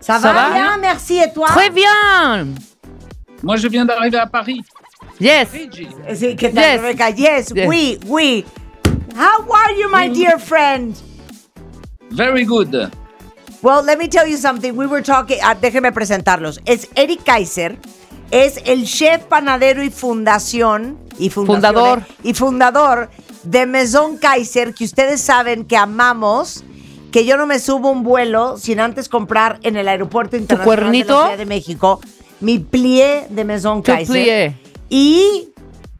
[0.00, 0.50] Ça va Ça va?
[0.52, 1.46] Bien, merci et toi?
[1.48, 2.46] Très bien.
[3.42, 4.60] Moi, je viens d'arriver à Paris.
[5.20, 5.48] Yes.
[5.52, 5.88] Luigi.
[6.14, 7.16] Sí, ¿qué tal, Yes.
[7.18, 7.68] Yes, Yes.
[7.68, 8.44] oui, oui.
[9.14, 10.94] How are you, my dear friend?
[12.10, 12.90] Very good.
[13.62, 14.76] Well, let me tell you something.
[14.76, 15.38] We were talking.
[15.42, 16.60] ah, déjenme presentarlos.
[16.66, 17.76] Es Eric Kaiser.
[18.30, 20.98] Es el chef panadero y fundación.
[21.18, 22.02] Y Fundador.
[22.22, 23.08] Y fundador
[23.42, 26.64] de Maison Kaiser, que ustedes saben que amamos.
[27.12, 30.98] Que yo no me subo un vuelo sin antes comprar en el aeropuerto internacional de
[30.98, 32.00] la Ciudad de México
[32.40, 34.12] mi plié de Maison Tu Kaiser.
[34.12, 34.56] plié.
[34.90, 35.48] y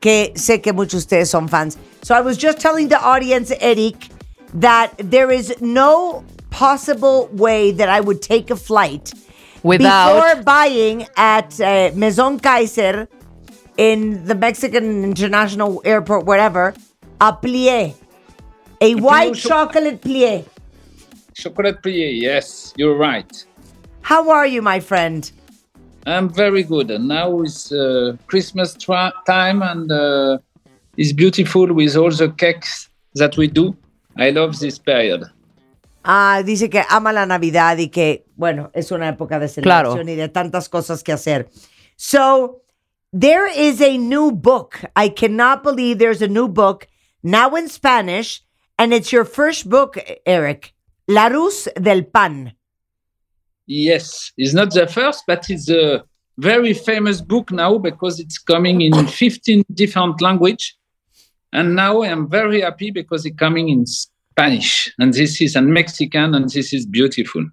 [0.01, 1.78] que sé que muchos de ustedes son fans.
[2.03, 3.97] So I was just telling the audience, Eric,
[4.61, 9.12] that there is no possible way that I would take a flight
[9.67, 13.09] Without- before buying at uh, Maison Kayser
[13.77, 16.73] in the Mexican International Airport, whatever,
[17.21, 17.95] a plié,
[18.81, 20.45] a white cho- chocolate plié.
[21.35, 23.45] Chocolate plié, yes, you're right.
[24.03, 25.31] How are you, my friend?
[26.07, 26.91] I'm very good.
[26.93, 30.39] And now is uh, Christmas tra- time and uh,
[30.97, 33.77] it's beautiful with all the cakes that we do.
[34.17, 35.25] I love this period.
[36.09, 39.91] Ah, dice que ama la Navidad y que, bueno, es una época de Claro.
[39.91, 41.49] celebración y de tantas cosas que hacer.
[41.97, 42.62] So,
[43.19, 44.77] there is a new book.
[44.95, 46.87] I cannot believe there's a new book
[47.23, 48.43] now in Spanish,
[48.78, 50.74] and it's your first book, Eric.
[51.09, 52.55] Larousse del Pan.
[53.66, 56.05] Yes, it's not the first, but it's a
[56.39, 60.77] very famous book now because it's coming in 15 different language.
[61.53, 63.87] And now I am very happy because it's coming in
[64.37, 67.47] Spanish and this is in Mexican and this is beautiful.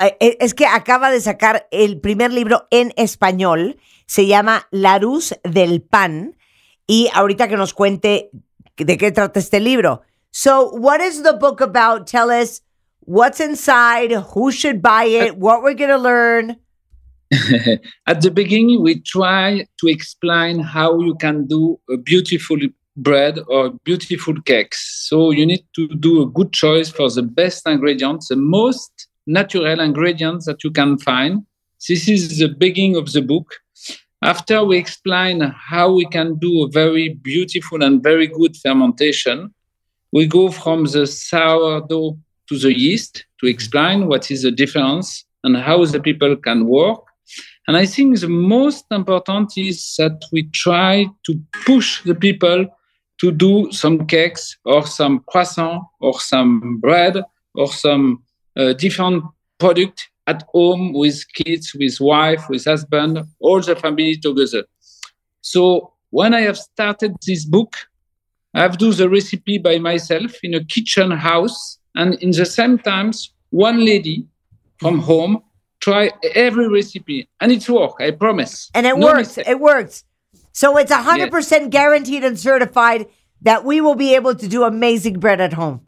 [0.00, 3.76] Eh, eh, Es que acaba de sacar el primer libro en español.
[4.06, 6.36] Se llama Larousse del Pan.
[6.88, 8.30] Y ahorita que nos cuente
[8.76, 10.02] de qué trata este libro.
[10.32, 12.06] So, what is the book about?
[12.06, 12.62] Tell us
[13.00, 16.56] what's inside, who should buy it, what we're going to learn.
[18.06, 22.58] At the beginning, we try to explain how you can do a beautiful
[23.02, 25.06] bread or beautiful cakes.
[25.08, 29.80] So you need to do a good choice for the best ingredients, the most natural
[29.80, 31.44] ingredients that you can find.
[31.88, 33.54] This is the beginning of the book.
[34.22, 39.54] After we explain how we can do a very beautiful and very good fermentation,
[40.12, 42.18] we go from the sourdough
[42.48, 47.00] to the yeast to explain what is the difference and how the people can work.
[47.66, 52.66] And I think the most important is that we try to push the people
[53.20, 57.22] to do some cakes or some croissant or some bread
[57.54, 58.22] or some
[58.56, 59.22] uh, different
[59.58, 64.64] product at home with kids, with wife, with husband, all the family together.
[65.42, 67.76] So when I have started this book,
[68.54, 72.78] I have do the recipe by myself in a kitchen house, and in the same
[72.78, 74.26] times, one lady
[74.78, 75.42] from home
[75.80, 77.94] try every recipe, and it's work.
[78.00, 78.70] I promise.
[78.74, 79.28] And it No works.
[79.28, 79.48] mistake.
[79.48, 80.04] It works.
[80.52, 83.06] So, it's 100% guaranteed and certified
[83.42, 85.80] that we will be able to do amazing bread at home.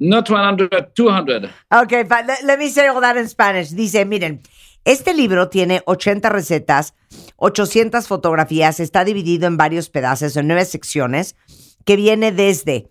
[0.00, 1.50] Not 100, 200.
[1.72, 3.70] Okay, but let, let me say all that in Spanish.
[3.70, 4.40] Dice, miren,
[4.84, 6.94] este libro tiene 80 recetas,
[7.36, 11.36] 800 fotografías, está dividido en varios pedazos, en nueve secciones,
[11.84, 12.88] que viene desde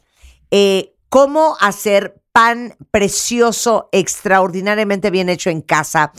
[0.50, 6.12] eh, cómo hacer pan precioso, extraordinariamente bien hecho en casa,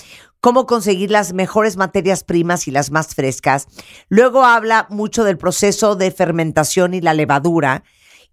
[0.45, 3.67] cómo conseguir las mejores materias primas y las más frescas.
[4.11, 7.83] Luego habla mucho del proceso de fermentación y la levadura.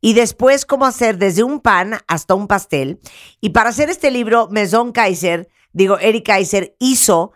[0.01, 2.99] Y después cómo hacer desde un pan hasta un pastel.
[3.39, 7.31] Y para hacer este libro, Maison Kaiser, digo, Eric Kaiser, hizo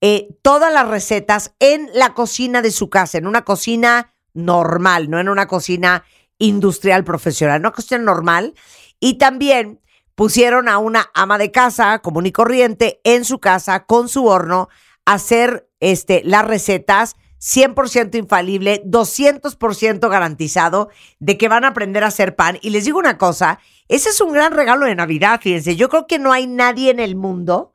[0.00, 5.18] eh, todas las recetas en la cocina de su casa, en una cocina normal, no
[5.18, 6.04] en una cocina
[6.38, 8.54] industrial profesional, una cocina normal.
[9.00, 9.80] Y también
[10.14, 14.68] pusieron a una ama de casa común y corriente en su casa con su horno
[15.04, 22.08] a hacer este, las recetas 100% infalible, 200% garantizado de que van a aprender a
[22.08, 22.58] hacer pan.
[22.60, 23.58] Y les digo una cosa,
[23.88, 27.00] ese es un gran regalo de Navidad, fíjense, yo creo que no hay nadie en
[27.00, 27.74] el mundo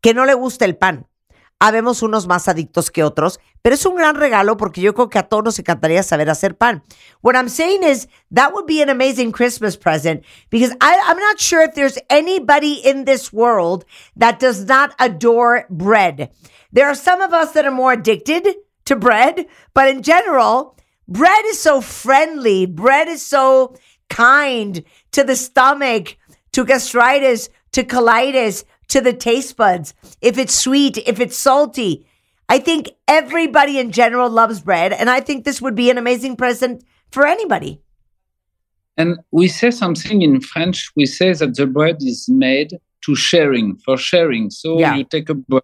[0.00, 1.06] que no le guste el pan.
[1.60, 5.18] Habemos unos más adictos que otros, pero es un gran regalo porque yo creo que
[5.18, 6.82] a todos nos encantaría saber hacer pan.
[7.20, 11.40] What I'm saying is that would be an amazing Christmas present because I, I'm not
[11.40, 13.84] sure if there's anybody in this world
[14.16, 16.30] that does not adore bread.
[16.72, 18.46] There are some of us that are more addicted
[18.84, 20.76] to bread, but in general,
[21.06, 22.66] bread is so friendly.
[22.66, 23.74] Bread is so
[24.08, 24.82] kind
[25.12, 26.16] to the stomach,
[26.52, 29.94] to gastritis, to colitis, to the taste buds.
[30.20, 32.07] If it's sweet, if it's salty.
[32.48, 36.36] I think everybody in general loves bread, and I think this would be an amazing
[36.36, 37.82] present for anybody.
[38.96, 40.90] And we say something in French.
[40.96, 44.50] We say that the bread is made to sharing, for sharing.
[44.50, 44.96] So Yeah.
[44.96, 45.62] you take a bread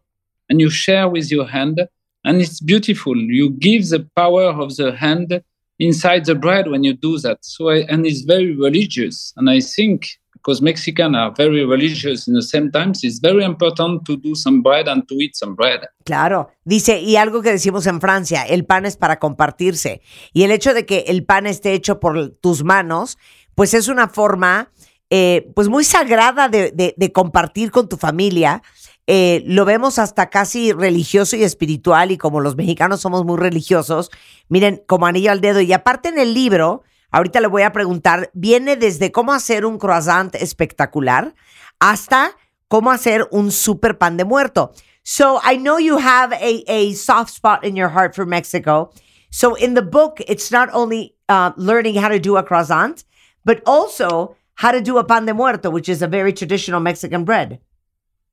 [0.48, 1.80] and you share with your hand,
[2.24, 3.16] and it's beautiful.
[3.16, 5.42] You give the power of the hand
[5.78, 7.38] inside the bread when you do that.
[7.44, 9.32] So I, and it's very religious.
[9.36, 14.04] And I think because Mexicans are very religious in the same times, it's very important
[14.04, 15.88] to do some bread and to eat some bread.
[16.04, 20.02] Claro, dice, y algo que decimos en Francia, el pan es para compartirse.
[20.34, 23.16] Y el hecho de que el pan esté hecho por tus manos,
[23.54, 24.70] pues es una forma,
[25.08, 28.62] eh, pues muy sagrada de, compartir con tu familia
[29.06, 34.10] eh, lo vemos hasta casi religioso y espiritual y como los mexicanos somos muy religiosos,
[34.48, 35.60] miren, como anillo al dedo.
[35.60, 36.84] Y aparte en el libro,
[37.14, 41.34] ahorita le voy a preguntar, viene desde cómo hacer un croissant espectacular
[41.78, 42.32] hasta
[42.66, 44.72] cómo hacer un super pan de muerto.
[45.04, 48.90] So I know you have a, a soft spot in your heart for Mexico.
[49.30, 53.04] So in the book, it's not only uh, learning how to do a croissant,
[53.44, 57.24] but also how to do a pan de muerto, which is a very traditional Mexican
[57.24, 57.60] bread.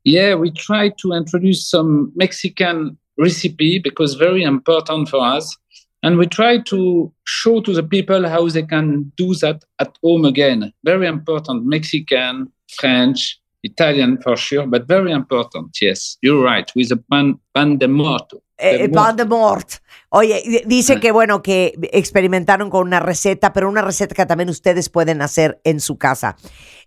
[0.04, 5.56] Yeah, we try to introduce some Mexican recipe because very important for us.
[6.04, 10.26] And we try to show to the people how they can do that at home
[10.26, 10.74] again.
[10.84, 15.78] Very important, Mexican, French, Italian for sure, but very important.
[15.80, 16.72] Yes, you're right.
[16.76, 18.42] With a pan, pan de morto.
[18.58, 19.82] Eh, pan de mort.
[20.10, 24.90] Oye, dice que bueno, que experimentaron con una receta, pero una receta que también ustedes
[24.90, 26.36] pueden hacer en su casa.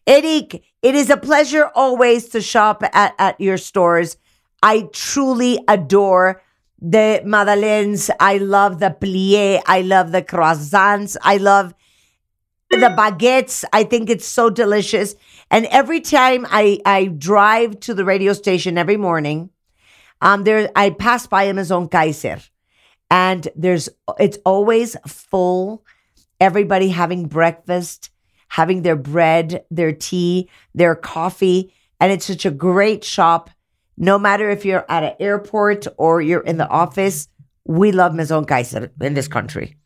[0.07, 4.19] Eric, it is a pleasure always to shop at, at your stores.
[4.63, 6.43] I truly adore
[6.81, 8.11] the madeleines.
[8.21, 9.63] I love the plié.
[9.67, 11.17] I love the croissants.
[11.23, 11.75] I love
[12.71, 13.65] the baguettes.
[13.73, 15.15] I think it's so delicious.
[15.51, 19.51] And every time I, I drive to the radio station every morning,
[20.21, 22.49] um, there I pass by Maison Kayser,
[23.11, 23.89] and there's
[24.19, 25.85] it's always full.
[26.41, 28.11] Everybody having breakfast,
[28.49, 33.51] having their bread, their tea, their coffee, and it's such a great shop.
[33.97, 37.29] No matter if you're at an airport or you're in the office,
[37.65, 39.77] we love Maison Kayser in this country.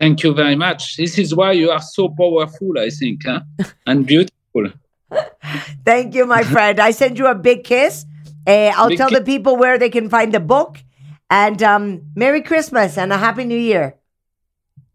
[0.00, 0.96] Thank you very much.
[0.96, 3.40] This is why you are so powerful, I think, huh?
[3.86, 4.70] and beautiful.
[5.84, 6.80] Thank you, my friend.
[6.80, 8.04] I send you a big kiss.
[8.46, 10.78] Uh, I'll Big tell the people where they can find the book.
[11.30, 13.96] And um, Merry Christmas and a Happy New Year.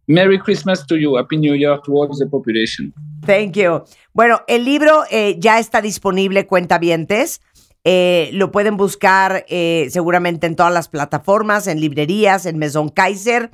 [0.08, 1.16] Merry Christmas to you.
[1.16, 2.94] Happy New Year to all the population.
[3.26, 3.84] Thank you.
[4.14, 7.42] Bueno, el libro eh, ya está disponible, cuentahabientes.
[7.86, 13.52] Eh, lo pueden buscar eh, seguramente en todas las plataformas, en librerías, en Maison Kaiser.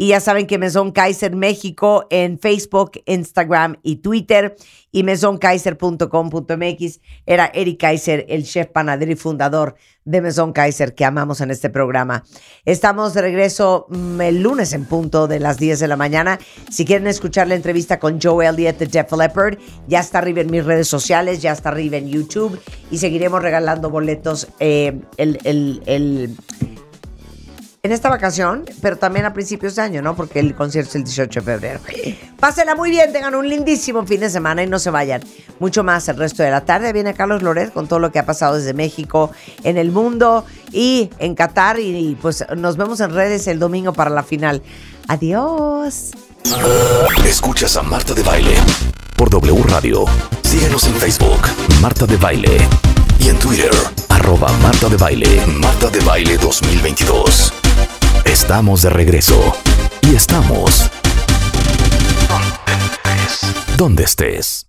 [0.00, 4.54] Y ya saben que Maison Kaiser México en Facebook, Instagram y Twitter.
[4.92, 11.40] Y maisonkaiser.com.mx era Eric Kaiser, el chef panadero y fundador de Maison Kaiser que amamos
[11.40, 12.22] en este programa.
[12.64, 16.38] Estamos de regreso mm, el lunes en punto de las 10 de la mañana.
[16.70, 19.58] Si quieren escuchar la entrevista con Joe Elliott de Def Leppard,
[19.88, 22.58] ya está arriba en mis redes sociales, ya está arriba en YouTube
[22.92, 26.36] y seguiremos regalando boletos eh, el- el-
[27.88, 30.14] en esta vacación, pero también a principios de año, ¿no?
[30.14, 31.80] Porque el concierto es el 18 de febrero.
[32.38, 35.22] Pásenla muy bien, tengan un lindísimo fin de semana y no se vayan.
[35.58, 36.92] Mucho más el resto de la tarde.
[36.92, 39.32] Viene Carlos Loret con todo lo que ha pasado desde México,
[39.64, 41.80] en el mundo y en Qatar.
[41.80, 44.62] Y, y, pues nos vemos en redes el domingo para la final.
[45.08, 46.10] Adiós.
[47.24, 48.54] Escuchas a Marta de Baile
[49.16, 50.04] por W Radio.
[50.42, 51.40] Síguenos en Facebook,
[51.80, 52.58] Marta de Baile.
[53.18, 53.70] Y en Twitter,
[54.08, 57.52] arroba Marta de Baile, Marta de Baile 2022.
[58.24, 59.54] Estamos de regreso.
[60.02, 60.90] Y estamos...
[63.76, 64.66] Donde estés.